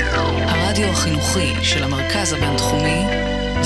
הרדיו 0.46 0.88
החינוכי 0.88 1.64
של 1.64 1.84
המרכז 1.84 2.32
הבינתחומי 2.32 3.04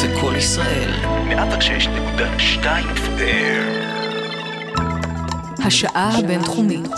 וקול 0.03 0.37
ישראל. 0.37 0.90
106.2 1.29 2.64
FM. 2.96 3.88
השעה 5.64 6.18
הבינתחומית, 6.18 6.90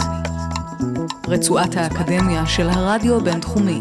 רצועת 1.31 1.77
האקדמיה 1.77 2.47
של 2.47 2.69
הרדיו 2.69 3.17
הבינתחומי. 3.17 3.81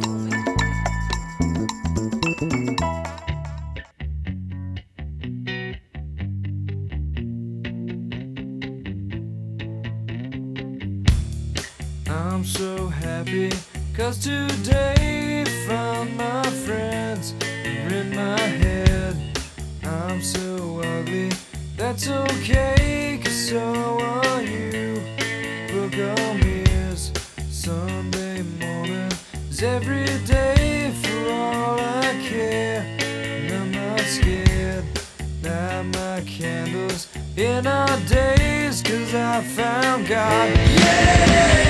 That's 21.89 22.07
okay 22.07 23.19
cause 23.23 23.49
so 23.49 23.98
I 39.11 39.41
found 39.41 40.07
God. 40.07 40.55
I'm 40.55 41.68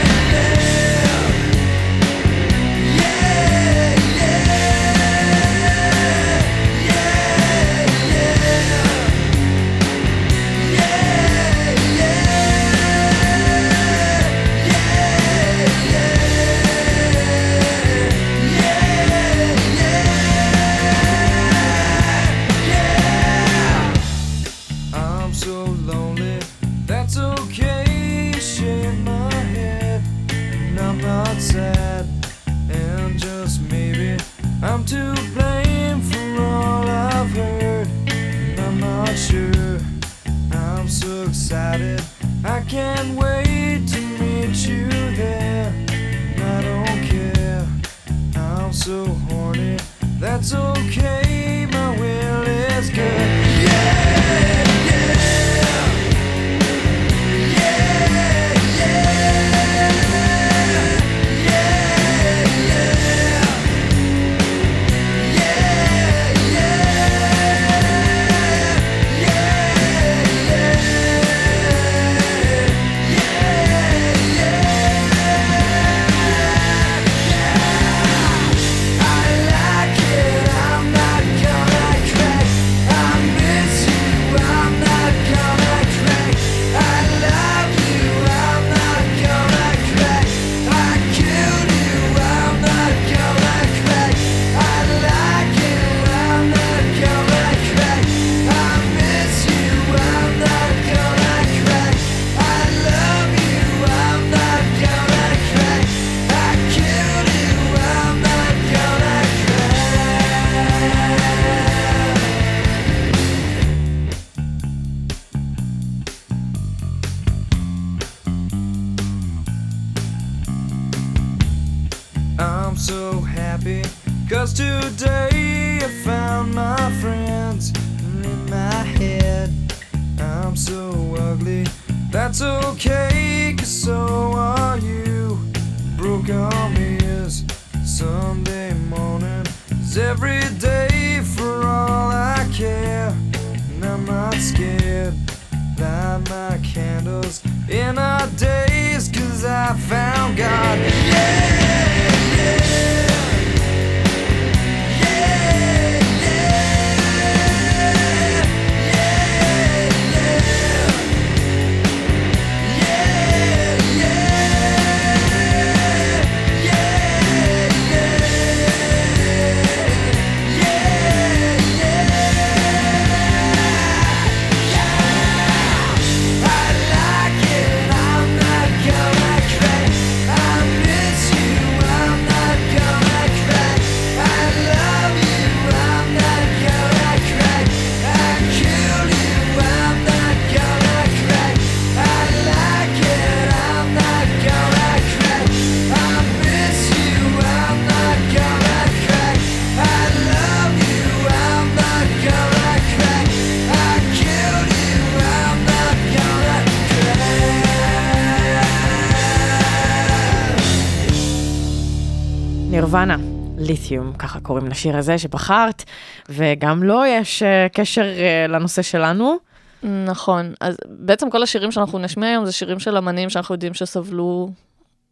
נירוונה, 212.90 213.15
ליתיום, 213.58 214.13
ככה 214.13 214.40
קוראים 214.40 214.67
לשיר 214.67 214.98
הזה 214.98 215.17
שבחרת, 215.17 215.83
וגם 216.29 216.83
לו 216.83 217.06
יש 217.06 217.44
אה, 217.44 217.67
קשר 217.73 218.02
אה, 218.02 218.46
לנושא 218.48 218.81
שלנו. 218.81 219.37
נכון. 219.83 220.54
אז 220.62 220.77
בעצם 220.87 221.29
כל 221.29 221.44
השירים 221.44 221.71
שאנחנו 221.71 222.00
נשמיע 222.00 222.29
היום 222.29 222.46
זה 222.46 222.52
שירים 222.52 222.79
של 222.79 222.98
אמנים 222.98 223.29
שאנחנו 223.29 223.56
יודעים 223.56 223.73
שסבלו, 223.73 224.50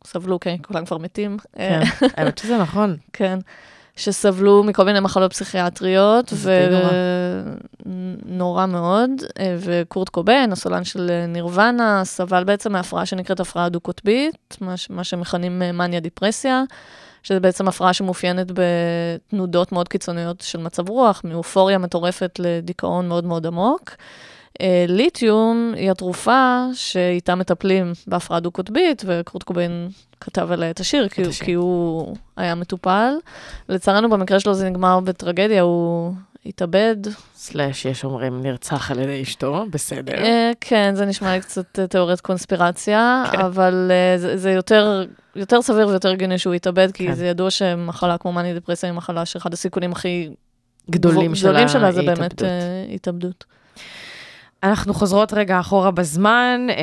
סבלו, 0.06 0.40
כן, 0.40 0.56
כולם 0.68 0.86
כבר 0.86 0.98
מתים. 0.98 1.38
כן, 1.56 1.82
האמת 2.18 2.38
שזה 2.38 2.58
נכון. 2.58 2.98
כן. 3.14 3.40
שסבלו 3.96 4.64
מכל 4.64 4.84
מיני 4.84 5.00
מחלות 5.00 5.34
פסיכיאטריות. 5.34 6.34
ונורא 7.86 8.66
מאוד, 8.66 9.10
אה, 9.40 9.56
וקורט 9.60 10.10
קובן, 10.10 10.50
הסולן 10.52 10.84
של 10.84 11.10
אה, 11.10 11.26
נירוונה, 11.26 12.02
סבל 12.06 12.44
בעצם 12.44 12.72
מהפרעה 12.72 13.06
שנקראת 13.06 13.40
הפרעה 13.40 13.70
דו-קוטבית, 13.70 14.58
מה, 14.62 14.76
מה 14.90 15.04
שמכנים 15.04 15.62
אה, 15.62 15.72
מניה 15.72 16.00
דיפרסיה, 16.00 16.64
שזה 17.28 17.40
בעצם 17.40 17.68
הפרעה 17.68 17.94
שמאופיינת 17.94 18.48
בתנודות 18.54 19.72
מאוד 19.72 19.88
קיצוניות 19.88 20.42
של 20.42 20.60
מצב 20.60 20.90
רוח, 20.90 21.22
מאופוריה 21.24 21.78
מטורפת 21.78 22.40
לדיכאון 22.40 23.08
מאוד 23.08 23.26
מאוד 23.26 23.48
עמוק. 23.48 23.92
אה, 24.62 24.86
ליתיום 24.88 25.74
היא 25.76 25.92
התרופה 25.92 26.66
שאיתה 26.74 27.36
מטפלים 27.36 27.92
בהפרעה 28.08 28.40
דו-קוטבית, 28.40 29.04
וקורט 29.06 29.44
קובן 29.44 29.88
כתב 30.22 30.52
עליה 30.52 30.70
את 30.70 30.80
השיר, 30.80 31.08
כי, 31.10 31.22
השיר. 31.22 31.46
כי 31.46 31.54
הוא 31.54 32.16
היה 32.38 32.56
מטופל. 32.56 33.14
לצערנו, 33.70 34.10
במקרה 34.10 34.40
שלו 34.40 34.54
זה 34.54 34.70
נגמר 34.70 35.00
בטרגדיה, 35.00 35.62
הוא 35.62 36.14
התאבד. 36.48 36.96
סלאש, 37.36 37.86
יש 37.86 38.04
אומרים, 38.04 38.42
נרצח 38.42 38.92
על 38.92 39.00
ידי 39.00 39.22
אשתו, 39.22 39.66
בסדר. 39.70 40.14
אה, 40.14 40.52
כן, 40.62 40.96
זה 40.96 41.06
נשמע 41.06 41.34
לי 41.34 41.42
קצת 41.42 41.80
אה, 41.80 41.88
תיאוריית 41.88 42.22
קונספירציה, 42.22 43.24
כן. 43.32 43.40
אבל 43.40 43.92
אה, 43.92 44.38
זה, 44.38 44.52
יותר, 44.52 45.06
יותר 45.36 45.62
סביר 45.62 45.88
ויותר 45.88 46.12
הגיוני 46.12 46.38
שהוא 46.38 46.54
יתאבד, 46.54 46.92
כי 46.92 47.08
כן. 47.08 47.14
זה 47.14 47.28
ידוע 47.28 47.52
שמחלה 47.52 48.18
כמו 48.18 48.32
מאניה 48.32 48.54
דיפרסיה 48.54 48.90
היא 48.90 48.98
מחלה 48.98 49.26
שאחד 49.26 49.54
הסיכונים 49.54 49.92
הכי 49.92 50.30
גדולים 50.90 51.36
של 51.36 51.48
גדולים 51.50 51.68
שלה 51.68 51.92
זה 51.92 52.02
באמת 52.04 52.42
התאבדות. 52.96 53.46
אנחנו 54.64 54.94
חוזרות 54.94 55.34
רגע 55.34 55.60
אחורה 55.60 55.92
בזמן, 55.92 56.68
אה, 56.70 56.76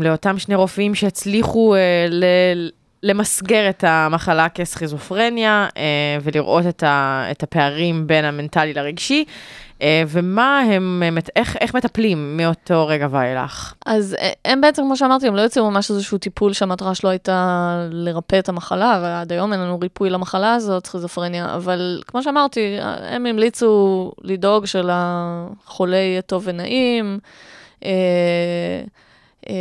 לאותם 0.00 0.38
שני 0.38 0.54
רופאים 0.54 0.94
שהצליחו 0.94 1.74
אה, 1.74 2.06
ל- 2.10 2.68
למסגר 3.02 3.70
את 3.70 3.84
המחלה 3.86 4.48
כסכיזופרניה, 4.48 5.68
אה, 5.76 5.82
ולראות 6.22 6.66
את, 6.68 6.82
ה, 6.82 7.24
את 7.30 7.42
הפערים 7.42 8.06
בין 8.06 8.24
המנטלי 8.24 8.74
לרגשי, 8.74 9.24
אה, 9.82 10.02
ומה 10.08 10.60
הם, 10.60 11.18
איך, 11.36 11.56
איך 11.60 11.76
מטפלים 11.76 12.36
מאותו 12.36 12.86
רגע 12.86 13.06
ואילך. 13.10 13.74
אז 13.86 14.16
אה, 14.20 14.30
הם 14.44 14.60
בעצם, 14.60 14.82
כמו 14.82 14.96
שאמרתי, 14.96 15.28
הם 15.28 15.36
לא 15.36 15.40
יוצאו 15.40 15.70
ממש 15.70 15.90
איזשהו 15.90 16.18
טיפול 16.18 16.52
שהמטרה 16.52 16.94
שלו 16.94 17.10
הייתה 17.10 17.76
לרפא 17.90 18.38
את 18.38 18.48
המחלה, 18.48 18.98
ועד 19.02 19.32
היום 19.32 19.52
אין 19.52 19.60
לנו 19.60 19.80
ריפוי 19.80 20.10
למחלה 20.10 20.54
הזאת, 20.54 20.86
סכיזופרניה, 20.86 21.54
אבל 21.54 22.02
כמו 22.06 22.22
שאמרתי, 22.22 22.76
הם 22.80 23.26
המליצו 23.26 24.12
לדאוג 24.22 24.66
שלחולה 24.66 25.96
יהיה 25.96 26.22
טוב 26.22 26.42
ונעים. 26.46 27.18
אה, 29.48 29.54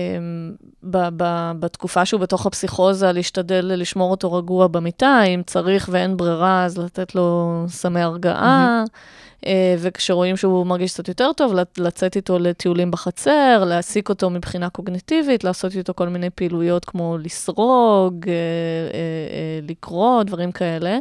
ב- 0.83 1.09
ב- 1.23 1.51
בתקופה 1.59 2.05
שהוא 2.05 2.21
בתוך 2.21 2.45
הפסיכוזה, 2.45 3.11
להשתדל 3.11 3.65
לשמור 3.77 4.11
אותו 4.11 4.33
רגוע 4.33 4.67
במיטה, 4.67 5.21
אם 5.23 5.41
צריך 5.45 5.89
ואין 5.91 6.17
ברירה, 6.17 6.65
אז 6.65 6.77
לתת 6.77 7.15
לו 7.15 7.63
סמי 7.67 8.01
הרגעה. 8.01 8.83
אה, 9.45 9.75
וכשרואים 9.79 10.37
שהוא 10.37 10.65
מרגיש 10.67 10.93
קצת 10.93 11.07
יותר 11.07 11.31
טוב, 11.33 11.53
לצ- 11.53 11.81
לצאת 11.81 12.15
איתו 12.15 12.39
לטיולים 12.39 12.91
בחצר, 12.91 13.63
להעסיק 13.67 14.09
אותו 14.09 14.29
מבחינה 14.29 14.69
קוגניטיבית, 14.69 15.43
לעשות 15.43 15.75
איתו 15.75 15.93
כל 15.93 16.09
מיני 16.09 16.29
פעילויות 16.29 16.85
כמו 16.85 17.17
לסרוג, 17.17 18.25
אה, 18.27 18.33
אה, 18.33 19.59
לקרוא, 19.69 20.23
דברים 20.23 20.51
כאלה. 20.51 20.97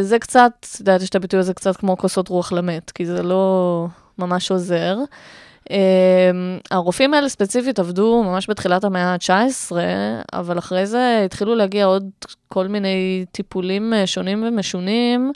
זה 0.00 0.18
קצת, 0.18 0.52
את 0.60 0.80
יודעת, 0.80 1.02
יש 1.02 1.08
את 1.08 1.14
הביטוי 1.14 1.40
הזה 1.40 1.54
קצת 1.54 1.76
כמו 1.76 1.96
כוסות 1.96 2.28
רוח 2.28 2.52
למת, 2.52 2.90
כי 2.90 3.06
זה 3.06 3.22
לא 3.22 3.86
ממש 4.18 4.50
עוזר. 4.50 4.96
Um, 5.72 5.74
הרופאים 6.70 7.14
האלה 7.14 7.28
ספציפית 7.28 7.78
עבדו 7.78 8.22
ממש 8.22 8.50
בתחילת 8.50 8.84
המאה 8.84 9.14
ה-19, 9.14 9.72
אבל 10.32 10.58
אחרי 10.58 10.86
זה 10.86 11.22
התחילו 11.24 11.54
להגיע 11.54 11.84
עוד 11.84 12.10
כל 12.48 12.68
מיני 12.68 13.24
טיפולים 13.32 13.94
אה, 13.94 14.06
שונים 14.06 14.44
ומשונים, 14.46 15.32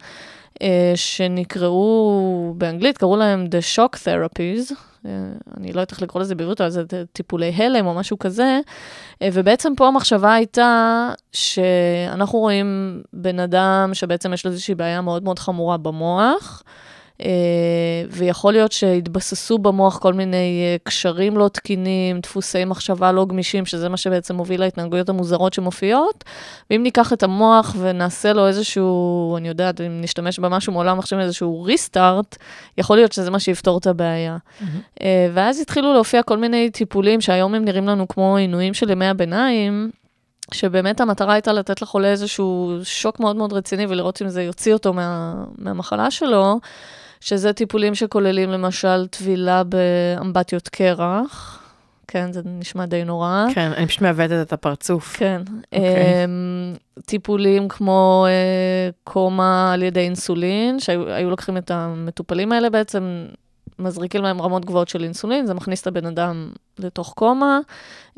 uh, 0.54 0.58
שנקראו, 0.94 2.54
באנגלית 2.56 2.98
קראו 2.98 3.16
להם 3.16 3.46
The 3.46 3.76
Shock 3.76 3.96
Therapies, 3.96 4.72
uh, 4.72 5.08
אני 5.56 5.72
לא 5.72 5.80
יודעת 5.80 5.90
איך 5.90 6.02
לקרוא 6.02 6.22
לזה 6.22 6.34
בעברית, 6.34 6.60
אבל 6.60 6.70
זה 6.70 6.82
טיפולי 7.12 7.52
הלם 7.56 7.86
או 7.86 7.94
משהו 7.94 8.18
כזה, 8.18 8.60
ובעצם 9.22 9.72
פה 9.76 9.88
המחשבה 9.88 10.34
הייתה 10.34 11.08
שאנחנו 11.32 12.38
רואים 12.38 13.02
בן 13.12 13.40
אדם 13.40 13.90
שבעצם 13.92 14.32
יש 14.32 14.44
לו 14.44 14.50
איזושהי 14.50 14.74
בעיה 14.74 15.00
מאוד 15.00 15.24
מאוד 15.24 15.38
חמורה 15.38 15.76
במוח, 15.76 16.62
אה, 16.66 16.72
ויכול 18.10 18.52
להיות 18.52 18.72
שהתבססו 18.72 19.58
במוח 19.58 19.98
כל 19.98 20.14
מיני 20.14 20.62
אה, 20.64 20.76
קשרים 20.82 21.36
לא 21.36 21.48
תקינים, 21.48 22.20
דפוסי 22.20 22.64
מחשבה 22.64 23.12
לא 23.12 23.24
גמישים, 23.24 23.66
שזה 23.66 23.88
מה 23.88 23.96
שבעצם 23.96 24.34
מוביל 24.34 24.60
להתנהגויות 24.60 25.08
המוזרות 25.08 25.52
שמופיעות. 25.52 26.24
ואם 26.70 26.82
ניקח 26.82 27.12
את 27.12 27.22
המוח 27.22 27.76
ונעשה 27.78 28.32
לו 28.32 28.46
איזשהו, 28.46 29.36
אני 29.36 29.48
יודעת, 29.48 29.80
אם 29.80 30.00
נשתמש 30.00 30.38
במשהו 30.38 30.72
מעולם 30.72 30.98
מחשבים, 30.98 31.22
איזשהו 31.22 31.62
ריסטארט, 31.62 32.36
יכול 32.78 32.96
להיות 32.96 33.12
שזה 33.12 33.30
מה 33.30 33.40
שיפתור 33.40 33.78
את 33.78 33.86
הבעיה. 33.86 34.36
אה, 35.02 35.30
ואז 35.34 35.60
התחילו 35.60 35.92
להופיע 35.92 36.22
כל 36.22 36.36
מיני 36.38 36.70
טיפולים 36.70 37.20
שהיום 37.20 37.54
הם 37.54 37.64
נראים 37.64 37.88
לנו 37.88 38.08
כמו 38.08 38.36
עינויים 38.36 38.74
של 38.74 38.90
ימי 38.90 39.06
הביניים. 39.06 39.90
שבאמת 40.54 41.00
המטרה 41.00 41.32
הייתה 41.32 41.52
לתת 41.52 41.82
לחולה 41.82 42.08
איזשהו 42.08 42.78
שוק 42.82 43.20
מאוד 43.20 43.36
מאוד 43.36 43.52
רציני 43.52 43.86
ולראות 43.86 44.22
אם 44.22 44.28
זה 44.28 44.42
יוציא 44.42 44.72
אותו 44.72 44.92
מה, 44.92 45.34
מהמחלה 45.58 46.10
שלו, 46.10 46.60
שזה 47.26 47.52
טיפולים 47.52 47.94
שכוללים 47.94 48.50
למשל 48.50 49.06
טבילה 49.06 49.62
באמבטיות 49.64 50.68
קרח. 50.68 51.62
כן, 52.08 52.32
זה 52.32 52.40
נשמע 52.44 52.86
די 52.86 53.04
נורא. 53.04 53.46
כן, 53.54 53.72
אני 53.76 53.86
פשוט 53.86 54.02
מעוותת 54.02 54.38
את 54.42 54.52
הפרצוף. 54.52 55.16
כן. 55.16 55.42
אוקיי. 55.72 56.24
אמ, 56.24 56.74
טיפולים 57.06 57.68
כמו 57.68 58.26
אה, 58.28 58.90
קומה 59.04 59.72
על 59.72 59.82
ידי 59.82 60.00
אינסולין, 60.00 60.80
שהיו 60.80 61.08
היו 61.08 61.30
לוקחים 61.30 61.56
את 61.56 61.70
המטופלים 61.70 62.52
האלה 62.52 62.70
בעצם, 62.70 63.26
מזריקים 63.78 64.22
להם 64.22 64.42
רמות 64.42 64.64
גבוהות 64.64 64.88
של 64.88 65.04
אינסולין, 65.04 65.46
זה 65.46 65.54
מכניס 65.54 65.82
את 65.82 65.86
הבן 65.86 66.06
אדם 66.06 66.50
לתוך 66.78 67.12
קומה, 67.16 67.60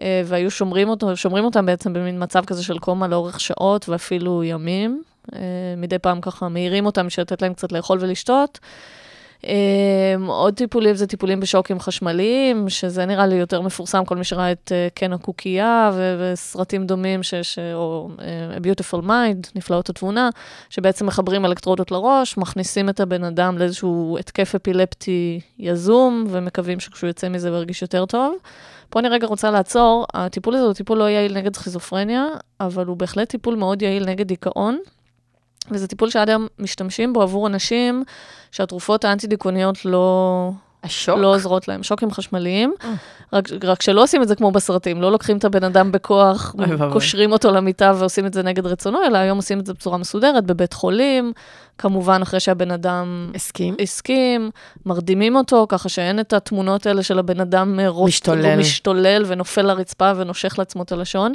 אה, 0.00 0.22
והיו 0.24 0.50
שומרים, 0.50 0.88
אותו, 0.88 1.16
שומרים 1.16 1.44
אותם 1.44 1.66
בעצם 1.66 1.92
במין 1.92 2.22
מצב 2.22 2.44
כזה 2.44 2.64
של 2.64 2.78
קומה 2.78 3.08
לאורך 3.08 3.40
שעות 3.40 3.88
ואפילו 3.88 4.44
ימים. 4.44 5.02
אה, 5.34 5.40
מדי 5.76 5.98
פעם 5.98 6.20
ככה 6.20 6.48
מעירים 6.48 6.86
אותם 6.86 7.06
בשביל 7.06 7.22
לתת 7.22 7.42
להם 7.42 7.54
קצת 7.54 7.72
לאכול 7.72 7.98
ולשתות. 8.00 8.58
Um, 9.42 9.50
עוד 10.26 10.54
טיפולים 10.54 10.94
זה 10.94 11.06
טיפולים 11.06 11.40
בשוקים 11.40 11.80
חשמליים, 11.80 12.68
שזה 12.68 13.06
נראה 13.06 13.26
לי 13.26 13.34
יותר 13.34 13.60
מפורסם, 13.60 14.04
כל 14.04 14.16
מי 14.16 14.24
שראה 14.24 14.52
את 14.52 14.72
uh, 14.72 14.94
קן 14.94 15.12
הקוקייה 15.12 15.90
וסרטים 16.18 16.86
דומים, 16.86 17.22
ש- 17.22 17.34
ש- 17.34 17.58
או 17.74 18.10
A 18.56 18.60
Beautiful 18.60 19.02
Mind, 19.06 19.50
נפלאות 19.54 19.88
התבונה, 19.88 20.30
שבעצם 20.70 21.06
מחברים 21.06 21.44
אלקטרודות 21.44 21.90
לראש, 21.90 22.36
מכניסים 22.36 22.88
את 22.88 23.00
הבן 23.00 23.24
אדם 23.24 23.58
לאיזשהו 23.58 24.16
התקף 24.20 24.54
אפילפטי 24.54 25.40
יזום, 25.58 26.26
ומקווים 26.28 26.80
שכשהוא 26.80 27.08
יוצא 27.08 27.28
מזה 27.28 27.48
הוא 27.48 27.56
ירגיש 27.56 27.82
יותר 27.82 28.06
טוב. 28.06 28.34
פה 28.90 29.00
אני 29.00 29.08
רגע 29.08 29.26
רוצה 29.26 29.50
לעצור, 29.50 30.06
הטיפול 30.14 30.54
הזה 30.54 30.64
הוא 30.64 30.74
טיפול 30.74 30.98
לא 30.98 31.10
יעיל 31.10 31.34
נגד 31.34 31.56
סכיזופרניה, 31.56 32.26
אבל 32.60 32.86
הוא 32.86 32.96
בהחלט 32.96 33.28
טיפול 33.28 33.54
מאוד 33.54 33.82
יעיל 33.82 34.04
נגד 34.04 34.28
דיכאון. 34.28 34.78
וזה 35.70 35.86
טיפול 35.86 36.10
שעד 36.10 36.28
היום 36.28 36.46
משתמשים 36.58 37.12
בו 37.12 37.22
עבור 37.22 37.46
אנשים 37.46 38.04
שהתרופות 38.52 39.04
האנטי-דיכאוניות 39.04 39.84
לא, 39.84 40.50
השוק? 40.84 41.18
לא 41.18 41.34
עוזרות 41.34 41.68
להם, 41.68 41.82
שוקים 41.82 42.10
חשמליים. 42.10 42.74
אה. 42.84 42.94
רק, 43.32 43.48
רק 43.64 43.82
שלא 43.82 44.02
עושים 44.02 44.22
את 44.22 44.28
זה 44.28 44.36
כמו 44.36 44.50
בסרטים, 44.50 45.02
לא 45.02 45.12
לוקחים 45.12 45.36
את 45.36 45.44
הבן 45.44 45.64
אדם 45.64 45.92
בכוח. 45.92 46.54
קושרים 46.92 47.32
אותו 47.32 47.50
למיטה 47.50 47.92
ועושים 47.96 48.26
את 48.26 48.34
זה 48.34 48.42
נגד 48.42 48.66
רצונו, 48.66 48.98
אלא 49.06 49.18
היום 49.18 49.36
עושים 49.36 49.60
את 49.60 49.66
זה 49.66 49.74
בצורה 49.74 49.98
מסודרת, 49.98 50.44
בבית 50.44 50.72
חולים, 50.72 51.32
כמובן 51.78 52.22
אחרי 52.22 52.40
שהבן 52.40 52.70
אדם 52.70 53.30
הסכים? 53.34 53.74
הסכים, 53.82 54.50
מרדימים 54.86 55.36
אותו, 55.36 55.66
ככה 55.68 55.88
שאין 55.88 56.20
את 56.20 56.32
התמונות 56.32 56.86
האלה 56.86 57.02
של 57.02 57.18
הבן 57.18 57.40
אדם 57.40 57.80
אה, 57.80 57.88
רוט, 57.88 58.08
משתולל. 58.08 58.56
משתולל 58.56 59.24
ונופל 59.26 59.62
לרצפה 59.62 60.12
ונושך 60.16 60.58
לעצמו 60.58 60.82
את 60.82 60.92
הלשון. 60.92 61.32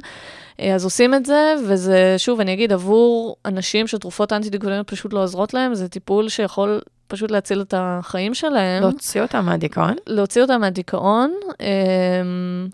אה, 0.60 0.76
אז 0.76 0.84
עושים 0.84 1.14
את 1.14 1.26
זה, 1.26 1.56
וזה, 1.68 2.16
שוב, 2.18 2.40
אני 2.40 2.54
אגיד, 2.54 2.74
עבור 2.74 3.36
אנשים 3.46 3.88
שתרופות 3.88 4.34
אנטי-דיכאוניות 4.34 4.88
פשוט 4.88 5.14
לא 5.14 5.24
עוזרות 5.24 5.54
להם, 5.54 5.76
זה 5.76 5.90
טיפול 5.90 6.30
שיכול 6.30 6.82
פשוט 7.08 7.32
להציל 7.32 7.62
את 7.62 7.74
החיים 7.78 8.34
שלהם. 8.34 8.84
להוציא 8.84 9.22
אותם 9.22 9.46
מהדיכאון? 9.46 9.96
להוציא 10.08 10.42
אותם 10.42 10.62
מהדיכאון, 10.62 11.34
אמ, 11.60 12.68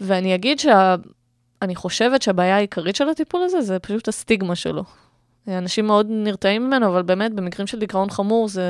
ואני 0.00 0.34
אגיד 0.34 0.58
שאני 0.58 1.74
חושבת 1.74 2.22
שהבעיה 2.22 2.56
העיקרית 2.56 2.96
של 2.96 3.08
הטיפול 3.08 3.42
הזה 3.42 3.60
זה 3.60 3.78
פשוט 3.78 4.08
הסטיגמה 4.08 4.54
שלו. 4.54 4.84
אנשים 5.48 5.86
מאוד 5.86 6.06
נרתעים 6.10 6.66
ממנו, 6.66 6.86
אבל 6.88 7.02
באמת, 7.02 7.34
במקרים 7.34 7.66
של 7.66 7.78
דיכאון 7.78 8.10
חמור, 8.10 8.48
זה, 8.48 8.62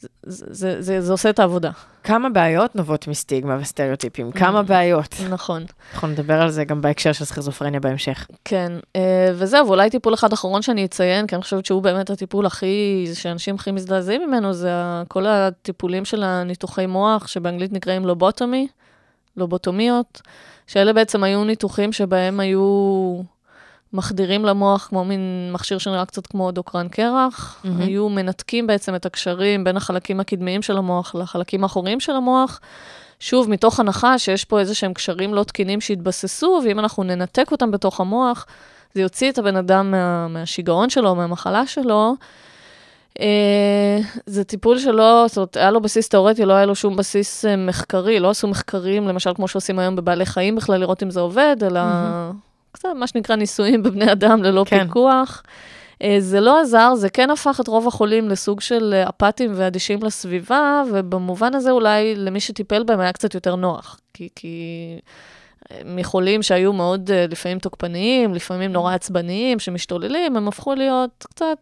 זה, 0.00 0.08
זה, 0.50 0.82
זה, 0.82 1.00
זה 1.00 1.12
עושה 1.12 1.30
את 1.30 1.38
העבודה. 1.38 1.70
כמה 2.04 2.28
בעיות 2.28 2.76
נובעות 2.76 3.08
מסטיגמה 3.08 3.58
וסטריאוטיפים? 3.60 4.32
כמה 4.32 4.62
בעיות? 4.62 5.14
נכון. 5.30 5.64
אנחנו 5.94 6.08
נדבר 6.08 6.42
על 6.42 6.50
זה 6.50 6.64
גם 6.64 6.80
בהקשר 6.80 7.12
של 7.12 7.24
סכיזופרניה 7.24 7.80
בהמשך. 7.80 8.26
כן, 8.44 8.72
אה, 8.96 9.32
וזהו, 9.34 9.66
ואולי 9.66 9.90
טיפול 9.90 10.14
אחד 10.14 10.32
אחרון 10.32 10.62
שאני 10.62 10.84
אציין, 10.84 11.26
כי 11.26 11.34
אני 11.34 11.42
חושבת 11.42 11.66
שהוא 11.66 11.82
באמת 11.82 12.10
הטיפול 12.10 12.46
הכי, 12.46 13.06
שאנשים 13.14 13.54
הכי 13.54 13.72
מזדעזעים 13.72 14.28
ממנו, 14.28 14.52
זה 14.52 14.70
כל 15.08 15.26
הטיפולים 15.26 16.04
של 16.04 16.22
הניתוחי 16.22 16.86
מוח, 16.86 17.26
שבאנגלית 17.26 17.72
נקראים 17.72 18.06
לובוטומי, 18.06 18.68
לובוטומיות, 19.36 20.22
שאלה 20.66 20.92
בעצם 20.92 21.24
היו 21.24 21.44
ניתוחים 21.44 21.92
שבהם 21.92 22.40
היו 22.40 23.20
מחדירים 23.92 24.44
למוח 24.44 24.86
כמו 24.88 25.04
מין 25.04 25.50
מכשיר 25.52 25.78
שנראה 25.78 26.04
קצת 26.04 26.26
כמו 26.26 26.50
דוקרן 26.50 26.88
קרח, 26.88 27.60
מהמם. 27.64 27.80
היו 27.80 28.08
מנתקים 28.08 28.66
בעצם 28.66 28.94
את 28.94 29.06
הקשרים 29.06 29.64
בין 29.64 29.76
החלקים 29.76 30.20
הקדמיים 30.20 30.62
של 30.62 30.76
המוח 30.76 31.14
לחלקים 31.14 31.62
האחוריים 31.62 32.00
של 32.00 32.12
המוח. 32.12 32.60
שוב, 33.20 33.50
מתוך 33.50 33.80
הנחה 33.80 34.18
שיש 34.18 34.44
פה 34.44 34.60
איזה 34.60 34.74
שהם 34.74 34.94
קשרים 34.94 35.34
לא 35.34 35.44
תקינים 35.44 35.80
שהתבססו, 35.80 36.60
ואם 36.64 36.78
אנחנו 36.78 37.02
ננתק 37.02 37.52
אותם 37.52 37.70
בתוך 37.70 38.00
המוח, 38.00 38.46
זה 38.94 39.02
יוציא 39.02 39.30
את 39.30 39.38
הבן 39.38 39.56
אדם 39.56 39.90
מה, 39.90 40.28
מהשיגעון 40.28 40.90
שלו, 40.90 41.14
מהמחלה 41.14 41.66
שלו. 41.66 42.14
אה, 43.20 43.98
זה 44.26 44.44
טיפול 44.44 44.78
שלא, 44.78 45.24
זאת 45.28 45.36
אומרת, 45.36 45.56
היה 45.56 45.70
לו 45.70 45.80
בסיס 45.80 46.08
תאורטי, 46.08 46.44
לא 46.44 46.52
היה 46.52 46.66
לו 46.66 46.74
שום 46.74 46.96
בסיס 46.96 47.44
אה, 47.44 47.56
מחקרי, 47.56 48.20
לא 48.20 48.30
עשו 48.30 48.48
מחקרים, 48.48 49.08
למשל, 49.08 49.34
כמו 49.34 49.48
שעושים 49.48 49.78
היום 49.78 49.96
בבעלי 49.96 50.26
חיים 50.26 50.56
בכלל, 50.56 50.80
לראות 50.80 51.02
אם 51.02 51.10
זה 51.10 51.20
עובד, 51.20 51.56
אלא 51.62 51.80
קצת 52.72 52.88
מה 52.96 53.06
שנקרא 53.06 53.36
ניסויים 53.36 53.82
בבני 53.82 54.12
אדם 54.12 54.42
ללא 54.42 54.64
כן. 54.66 54.84
פיקוח. 54.84 55.42
אה, 56.02 56.16
זה 56.18 56.40
לא 56.40 56.60
עזר, 56.60 56.94
זה 56.94 57.10
כן 57.10 57.30
הפך 57.30 57.60
את 57.60 57.68
רוב 57.68 57.88
החולים 57.88 58.28
לסוג 58.28 58.60
של 58.60 58.94
אה, 58.96 59.08
אפאתיים 59.08 59.52
ואדישים 59.54 60.02
לסביבה, 60.02 60.82
ובמובן 60.92 61.54
הזה 61.54 61.70
אולי 61.70 62.14
למי 62.14 62.40
שטיפל 62.40 62.82
בהם 62.82 63.00
היה 63.00 63.12
קצת 63.12 63.34
יותר 63.34 63.56
נוח. 63.56 64.00
כי, 64.14 64.28
כי 64.34 64.58
אה, 65.70 65.80
מחולים 65.84 66.42
שהיו 66.42 66.72
מאוד 66.72 67.10
לפעמים 67.12 67.58
תוקפניים, 67.58 68.34
לפעמים 68.34 68.72
נורא 68.72 68.94
עצבניים, 68.94 69.58
שמשתוללים, 69.58 70.36
הם 70.36 70.48
הפכו 70.48 70.74
להיות 70.74 71.26
קצת, 71.28 71.58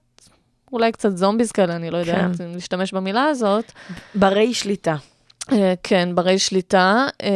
אולי 0.72 0.92
קצת 0.92 1.16
זומביז 1.16 1.52
כאלה, 1.52 1.76
אני 1.76 1.90
לא 1.90 1.98
יודעת 1.98 2.36
כן. 2.36 2.44
אם 2.44 2.54
להשתמש 2.54 2.92
במילה 2.92 3.24
הזאת. 3.24 3.72
ברי 4.14 4.54
שליטה. 4.54 4.96
אה, 5.53 5.74
כן, 5.82 6.09
ברי 6.14 6.38
שליטה, 6.38 7.07
אה, 7.22 7.28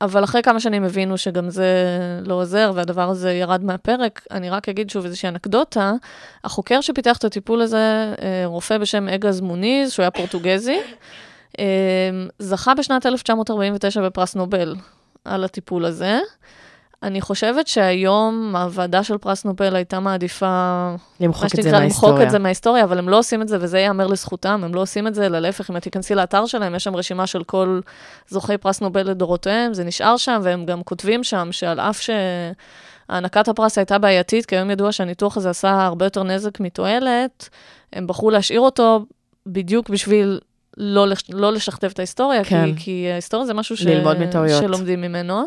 אבל 0.00 0.24
אחרי 0.24 0.42
כמה 0.42 0.60
שנים 0.60 0.84
הבינו 0.84 1.18
שגם 1.18 1.50
זה 1.50 1.98
לא 2.26 2.34
עוזר, 2.34 2.72
והדבר 2.74 3.10
הזה 3.10 3.32
ירד 3.32 3.64
מהפרק. 3.64 4.26
אני 4.30 4.50
רק 4.50 4.68
אגיד 4.68 4.90
שוב 4.90 5.04
איזושהי 5.04 5.28
אנקדוטה. 5.28 5.92
החוקר 6.44 6.80
שפיתח 6.80 7.16
את 7.16 7.24
הטיפול 7.24 7.60
הזה, 7.60 8.14
אה, 8.22 8.42
רופא 8.46 8.78
בשם 8.78 9.08
אגז 9.08 9.40
מוניז, 9.40 9.92
שהוא 9.92 10.02
היה 10.02 10.10
פורטוגזי, 10.10 10.78
זכה 12.38 12.74
בשנת 12.74 13.06
1949 13.06 14.02
בפרס 14.02 14.34
נובל 14.34 14.74
על 15.24 15.44
הטיפול 15.44 15.84
הזה. 15.84 16.18
אני 17.04 17.20
חושבת 17.20 17.66
שהיום 17.66 18.56
הוועדה 18.56 19.04
של 19.04 19.18
פרס 19.18 19.44
נובל 19.44 19.76
הייתה 19.76 20.00
מעדיפה 20.00 20.90
למחוק 21.20 21.44
את 21.44 21.50
זה 21.50 21.62
שנקרא, 21.62 21.80
למחוק 21.80 22.04
מההיסטוריה. 22.04 22.26
את 22.26 22.30
זה 22.30 22.38
מההיסטוריה, 22.38 22.84
אבל 22.84 22.98
הם 22.98 23.08
לא 23.08 23.18
עושים 23.18 23.42
את 23.42 23.48
זה, 23.48 23.58
וזה 23.60 23.78
ייאמר 23.78 24.06
לזכותם, 24.06 24.60
הם 24.64 24.74
לא 24.74 24.80
עושים 24.80 25.06
את 25.06 25.14
זה, 25.14 25.26
אלא 25.26 25.38
להפך, 25.38 25.70
אם 25.70 25.76
את 25.76 25.82
תיכנסי 25.82 26.14
לאתר 26.14 26.46
שלהם, 26.46 26.74
יש 26.74 26.84
שם 26.84 26.96
רשימה 26.96 27.26
של 27.26 27.44
כל 27.44 27.80
זוכי 28.28 28.58
פרס 28.58 28.80
נובל 28.80 29.10
לדורותיהם, 29.10 29.74
זה 29.74 29.84
נשאר 29.84 30.16
שם, 30.16 30.40
והם 30.42 30.66
גם 30.66 30.82
כותבים 30.82 31.24
שם 31.24 31.48
שעל 31.50 31.80
אף 31.80 32.00
שהענקת 32.00 33.48
הפרס 33.48 33.78
הייתה 33.78 33.98
בעייתית, 33.98 34.46
כי 34.46 34.56
היום 34.56 34.70
ידוע 34.70 34.92
שהניתוח 34.92 35.36
הזה 35.36 35.50
עשה 35.50 35.84
הרבה 35.84 36.06
יותר 36.06 36.22
נזק 36.22 36.60
מתועלת, 36.60 37.48
הם 37.92 38.06
בחרו 38.06 38.30
להשאיר 38.30 38.60
אותו 38.60 39.06
בדיוק 39.46 39.88
בשביל 39.88 40.40
לא, 40.76 41.08
לש... 41.08 41.24
לא 41.30 41.52
לשכתב 41.52 41.90
את 41.92 41.98
ההיסטוריה, 41.98 42.44
כן. 42.44 42.74
כי, 42.76 42.84
כי 42.84 43.08
ההיסטוריה 43.12 43.46
זה 43.46 43.54
משהו 43.54 43.76
ש... 43.76 43.82
ללמוד 43.82 44.18
מטעויות. 44.18 44.62
שלומדים 44.62 45.00
ממנו. 45.00 45.44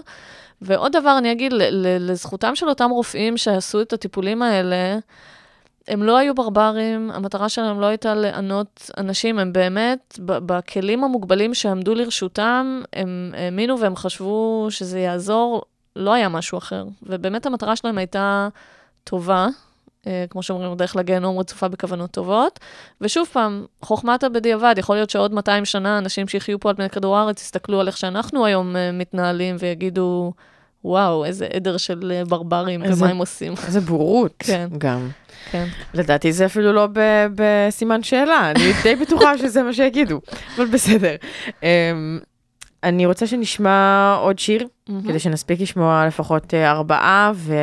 ועוד 0.61 0.91
דבר, 0.91 1.17
אני 1.17 1.31
אגיד, 1.31 1.53
לזכותם 1.99 2.55
של 2.55 2.69
אותם 2.69 2.89
רופאים 2.89 3.37
שעשו 3.37 3.81
את 3.81 3.93
הטיפולים 3.93 4.41
האלה, 4.41 4.97
הם 5.87 6.03
לא 6.03 6.17
היו 6.17 6.35
ברברים, 6.35 7.11
המטרה 7.11 7.49
שלהם 7.49 7.79
לא 7.79 7.85
הייתה 7.85 8.15
לענות 8.15 8.91
אנשים, 8.97 9.39
הם 9.39 9.53
באמת, 9.53 10.19
בכלים 10.19 11.03
המוגבלים 11.03 11.53
שעמדו 11.53 11.95
לרשותם, 11.95 12.81
הם 12.93 13.31
האמינו 13.37 13.79
והם 13.79 13.95
חשבו 13.95 14.67
שזה 14.69 14.99
יעזור, 14.99 15.63
לא 15.95 16.13
היה 16.13 16.29
משהו 16.29 16.57
אחר. 16.57 16.85
ובאמת 17.03 17.45
המטרה 17.45 17.75
שלהם 17.75 17.97
הייתה 17.97 18.47
טובה, 19.03 19.47
כמו 20.29 20.43
שאומרים, 20.43 20.75
דרך 20.75 20.95
לגיהנום 20.95 21.39
רצופה 21.39 21.67
בכוונות 21.67 22.11
טובות. 22.11 22.59
ושוב 23.01 23.27
פעם, 23.31 23.65
חוכמת 23.81 24.23
הבדיעבד, 24.23 24.75
יכול 24.77 24.95
להיות 24.95 25.09
שעוד 25.09 25.33
200 25.33 25.65
שנה 25.65 25.97
אנשים 25.97 26.27
שיחיו 26.27 26.59
פה 26.59 26.69
על 26.69 26.75
פני 26.75 26.89
כדור 26.89 27.17
הארץ 27.17 27.41
יסתכלו 27.41 27.79
על 27.79 27.87
איך 27.87 27.97
שאנחנו 27.97 28.45
היום 28.45 28.75
אה, 28.75 28.91
מתנהלים 28.91 29.55
ויגידו, 29.59 30.33
וואו, 30.83 31.25
איזה 31.25 31.47
עדר 31.53 31.77
של 31.77 32.11
אה, 32.15 32.25
ברברים, 32.25 32.83
איזה- 32.83 33.03
ומה 33.03 33.11
הם 33.11 33.17
עושים. 33.17 33.53
איזה 33.67 33.81
בורות 33.81 34.33
כן. 34.39 34.67
גם. 34.77 35.09
כן. 35.51 35.65
לדעתי 35.93 36.33
זה 36.33 36.45
אפילו 36.45 36.73
לא 36.73 36.87
ב- 36.93 37.27
בסימן 37.35 38.03
שאלה, 38.03 38.51
אני 38.51 38.73
די 38.83 38.95
בטוחה 38.95 39.37
שזה 39.37 39.63
מה 39.63 39.73
שיגידו, 39.73 40.21
אבל 40.57 40.65
בסדר. 40.65 41.15
אני 42.87 43.05
רוצה 43.05 43.27
שנשמע 43.27 44.15
עוד 44.21 44.39
שיר, 44.39 44.67
כדי 45.07 45.19
שנספיק 45.19 45.61
לשמוע 45.61 46.05
לפחות 46.07 46.53
אה, 46.53 46.71
ארבעה, 46.71 47.31
ו- 47.35 47.53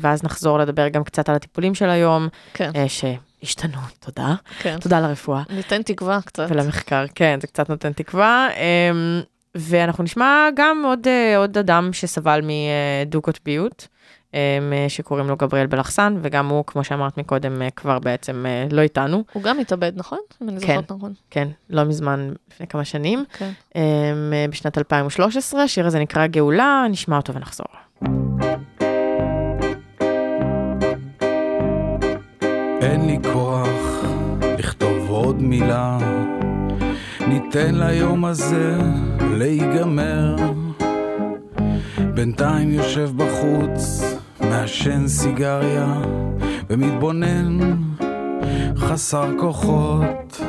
ואז 0.00 0.24
נחזור 0.24 0.58
לדבר 0.58 0.88
גם 0.88 1.04
קצת 1.04 1.28
על 1.28 1.34
הטיפולים 1.34 1.74
של 1.74 1.90
היום, 1.90 2.28
כן, 2.54 2.70
אה, 2.76 2.86
שהשתנו, 2.88 3.78
תודה. 4.00 4.34
כן. 4.58 4.78
תודה 4.80 5.00
לרפואה 5.00 5.42
ניתן 5.50 5.82
תקווה 5.82 6.18
קצת. 6.24 6.46
ולמחקר, 6.48 7.04
כן, 7.14 7.38
זה 7.40 7.46
קצת 7.46 7.68
נותן 7.68 7.92
תקווה. 7.92 8.48
אמ, 8.56 9.20
ואנחנו 9.54 10.04
נשמע 10.04 10.48
גם 10.56 10.82
עוד, 10.84 11.06
אה, 11.06 11.36
עוד 11.36 11.58
אדם 11.58 11.92
שסבל 11.92 12.40
מדו-קוטביות, 12.42 13.86
אה, 13.88 13.92
שקוראים 14.88 15.28
לו 15.28 15.36
גבריאל 15.36 15.66
בלחסן, 15.66 16.16
וגם 16.22 16.48
הוא, 16.48 16.64
כמו 16.66 16.84
שאמרת 16.84 17.18
מקודם, 17.18 17.62
אה, 17.62 17.70
כבר 17.70 17.98
בעצם 17.98 18.46
אה, 18.46 18.66
לא 18.70 18.80
איתנו. 18.80 19.24
הוא 19.32 19.42
גם 19.42 19.58
התאבד, 19.58 19.92
נכון? 19.96 20.18
אם 20.42 20.48
אני 20.48 20.60
כן. 20.60 20.66
זוכרת 20.66 20.92
נכון. 20.92 21.12
כן, 21.30 21.48
לא 21.70 21.84
מזמן, 21.84 22.30
לפני 22.52 22.66
כמה 22.66 22.84
שנים, 22.84 23.24
כן. 23.32 23.50
אמ, 23.74 23.80
אה, 24.32 24.46
בשנת 24.50 24.78
2013, 24.78 25.62
השיר 25.62 25.86
הזה 25.86 25.98
נקרא 25.98 26.26
גאולה, 26.26 26.86
נשמע 26.90 27.16
אותו 27.16 27.34
ונחזור. 27.34 27.66
אין 32.80 33.06
לי 33.06 33.18
כוח 33.32 34.04
לכתוב 34.58 35.10
עוד 35.10 35.42
מילה 35.42 35.98
ניתן 37.28 37.74
ליום 37.74 38.24
הזה 38.24 38.78
להיגמר. 39.20 40.61
בינתיים 42.14 42.70
יושב 42.70 43.10
בחוץ, 43.16 44.02
מעשן 44.40 45.08
סיגריה, 45.08 45.94
ומתבונן 46.70 47.58
חסר 48.76 49.30
כוחות. 49.38 50.40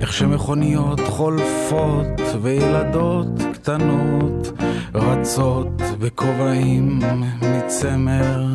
איך 0.00 0.12
שמכוניות 0.12 1.00
חולפות 1.00 2.20
וילדות 2.42 3.26
קטנות 3.52 4.52
רצות 4.94 5.82
בכובעים 5.98 6.98
מצמר. 7.42 8.46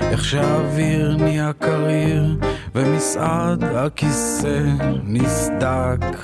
איך 0.00 0.24
שהאוויר 0.24 1.16
נהיה 1.16 1.52
קריר 1.52 2.38
ומסעד 2.74 3.64
הכיסא 3.64 4.60
נסדק. 5.04 6.16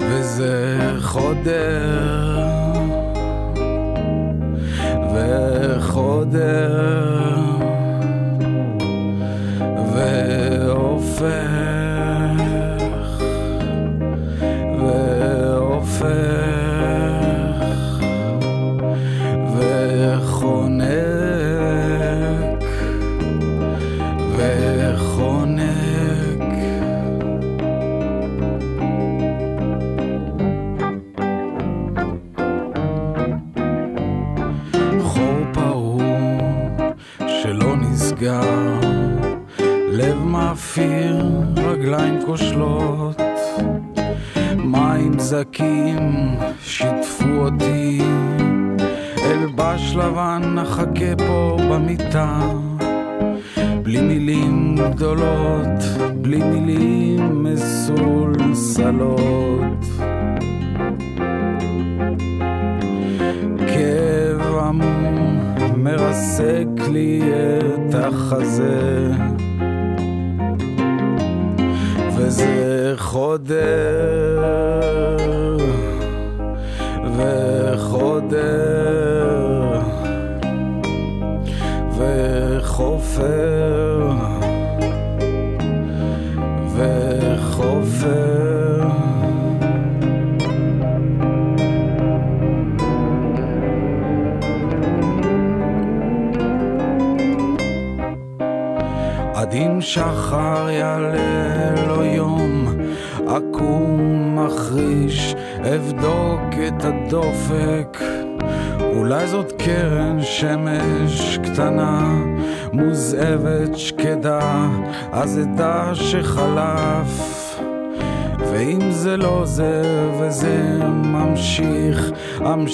וזה 0.00 0.78
חודר. 1.00 2.50
וחודר 5.78 7.29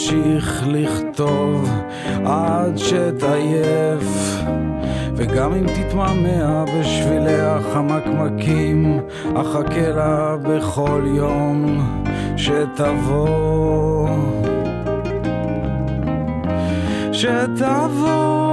אמשיך 0.07 0.65
לכתוב 0.67 1.71
עד 2.25 2.79
שתעייף. 2.79 4.41
וגם 5.17 5.55
אם 5.55 5.67
תתמהמה 5.67 6.65
בשבילי 6.65 7.41
החמקמקים, 7.41 9.01
אחכה 9.35 9.89
לה 9.95 10.37
בכל 10.43 11.03
יום 11.07 11.81
שתבוא. 12.37 14.09
שתבוא. 17.13 18.47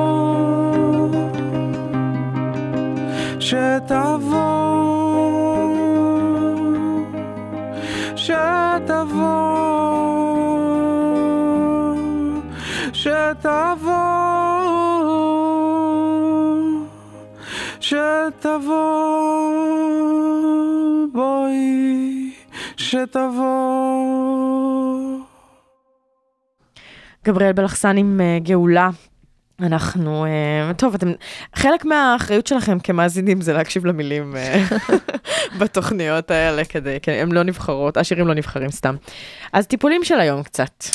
שתבוא. 3.39 4.72
שתבוא. 13.53 13.93
שתבוא. 17.79 18.73
בואי. 21.13 22.31
שתבוא. 22.77 23.43
גבריאל 27.25 27.53
בלחסן 27.53 27.97
עם 27.97 28.21
אה, 28.21 28.39
גאולה. 28.39 28.89
אנחנו, 29.59 30.25
אה, 30.25 30.73
טוב, 30.73 30.93
אתם, 30.93 31.11
חלק 31.55 31.85
מהאחריות 31.85 32.47
שלכם 32.47 32.79
כמאזינים 32.79 33.41
זה 33.41 33.53
להקשיב 33.53 33.85
למילים 33.85 34.35
אה, 34.35 34.63
בתוכניות 35.59 36.31
האלה, 36.31 36.65
כדי, 36.65 36.97
כי 37.01 37.11
הן 37.11 37.31
לא 37.31 37.43
נבחרות, 37.43 37.97
השירים 37.97 38.27
לא 38.27 38.33
נבחרים 38.33 38.71
סתם. 38.71 38.95
אז 39.53 39.67
טיפולים 39.67 40.03
של 40.03 40.19
היום 40.19 40.43
קצת. 40.43 40.85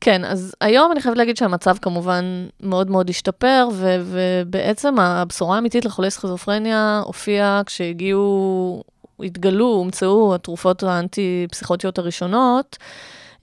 כן, 0.00 0.24
אז 0.24 0.54
היום 0.60 0.92
אני 0.92 1.00
חייבת 1.00 1.18
להגיד 1.18 1.36
שהמצב 1.36 1.76
כמובן 1.82 2.46
מאוד 2.60 2.90
מאוד 2.90 3.10
השתפר, 3.10 3.68
ו- 3.72 3.96
ובעצם 4.04 4.98
הבשורה 4.98 5.56
האמיתית 5.56 5.84
לחולי 5.84 6.10
סכיזופרניה 6.10 7.02
הופיעה 7.04 7.62
כשהגיעו, 7.66 8.82
התגלו, 9.20 9.66
הומצאו 9.66 10.34
התרופות 10.34 10.82
האנטי-פסיכוטיות 10.82 11.98
הראשונות. 11.98 12.76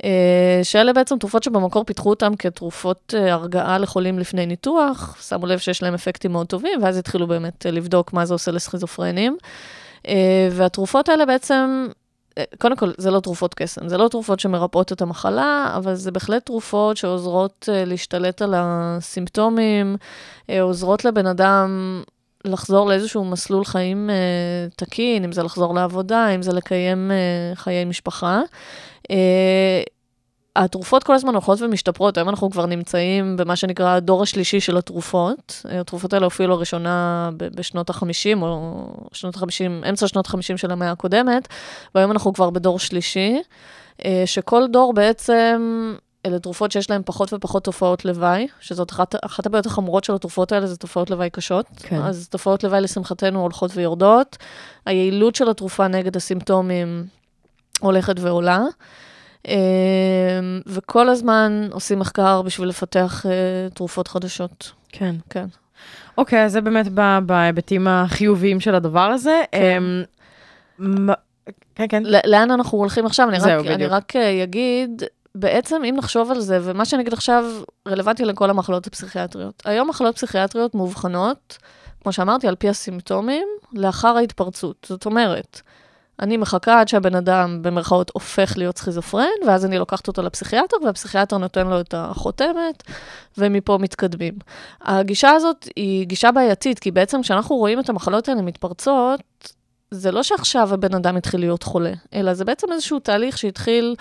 אה, 0.03 0.59
שאלה 0.63 0.93
בעצם 0.93 1.17
תרופות 1.17 1.43
שבמקור 1.43 1.83
פיתחו 1.83 2.09
אותן 2.09 2.31
כתרופות 2.39 3.13
אה, 3.17 3.33
הרגעה 3.33 3.77
לחולים 3.77 4.19
לפני 4.19 4.45
ניתוח, 4.45 5.17
שמו 5.27 5.45
לב 5.45 5.59
שיש 5.59 5.83
להם 5.83 5.93
אפקטים 5.93 6.31
מאוד 6.31 6.47
טובים, 6.47 6.83
ואז 6.83 6.97
התחילו 6.97 7.27
באמת 7.27 7.65
אה, 7.65 7.71
לבדוק 7.71 8.13
מה 8.13 8.25
זה 8.25 8.33
עושה 8.33 8.51
לסכיזופרנים. 8.51 9.37
והתרופות 10.51 11.09
האלה 11.09 11.25
בעצם, 11.25 11.87
קודם 12.57 12.75
כל, 12.75 12.91
זה 12.97 13.11
לא 13.11 13.19
תרופות 13.19 13.53
קסם, 13.53 13.89
זה 13.89 13.97
לא 13.97 14.07
תרופות 14.07 14.39
שמרפאות 14.39 14.91
את 14.91 15.01
המחלה, 15.01 15.73
אבל 15.77 15.95
זה 15.95 16.11
בהחלט 16.11 16.45
תרופות 16.45 16.97
שעוזרות 16.97 17.69
להשתלט 17.85 18.41
על 18.41 18.53
הסימפטומים, 18.57 19.95
עוזרות 20.61 21.05
לבן 21.05 21.27
אדם 21.27 22.01
לחזור 22.45 22.89
לאיזשהו 22.89 23.25
מסלול 23.25 23.65
חיים 23.65 24.09
אה, 24.09 24.15
תקין, 24.75 25.23
אם 25.23 25.31
זה 25.31 25.43
לחזור 25.43 25.75
לעבודה, 25.75 26.29
אם 26.29 26.41
זה 26.41 26.53
לקיים 26.53 27.11
אה, 27.11 27.55
חיי 27.55 27.85
משפחה. 27.85 28.41
אה, 29.11 29.83
התרופות 30.55 31.03
כל 31.03 31.13
הזמן 31.13 31.33
הולכות 31.33 31.61
ומשתפרות, 31.61 32.17
היום 32.17 32.29
אנחנו 32.29 32.51
כבר 32.51 32.65
נמצאים 32.65 33.37
במה 33.37 33.55
שנקרא 33.55 33.95
הדור 33.95 34.23
השלישי 34.23 34.59
של 34.59 34.77
התרופות. 34.77 35.65
התרופות 35.79 36.13
האלה 36.13 36.25
הופיעו 36.25 36.49
לראשונה 36.49 37.29
בשנות 37.37 37.89
ה-50, 37.89 38.41
או 38.41 38.87
שנות 39.13 39.37
ה-50, 39.37 39.89
אמצע 39.89 40.07
שנות 40.07 40.27
ה-50 40.27 40.57
של 40.57 40.71
המאה 40.71 40.91
הקודמת, 40.91 41.47
והיום 41.95 42.11
אנחנו 42.11 42.33
כבר 42.33 42.49
בדור 42.49 42.79
שלישי, 42.79 43.41
שכל 44.25 44.67
דור 44.67 44.93
בעצם 44.93 45.93
אלה 46.25 46.39
תרופות 46.39 46.71
שיש 46.71 46.89
להן 46.89 47.01
פחות 47.05 47.33
ופחות 47.33 47.63
תופעות 47.63 48.05
לוואי, 48.05 48.47
שזאת 48.59 48.91
אחת, 48.91 49.15
אחת 49.25 49.45
הבעיות 49.45 49.65
החמורות 49.65 50.03
של 50.03 50.15
התרופות 50.15 50.51
האלה, 50.51 50.67
זה 50.67 50.77
תופעות 50.77 51.09
לוואי 51.09 51.29
קשות. 51.29 51.65
כן. 51.77 52.01
אז 52.01 52.27
תופעות 52.29 52.63
לוואי 52.63 52.81
לשמחתנו 52.81 53.41
הולכות 53.41 53.71
ויורדות. 53.75 54.37
היעילות 54.85 55.35
של 55.35 55.49
התרופה 55.49 55.87
נגד 55.87 56.15
הסימפטומים 56.15 57.05
הולכת 57.79 58.15
ועולה. 58.19 58.59
אמ, 59.47 59.53
וכל 60.65 61.09
הזמן 61.09 61.67
עושים 61.71 61.99
מחקר 61.99 62.41
בשביל 62.41 62.69
לפתח 62.69 63.25
אה, 63.25 63.69
תרופות 63.73 64.07
חדשות. 64.07 64.71
כן. 64.89 65.15
כן. 65.29 65.45
אוקיי, 66.17 66.45
אז 66.45 66.51
זה 66.51 66.61
באמת 66.61 66.87
בהיבטים 67.25 67.87
החיוביים 67.87 68.59
של 68.59 68.75
הדבר 68.75 69.09
הזה. 69.09 69.41
כן. 69.51 69.83
אמ, 70.79 71.09
כן, 71.75 71.85
כן. 71.89 72.03
לאן 72.25 72.51
אנחנו 72.51 72.77
הולכים 72.77 73.05
עכשיו? 73.05 73.29
אני 73.29 73.39
זהו, 73.39 73.59
רק, 73.59 73.65
אני 73.65 73.75
בדיוק. 73.75 73.91
רק 73.91 74.15
אה, 74.15 74.43
אגיד, 74.43 75.03
בעצם 75.35 75.81
אם 75.89 75.95
נחשוב 75.97 76.31
על 76.31 76.39
זה, 76.39 76.59
ומה 76.61 76.85
שאני 76.85 77.01
אגיד 77.01 77.13
עכשיו 77.13 77.45
רלוונטי 77.87 78.25
לכל 78.25 78.49
המחלות 78.49 78.87
הפסיכיאטריות. 78.87 79.63
היום 79.65 79.89
מחלות 79.89 80.15
פסיכיאטריות 80.15 80.75
מאובחנות, 80.75 81.57
כמו 82.03 82.11
שאמרתי, 82.11 82.47
על 82.47 82.55
פי 82.55 82.69
הסימפטומים, 82.69 83.47
לאחר 83.73 84.17
ההתפרצות. 84.17 84.85
זאת 84.89 85.05
אומרת, 85.05 85.61
אני 86.19 86.37
מחכה 86.37 86.79
עד 86.79 86.87
שהבן 86.87 87.15
אדם 87.15 87.59
במרכאות 87.61 88.11
הופך 88.13 88.53
להיות 88.57 88.77
סכיזופרן, 88.77 89.27
ואז 89.47 89.65
אני 89.65 89.77
לוקחת 89.77 90.07
אותו 90.07 90.21
לפסיכיאטר, 90.21 90.77
והפסיכיאטר 90.85 91.37
נותן 91.37 91.67
לו 91.67 91.79
את 91.79 91.93
החותמת, 91.97 92.83
ומפה 93.37 93.77
מתקדמים. 93.81 94.33
הגישה 94.81 95.31
הזאת 95.31 95.67
היא 95.75 96.07
גישה 96.07 96.31
בעייתית, 96.31 96.79
כי 96.79 96.91
בעצם 96.91 97.21
כשאנחנו 97.21 97.55
רואים 97.55 97.79
את 97.79 97.89
המחלות 97.89 98.29
האלה 98.29 98.41
מתפרצות, 98.41 99.21
זה 99.91 100.11
לא 100.11 100.23
שעכשיו 100.23 100.73
הבן 100.73 100.95
אדם 100.95 101.17
התחיל 101.17 101.39
להיות 101.39 101.63
חולה, 101.63 101.93
אלא 102.13 102.33
זה 102.33 102.45
בעצם 102.45 102.71
איזשהו 102.71 102.99
תהליך 102.99 103.37
שהתחיל, 103.37 103.95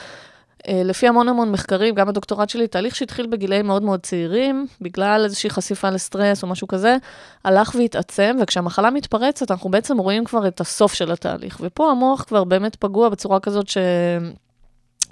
לפי 0.69 1.09
המון 1.09 1.29
המון 1.29 1.53
מחקרים, 1.53 1.95
גם 1.95 2.09
הדוקטורט 2.09 2.49
שלי, 2.49 2.67
תהליך 2.67 2.97
שהתחיל 2.97 3.27
בגילאים 3.27 3.67
מאוד 3.67 3.83
מאוד 3.83 4.01
צעירים, 4.01 4.67
בגלל 4.81 5.25
איזושהי 5.25 5.51
חשיפה 5.51 5.91
לסטרס 5.91 6.43
או 6.43 6.49
משהו 6.49 6.69
כזה, 6.69 6.97
הלך 7.45 7.75
והתעצם, 7.79 8.37
וכשהמחלה 8.41 8.91
מתפרצת, 8.91 9.51
אנחנו 9.51 9.71
בעצם 9.71 9.99
רואים 9.99 10.25
כבר 10.25 10.49
את 10.49 10.61
הסוף 10.61 10.95
של 10.95 11.13
התהליך. 11.13 11.59
ופה 11.61 11.91
המוח 11.91 12.23
כבר 12.23 12.45
באמת 12.45 12.77
פגוע 12.77 13.09
בצורה 13.09 13.41
כזאת 13.41 13.67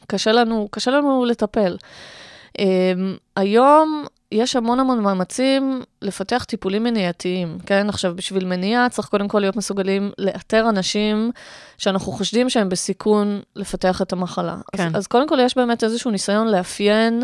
שקשה 0.06 0.32
לנו, 0.32 0.68
קשה 0.70 0.90
לנו 0.90 1.24
לטפל. 1.24 1.76
Um, 2.60 2.62
היום 3.36 4.04
יש 4.32 4.56
המון 4.56 4.80
המון 4.80 5.00
מאמצים 5.00 5.82
לפתח 6.02 6.44
טיפולים 6.44 6.84
מניעתיים, 6.84 7.58
כן? 7.66 7.88
עכשיו, 7.88 8.16
בשביל 8.16 8.44
מניעה 8.44 8.88
צריך 8.88 9.08
קודם 9.08 9.28
כל 9.28 9.38
להיות 9.38 9.56
מסוגלים 9.56 10.10
לאתר 10.18 10.68
אנשים 10.68 11.30
שאנחנו 11.78 12.12
חושדים 12.12 12.50
שהם 12.50 12.68
בסיכון 12.68 13.40
לפתח 13.56 14.02
את 14.02 14.12
המחלה. 14.12 14.56
כן. 14.76 14.86
אז, 14.86 14.96
אז 14.96 15.06
קודם 15.06 15.28
כל 15.28 15.38
יש 15.40 15.56
באמת 15.56 15.84
איזשהו 15.84 16.10
ניסיון 16.10 16.48
לאפיין 16.48 17.22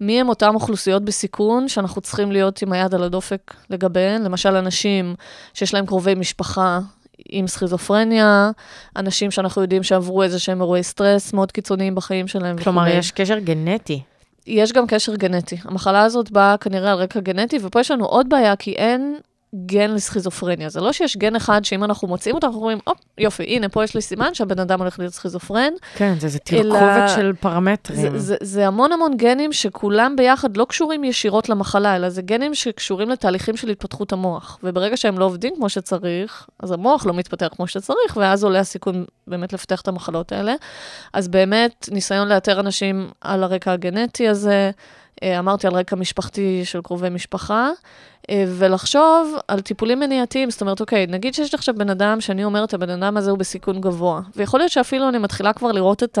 מי 0.00 0.20
הם 0.20 0.28
אותם 0.28 0.54
אוכלוסיות 0.54 1.04
בסיכון 1.04 1.68
שאנחנו 1.68 2.00
צריכים 2.00 2.32
להיות 2.32 2.62
עם 2.62 2.72
היד 2.72 2.94
על 2.94 3.02
הדופק 3.02 3.54
לגביהן. 3.70 4.22
למשל, 4.22 4.56
אנשים 4.56 5.14
שיש 5.54 5.74
להם 5.74 5.86
קרובי 5.86 6.14
משפחה 6.14 6.80
עם 7.28 7.46
סכיזופרניה, 7.46 8.50
אנשים 8.96 9.30
שאנחנו 9.30 9.62
יודעים 9.62 9.82
שעברו 9.82 10.22
איזה 10.22 10.38
שהם 10.38 10.60
אירועי 10.60 10.82
סטרס 10.82 11.32
מאוד 11.32 11.52
קיצוניים 11.52 11.94
בחיים 11.94 12.28
שלהם 12.28 12.56
כלומר, 12.58 12.82
וכולי. 12.82 12.98
יש 12.98 13.10
קשר 13.10 13.38
גנטי. 13.38 14.02
יש 14.48 14.72
גם 14.72 14.86
קשר 14.86 15.14
גנטי. 15.14 15.56
המחלה 15.64 16.02
הזאת 16.02 16.30
באה 16.30 16.56
כנראה 16.56 16.92
על 16.92 16.98
רקע 16.98 17.20
גנטי, 17.20 17.58
ופה 17.62 17.80
יש 17.80 17.90
לנו 17.90 18.06
עוד 18.06 18.28
בעיה, 18.28 18.56
כי 18.56 18.72
אין 18.72 19.16
גן 19.54 19.90
לסכיזופרניה. 19.90 20.68
זה 20.68 20.80
לא 20.80 20.92
שיש 20.92 21.16
גן 21.16 21.36
אחד 21.36 21.64
שאם 21.64 21.84
אנחנו 21.84 22.08
מוצאים 22.08 22.34
אותו, 22.34 22.46
אנחנו 22.46 22.60
אומרים, 22.60 22.78
הופ, 22.84 22.98
יופי, 23.18 23.42
הנה, 23.42 23.68
פה 23.68 23.84
יש 23.84 23.94
לי 23.94 24.00
סימן 24.00 24.34
שהבן 24.34 24.58
אדם 24.58 24.80
הולך 24.80 24.98
להיות 24.98 25.14
סכיזופרן. 25.14 25.72
כן, 25.96 26.14
זה, 26.18 26.28
זה 26.28 26.38
אלא- 26.52 26.62
תרכובת 26.78 27.10
של 27.16 27.32
פרמטרים. 27.40 28.00
זה, 28.00 28.18
זה, 28.18 28.36
זה 28.40 28.66
המון 28.66 28.92
המון 28.92 29.16
גנים 29.16 29.52
שכולם 29.52 30.16
ביחד 30.16 30.56
לא 30.56 30.66
קשורים 30.68 31.04
ישירות 31.04 31.48
למחלה, 31.48 31.96
אלא 31.96 32.08
זה 32.08 32.22
גנים 32.22 32.54
שקשורים 32.54 33.08
לתהליכים 33.08 33.56
של 33.56 33.68
התפתחות 33.68 34.12
המוח. 34.12 34.58
וברגע 34.62 34.96
שהם 34.96 35.18
לא 35.18 35.24
עובדים 35.24 35.54
כמו 35.56 35.68
שצריך, 35.68 36.46
אז 36.62 36.72
המוח 36.72 37.06
לא 37.06 37.14
מתפתח 37.14 37.48
כמו 37.56 37.66
שצריך, 37.66 38.16
ואז 38.16 38.44
עולה 38.44 38.58
הסיכון 38.60 39.04
באמת 39.26 39.52
לפתח 39.52 39.80
את 39.80 39.88
המחלות 39.88 40.32
האלה. 40.32 40.54
אז 41.12 41.28
באמת, 41.28 41.88
ניסיון 41.92 42.28
לאתר 42.28 42.60
אנשים 42.60 43.10
על 43.20 43.42
הרקע 43.42 43.72
הגנטי 43.72 44.28
הזה, 44.28 44.70
אה, 45.22 45.38
אמרתי 45.38 45.66
על 45.66 45.74
רקע 45.74 45.96
משפחתי 45.96 46.60
של 46.64 46.80
קרובי 46.82 47.08
משפחה, 47.10 47.70
ולחשוב 48.30 49.36
על 49.48 49.60
טיפולים 49.60 50.00
מניעתיים, 50.00 50.50
זאת 50.50 50.60
אומרת, 50.60 50.80
אוקיי, 50.80 51.06
נגיד 51.06 51.34
שיש 51.34 51.54
עכשיו 51.54 51.74
בן 51.74 51.90
אדם 51.90 52.20
שאני 52.20 52.44
אומרת, 52.44 52.74
הבן 52.74 52.90
אדם 52.90 53.16
הזה 53.16 53.30
הוא 53.30 53.38
בסיכון 53.38 53.80
גבוה, 53.80 54.20
ויכול 54.36 54.60
להיות 54.60 54.72
שאפילו 54.72 55.08
אני 55.08 55.18
מתחילה 55.18 55.52
כבר 55.52 55.72
לראות 55.72 56.02
את 56.02 56.18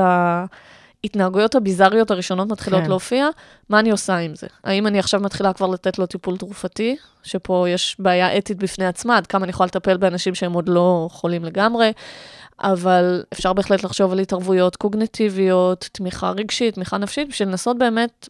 ההתנהגויות 1.04 1.54
הביזריות 1.54 2.10
הראשונות 2.10 2.48
מתחילות. 2.48 2.82
כן. 2.82 2.88
להופיע, 2.88 3.28
מה 3.68 3.78
אני 3.78 3.90
עושה 3.90 4.16
עם 4.16 4.34
זה? 4.34 4.46
האם 4.64 4.86
אני 4.86 4.98
עכשיו 4.98 5.20
מתחילה 5.20 5.52
כבר 5.52 5.66
לתת 5.66 5.98
לו 5.98 6.06
טיפול 6.06 6.36
תרופתי, 6.36 6.96
שפה 7.22 7.66
יש 7.68 7.96
בעיה 7.98 8.38
אתית 8.38 8.58
בפני 8.58 8.86
עצמה, 8.86 9.16
עד 9.16 9.26
כמה 9.26 9.44
אני 9.44 9.50
יכולה 9.50 9.66
לטפל 9.66 9.96
באנשים 9.96 10.34
שהם 10.34 10.52
עוד 10.52 10.68
לא 10.68 11.08
חולים 11.12 11.44
לגמרי, 11.44 11.92
אבל 12.60 13.22
אפשר 13.32 13.52
בהחלט 13.52 13.84
לחשוב 13.84 14.12
על 14.12 14.18
התערבויות 14.18 14.76
קוגנטיביות, 14.76 15.88
תמיכה 15.92 16.30
רגשית, 16.30 16.74
תמיכה 16.74 16.98
נפשית, 16.98 17.28
בשביל 17.28 17.48
לנסות 17.48 17.78
באמת, 17.78 18.28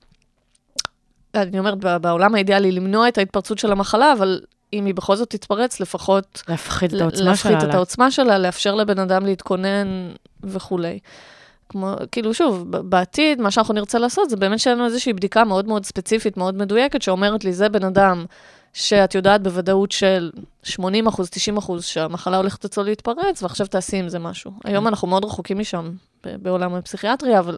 אני 1.35 1.59
אומרת, 1.59 1.79
בעולם 1.79 2.35
האידיאלי, 2.35 2.73
למנוע 2.73 3.09
את 3.09 3.19
ההתפרצות 3.19 3.59
של 3.59 3.73
המחלה, 3.73 4.13
אבל 4.13 4.41
אם 4.73 4.85
היא 4.85 4.95
בכל 4.95 5.17
זאת 5.17 5.31
תתפרץ, 5.31 5.81
לפחות 5.81 6.43
להפחית 6.49 6.95
את 6.95 7.01
העוצמה 7.01 7.37
שלה. 7.37 7.51
להפחית 7.51 7.69
את 7.69 7.75
העוצמה 7.75 8.11
שלה, 8.11 8.39
לאפשר 8.39 8.75
לבן 8.75 8.99
אדם 8.99 9.27
להתכונן 9.27 10.11
וכולי. 10.45 10.99
כמו, 11.69 11.95
כאילו, 12.13 12.35
שוב, 12.35 12.65
בעתיד, 12.71 13.41
מה 13.41 13.51
שאנחנו 13.51 13.75
נרצה 13.75 13.99
לעשות, 13.99 14.31
זה 14.31 14.37
באמת 14.37 14.59
שיהיה 14.59 14.77
לנו 14.77 14.85
איזושהי 14.85 15.13
בדיקה 15.13 15.45
מאוד 15.45 15.69
מאוד 15.69 15.85
ספציפית, 15.85 16.37
מאוד 16.37 16.55
מדויקת, 16.55 17.03
שאומרת 17.03 17.45
לי, 17.45 17.53
זה 17.53 17.69
בן 17.69 17.85
אדם 17.85 18.25
שאת 18.73 19.15
יודעת 19.15 19.43
בוודאות 19.43 19.93
של 19.93 20.31
80 20.69 21.07
אחוז, 21.07 21.31
90 21.31 21.57
אחוז, 21.57 21.85
שהמחלה 21.85 22.37
הולכת 22.37 22.65
אצלו 22.65 22.85
להתפרץ, 22.85 23.43
ועכשיו 23.43 23.67
תעשי 23.67 23.97
עם 23.97 24.09
זה 24.09 24.19
משהו. 24.19 24.51
היום 24.65 24.89
אנחנו 24.89 25.09
מאוד 25.09 25.25
רחוקים 25.25 25.59
משם, 25.59 25.91
בעולם 26.25 26.75
הפסיכיאטריה, 26.75 27.39
אבל 27.39 27.57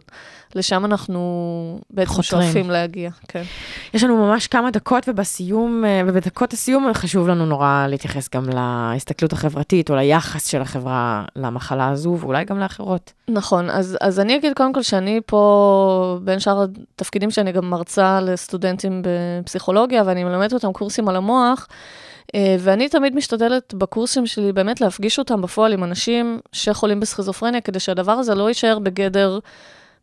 לשם 0.55 0.85
אנחנו 0.85 1.79
בעצם. 1.89 2.21
שואפים 2.21 2.69
להגיע, 2.69 3.09
כן. 3.27 3.43
יש 3.93 4.03
לנו 4.03 4.17
ממש 4.17 4.47
כמה 4.47 4.71
דקות, 4.71 5.03
ובסיום, 5.07 5.85
אה, 5.85 6.01
ובדקות 6.07 6.53
הסיום 6.53 6.93
חשוב 6.93 7.27
לנו 7.27 7.45
נורא 7.45 7.85
להתייחס 7.89 8.29
גם 8.35 8.49
להסתכלות 8.49 9.33
החברתית, 9.33 9.89
או 9.89 9.95
ליחס 9.95 10.47
של 10.47 10.61
החברה 10.61 11.25
למחלה 11.35 11.89
הזו, 11.89 12.17
ואולי 12.19 12.45
גם 12.45 12.59
לאחרות. 12.59 13.13
נכון, 13.27 13.69
אז, 13.69 13.97
אז 14.01 14.19
אני 14.19 14.35
אגיד 14.35 14.53
קודם 14.57 14.73
כל 14.73 14.81
שאני 14.81 15.19
פה, 15.25 16.19
בין 16.23 16.39
שאר 16.39 16.65
התפקידים 16.95 17.31
שאני 17.31 17.51
גם 17.51 17.69
מרצה 17.69 18.21
לסטודנטים 18.21 19.01
בפסיכולוגיה, 19.05 20.03
ואני 20.05 20.23
מלמדת 20.23 20.53
אותם 20.53 20.73
קורסים 20.73 21.09
על 21.09 21.15
המוח, 21.15 21.67
ואני 22.59 22.89
תמיד 22.89 23.15
משתדלת 23.15 23.73
בקורסים 23.73 24.27
שלי 24.27 24.51
באמת 24.51 24.81
להפגיש 24.81 25.19
אותם 25.19 25.41
בפועל 25.41 25.73
עם 25.73 25.83
אנשים 25.83 26.39
שחולים 26.51 26.99
בסכיזופרניה, 26.99 27.61
כדי 27.61 27.79
שהדבר 27.79 28.11
הזה 28.11 28.35
לא 28.35 28.47
יישאר 28.47 28.79
בגדר 28.79 29.39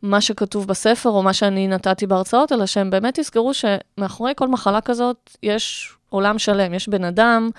מה 0.03 0.21
שכתוב 0.21 0.67
בספר 0.67 1.11
או 1.11 1.23
מה 1.23 1.33
שאני 1.33 1.69
נתתי 1.69 2.07
בהרצאות, 2.07 2.53
אלא 2.53 2.67
שהם 2.67 2.91
באמת 2.91 3.19
יזכרו 3.19 3.53
שמאחורי 3.55 4.33
כל 4.37 4.49
מחלה 4.49 4.81
כזאת 4.81 5.31
יש 5.43 5.93
עולם 6.11 6.39
שלם, 6.39 6.75
יש 6.75 6.89
בן 6.89 7.05
אדם 7.05 7.51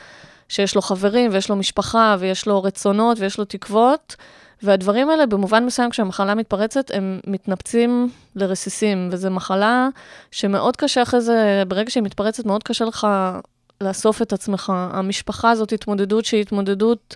שיש 0.50 0.76
לו 0.76 0.82
חברים 0.82 1.30
ויש 1.34 1.50
לו 1.50 1.56
משפחה 1.56 2.16
ויש 2.20 2.48
לו 2.48 2.64
רצונות 2.64 3.20
ויש 3.20 3.38
לו 3.38 3.46
תקוות. 3.46 4.16
והדברים 4.64 5.10
האלה, 5.10 5.26
במובן 5.26 5.66
מסוים, 5.66 5.90
כשהמחלה 5.90 6.36
מתפרצת, 6.36 6.92
הם 6.94 7.20
מתנפצים 7.28 8.10
לרסיסים, 8.36 9.10
וזו 9.12 9.30
מחלה 9.30 9.88
שמאוד 10.32 10.76
קשה 10.76 11.02
אחרי 11.02 11.22
זה, 11.22 11.64
ברגע 11.68 11.92
שהיא 11.92 12.04
מתפרצת, 12.04 12.46
מאוד 12.46 12.64
קשה 12.64 12.86
לך 12.86 13.08
לאסוף 13.82 14.22
את 14.22 14.34
עצמך. 14.34 14.74
המשפחה 14.76 15.52
הזאת 15.52 15.74
התמודדות 15.74 16.26
שהיא 16.26 16.42
התמודדות 16.42 17.16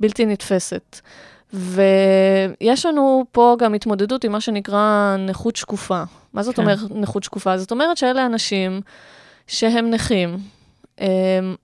בלתי 0.00 0.26
נתפסת. 0.26 1.00
ויש 1.52 2.86
לנו 2.86 3.24
פה 3.32 3.56
גם 3.58 3.74
התמודדות 3.74 4.24
עם 4.24 4.32
מה 4.32 4.40
שנקרא 4.40 5.16
נכות 5.28 5.56
שקופה. 5.56 6.02
מה 6.32 6.42
זאת 6.42 6.56
כן. 6.56 6.62
אומרת 6.62 6.78
נכות 6.94 7.22
שקופה? 7.22 7.58
זאת 7.58 7.70
אומרת 7.70 7.96
שאלה 7.96 8.26
אנשים 8.26 8.80
שהם 9.46 9.90
נכים, 9.90 10.36
אמ, 11.00 11.06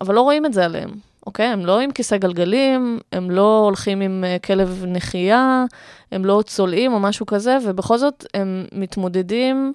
אבל 0.00 0.14
לא 0.14 0.20
רואים 0.20 0.46
את 0.46 0.52
זה 0.52 0.64
עליהם. 0.64 0.90
אוקיי? 1.26 1.46
הם 1.46 1.66
לא 1.66 1.80
עם 1.80 1.90
כיסא 1.90 2.16
גלגלים, 2.16 2.98
הם 3.12 3.30
לא 3.30 3.60
הולכים 3.64 4.00
עם 4.00 4.24
אה, 4.26 4.36
כלב 4.38 4.84
נחייה, 4.86 5.64
הם 6.12 6.24
לא 6.24 6.42
צולעים 6.46 6.92
או 6.92 7.00
משהו 7.00 7.26
כזה, 7.26 7.58
ובכל 7.64 7.98
זאת 7.98 8.26
הם 8.34 8.64
מתמודדים 8.72 9.72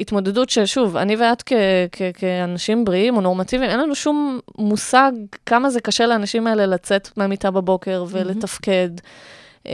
התמודדות 0.00 0.50
ששוב, 0.50 0.96
אני 0.96 1.16
ואת 1.16 1.42
כ- 1.46 1.52
כ- 1.92 2.18
כאנשים 2.18 2.84
בריאים 2.84 3.16
או 3.16 3.20
נורמטיביים, 3.20 3.70
אין 3.70 3.80
לנו 3.80 3.94
שום 3.94 4.40
מושג 4.58 5.12
כמה 5.46 5.70
זה 5.70 5.80
קשה 5.80 6.06
לאנשים 6.06 6.46
האלה 6.46 6.66
לצאת 6.66 7.08
מהמיטה 7.16 7.50
בבוקר 7.50 8.04
ולתפקד. 8.08 8.88
אמ, 9.66 9.72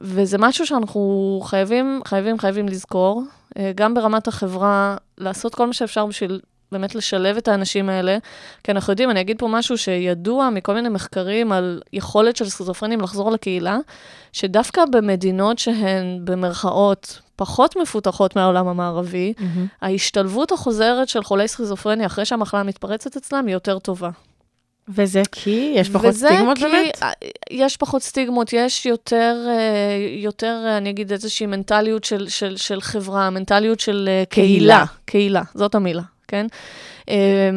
וזה 0.00 0.38
משהו 0.38 0.66
שאנחנו 0.66 1.40
חייבים, 1.44 2.00
חייבים, 2.04 2.38
חייבים 2.38 2.68
לזכור, 2.68 3.22
אה, 3.58 3.72
גם 3.74 3.94
ברמת 3.94 4.28
החברה, 4.28 4.96
לעשות 5.18 5.54
כל 5.54 5.66
מה 5.66 5.72
שאפשר 5.72 6.06
בשביל 6.06 6.40
באמת 6.72 6.94
לשלב 6.94 7.36
את 7.36 7.48
האנשים 7.48 7.88
האלה, 7.88 8.18
כי 8.64 8.72
אנחנו 8.72 8.92
יודעים, 8.92 9.10
אני 9.10 9.20
אגיד 9.20 9.38
פה 9.38 9.48
משהו 9.48 9.78
שידוע 9.78 10.50
מכל 10.50 10.74
מיני 10.74 10.88
מחקרים 10.88 11.52
על 11.52 11.80
יכולת 11.92 12.36
של 12.36 12.48
סכיזופרנים 12.48 13.00
לחזור 13.00 13.30
לקהילה, 13.30 13.78
שדווקא 14.32 14.82
במדינות 14.92 15.58
שהן 15.58 16.20
במרכאות 16.24 17.20
פחות 17.36 17.76
מפותחות 17.76 18.36
מהעולם 18.36 18.68
המערבי, 18.68 19.32
ההשתלבות 19.82 20.52
החוזרת 20.52 21.08
של 21.08 21.22
חולי 21.22 21.48
סכיזופרניה 21.48 22.06
אחרי 22.06 22.24
שהמחלה 22.24 22.62
מתפרצת 22.62 23.16
אצלם 23.16 23.46
היא 23.46 23.52
יותר 23.52 23.78
טובה. 23.78 24.10
וזה 24.88 25.22
כי 25.32 25.72
יש 25.76 25.88
פחות 25.88 26.08
וזה 26.08 26.28
סטיגמות 26.28 26.58
כי 26.58 26.64
באמת? 26.64 27.02
יש 27.50 27.76
פחות 27.76 28.02
סטיגמות, 28.02 28.52
יש 28.52 28.86
יותר, 28.86 29.36
אה, 29.48 30.18
יותר, 30.22 30.62
אה, 30.66 30.76
אני 30.76 30.90
אגיד, 30.90 31.12
איזושהי 31.12 31.46
מנטליות 31.46 32.04
של, 32.04 32.28
של, 32.28 32.56
של 32.56 32.80
חברה, 32.80 33.30
מנטליות 33.30 33.80
של 33.80 34.08
אה, 34.08 34.24
קהילה. 34.28 34.74
קהילה. 34.74 34.84
קהילה, 35.04 35.42
זאת 35.54 35.74
המילה, 35.74 36.02
כן? 36.28 36.46
אה, 37.08 37.50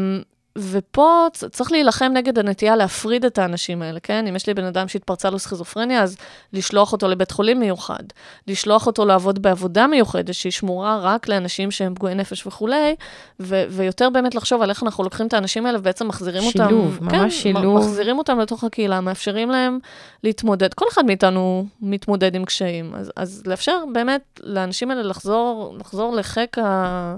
ופה 0.58 1.28
צריך 1.52 1.72
להילחם 1.72 2.12
נגד 2.14 2.40
הנטייה 2.40 2.76
להפריד 2.76 3.26
את 3.26 3.38
האנשים 3.38 3.82
האלה, 3.82 4.00
כן? 4.00 4.28
אם 4.28 4.36
יש 4.36 4.48
לי 4.48 4.54
בן 4.54 4.64
אדם 4.64 4.88
שהתפרצה 4.88 5.30
לו 5.30 5.40
סכיזופרניה, 5.40 6.04
אז 6.04 6.18
לשלוח 6.54 6.92
אותו 6.92 7.08
לבית 7.08 7.32
חולים 7.32 7.60
מיוחד, 7.60 8.04
לשלוח 8.48 8.88
אותו 8.88 9.06
לעבוד 9.06 9.42
בעבודה 9.42 9.88
מיוחדת 9.88 10.34
שהיא 10.34 10.52
שמורה 10.52 11.00
רק 11.02 11.28
לאנשים 11.28 11.72
שהם 11.72 11.96
פגועי 11.96 12.16
נפש 12.16 12.48
וכולי, 12.48 12.96
ו- 13.40 13.64
ויותר 13.70 14.10
באמת 14.10 14.36
לחשוב 14.36 14.62
על 14.62 14.70
איך 14.70 14.84
אנחנו 14.84 15.04
לוקחים 15.04 15.28
את 15.28 15.34
האנשים 15.34 15.66
האלה 15.66 15.80
ובעצם 15.80 16.08
מחזירים 16.08 16.44
אותם... 16.44 16.68
שילוב, 16.68 16.98
ממש 17.02 17.14
כן, 17.14 17.30
שילוב. 17.30 17.78
מחזירים 17.78 18.18
אותם 18.18 18.40
לתוך 18.40 18.64
הקהילה, 18.64 19.02
מאפשרים 19.02 19.50
להם 19.50 19.80
להתמודד. 20.24 20.74
כל 20.74 20.86
אחד 20.92 21.06
מאיתנו 21.06 21.66
מתמודד 21.82 22.36
עם 22.36 22.46
קשיים, 22.46 22.96
אז, 22.96 23.12
אז 23.16 23.44
לאפשר 23.46 23.78
באמת 23.94 24.40
לאנשים 24.44 24.92
האלה 24.92 25.04
לחזור, 25.04 25.76
לחזור 25.80 26.16
לחיק 26.16 26.58
ה... 26.58 27.16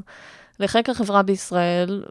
לחיק 0.60 0.90
החברה 0.90 1.24
בישראל, 1.24 2.04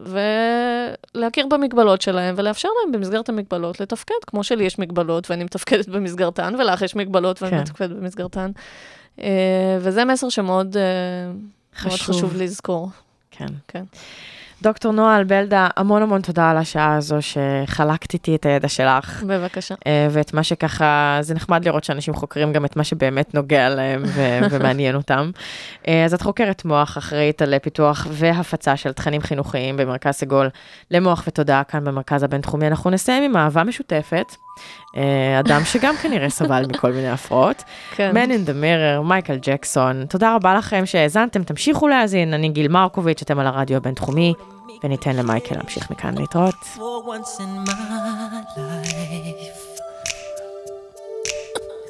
ולהכיר 1.14 1.46
במגבלות 1.46 2.02
שלהם, 2.02 2.34
ולאפשר 2.38 2.68
להם 2.82 2.92
במסגרת 2.92 3.28
המגבלות 3.28 3.80
לתפקד, 3.80 4.14
כמו 4.26 4.44
שלי 4.44 4.64
יש 4.64 4.78
מגבלות 4.78 5.30
ואני 5.30 5.44
מתפקדת 5.44 5.88
במסגרתן, 5.88 6.54
ולך 6.58 6.82
יש 6.82 6.96
מגבלות 6.96 7.42
ואני 7.42 7.56
כן. 7.56 7.60
מתפקדת 7.60 7.90
במסגרתן. 7.90 8.50
אה, 9.20 9.78
וזה 9.80 10.04
מסר 10.04 10.28
שמאוד 10.28 10.76
אה, 10.76 10.82
מאוד 11.82 11.92
חשוב. 11.92 12.16
חשוב 12.16 12.36
לזכור. 12.36 12.90
כן. 13.30 13.46
כן. 13.68 13.84
דוקטור 14.62 14.92
נועה 14.92 15.18
אלבלדה, 15.18 15.68
המון 15.76 16.02
המון 16.02 16.20
תודה 16.20 16.50
על 16.50 16.56
השעה 16.56 16.96
הזו 16.96 17.16
שחלקת 17.20 18.14
איתי 18.14 18.34
את 18.34 18.46
הידע 18.46 18.68
שלך. 18.68 19.22
בבקשה. 19.26 19.74
אה, 19.86 20.08
ואת 20.10 20.34
מה 20.34 20.42
שככה, 20.42 21.18
זה 21.20 21.34
נחמד 21.34 21.64
לראות 21.64 21.84
שאנשים 21.84 22.14
חוקרים 22.14 22.52
גם 22.52 22.64
את 22.64 22.76
מה 22.76 22.84
שבאמת 22.84 23.34
נוגע 23.34 23.68
להם 23.68 24.02
ו- 24.06 24.38
ומעניין 24.50 24.96
אותם. 24.96 25.30
אה, 25.88 26.04
אז 26.04 26.14
את 26.14 26.22
חוקרת 26.22 26.64
מוח, 26.64 26.98
אחראית 26.98 27.42
על 27.42 27.58
פיתוח 27.58 28.06
והפצה 28.10 28.76
של 28.76 28.92
תכנים 28.92 29.20
חינוכיים 29.20 29.76
במרכז 29.76 30.14
סגול 30.14 30.48
למוח 30.90 31.24
ותודעה 31.26 31.64
כאן 31.64 31.84
במרכז 31.84 32.22
הבינתחומי. 32.22 32.66
אנחנו 32.66 32.90
נסיים 32.90 33.22
עם 33.22 33.36
אהבה 33.36 33.64
משותפת, 33.64 34.36
אדם 35.40 35.64
שגם 35.64 35.96
כנראה 35.96 36.30
סבל 36.30 36.64
מכל 36.68 36.92
מיני 36.92 37.10
הפרעות. 37.10 37.62
כן. 37.94 38.12
Man 38.16 38.28
in 38.28 38.48
the 38.48 38.52
Mirror, 38.52 39.02
מייקל 39.02 39.38
ג'קסון. 39.42 40.06
תודה 40.06 40.34
רבה 40.34 40.54
לכם 40.54 40.86
שהאזנתם, 40.86 41.42
תמשיכו 41.42 41.88
להאזין, 41.88 42.34
אני 42.34 42.48
גיל 42.48 42.68
מרקוביץ', 42.68 43.22
אתם 43.22 43.38
על 43.38 43.46
הרדיו 43.46 43.76
הבינתחומי, 43.76 44.34
וניתן 44.84 45.16
למייקל 45.16 45.54
להמשיך 45.54 45.90
מכאן 45.90 46.14
להתראות. 46.18 46.54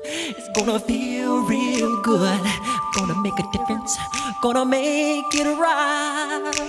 It's 0.04 0.48
gonna 0.56 0.78
feel 0.88 1.34
real 1.54 1.92
good. 2.08 2.44
Gonna 2.96 3.16
make 3.24 3.38
a 3.44 3.46
difference. 3.54 3.92
Gonna 4.42 4.66
make 4.78 5.32
it 5.40 5.48
right. 5.64 6.62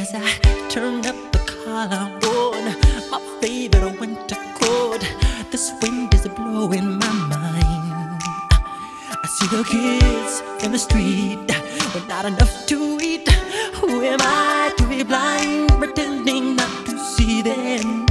As 0.00 0.10
I 0.14 0.28
turn 0.72 0.96
up 1.10 1.33
collar 1.74 2.08
on 2.38 2.64
my 3.10 3.20
favorite 3.40 3.98
winter 3.98 4.36
coat, 4.60 5.02
this 5.50 5.72
wind 5.82 6.14
is 6.14 6.28
blowing 6.28 6.98
my 7.00 7.12
mind. 7.34 8.22
I 9.24 9.26
see 9.26 9.48
the 9.48 9.64
kids 9.64 10.64
in 10.64 10.70
the 10.70 10.78
street 10.78 11.48
with 11.92 12.06
not 12.08 12.26
enough 12.26 12.66
to 12.66 12.98
eat. 13.02 13.28
Who 13.80 14.02
am 14.02 14.20
I 14.20 14.72
to 14.78 14.86
be 14.86 15.02
blind, 15.02 15.70
pretending 15.70 16.54
not 16.54 16.86
to 16.86 16.96
see 16.96 17.42
their 17.42 18.03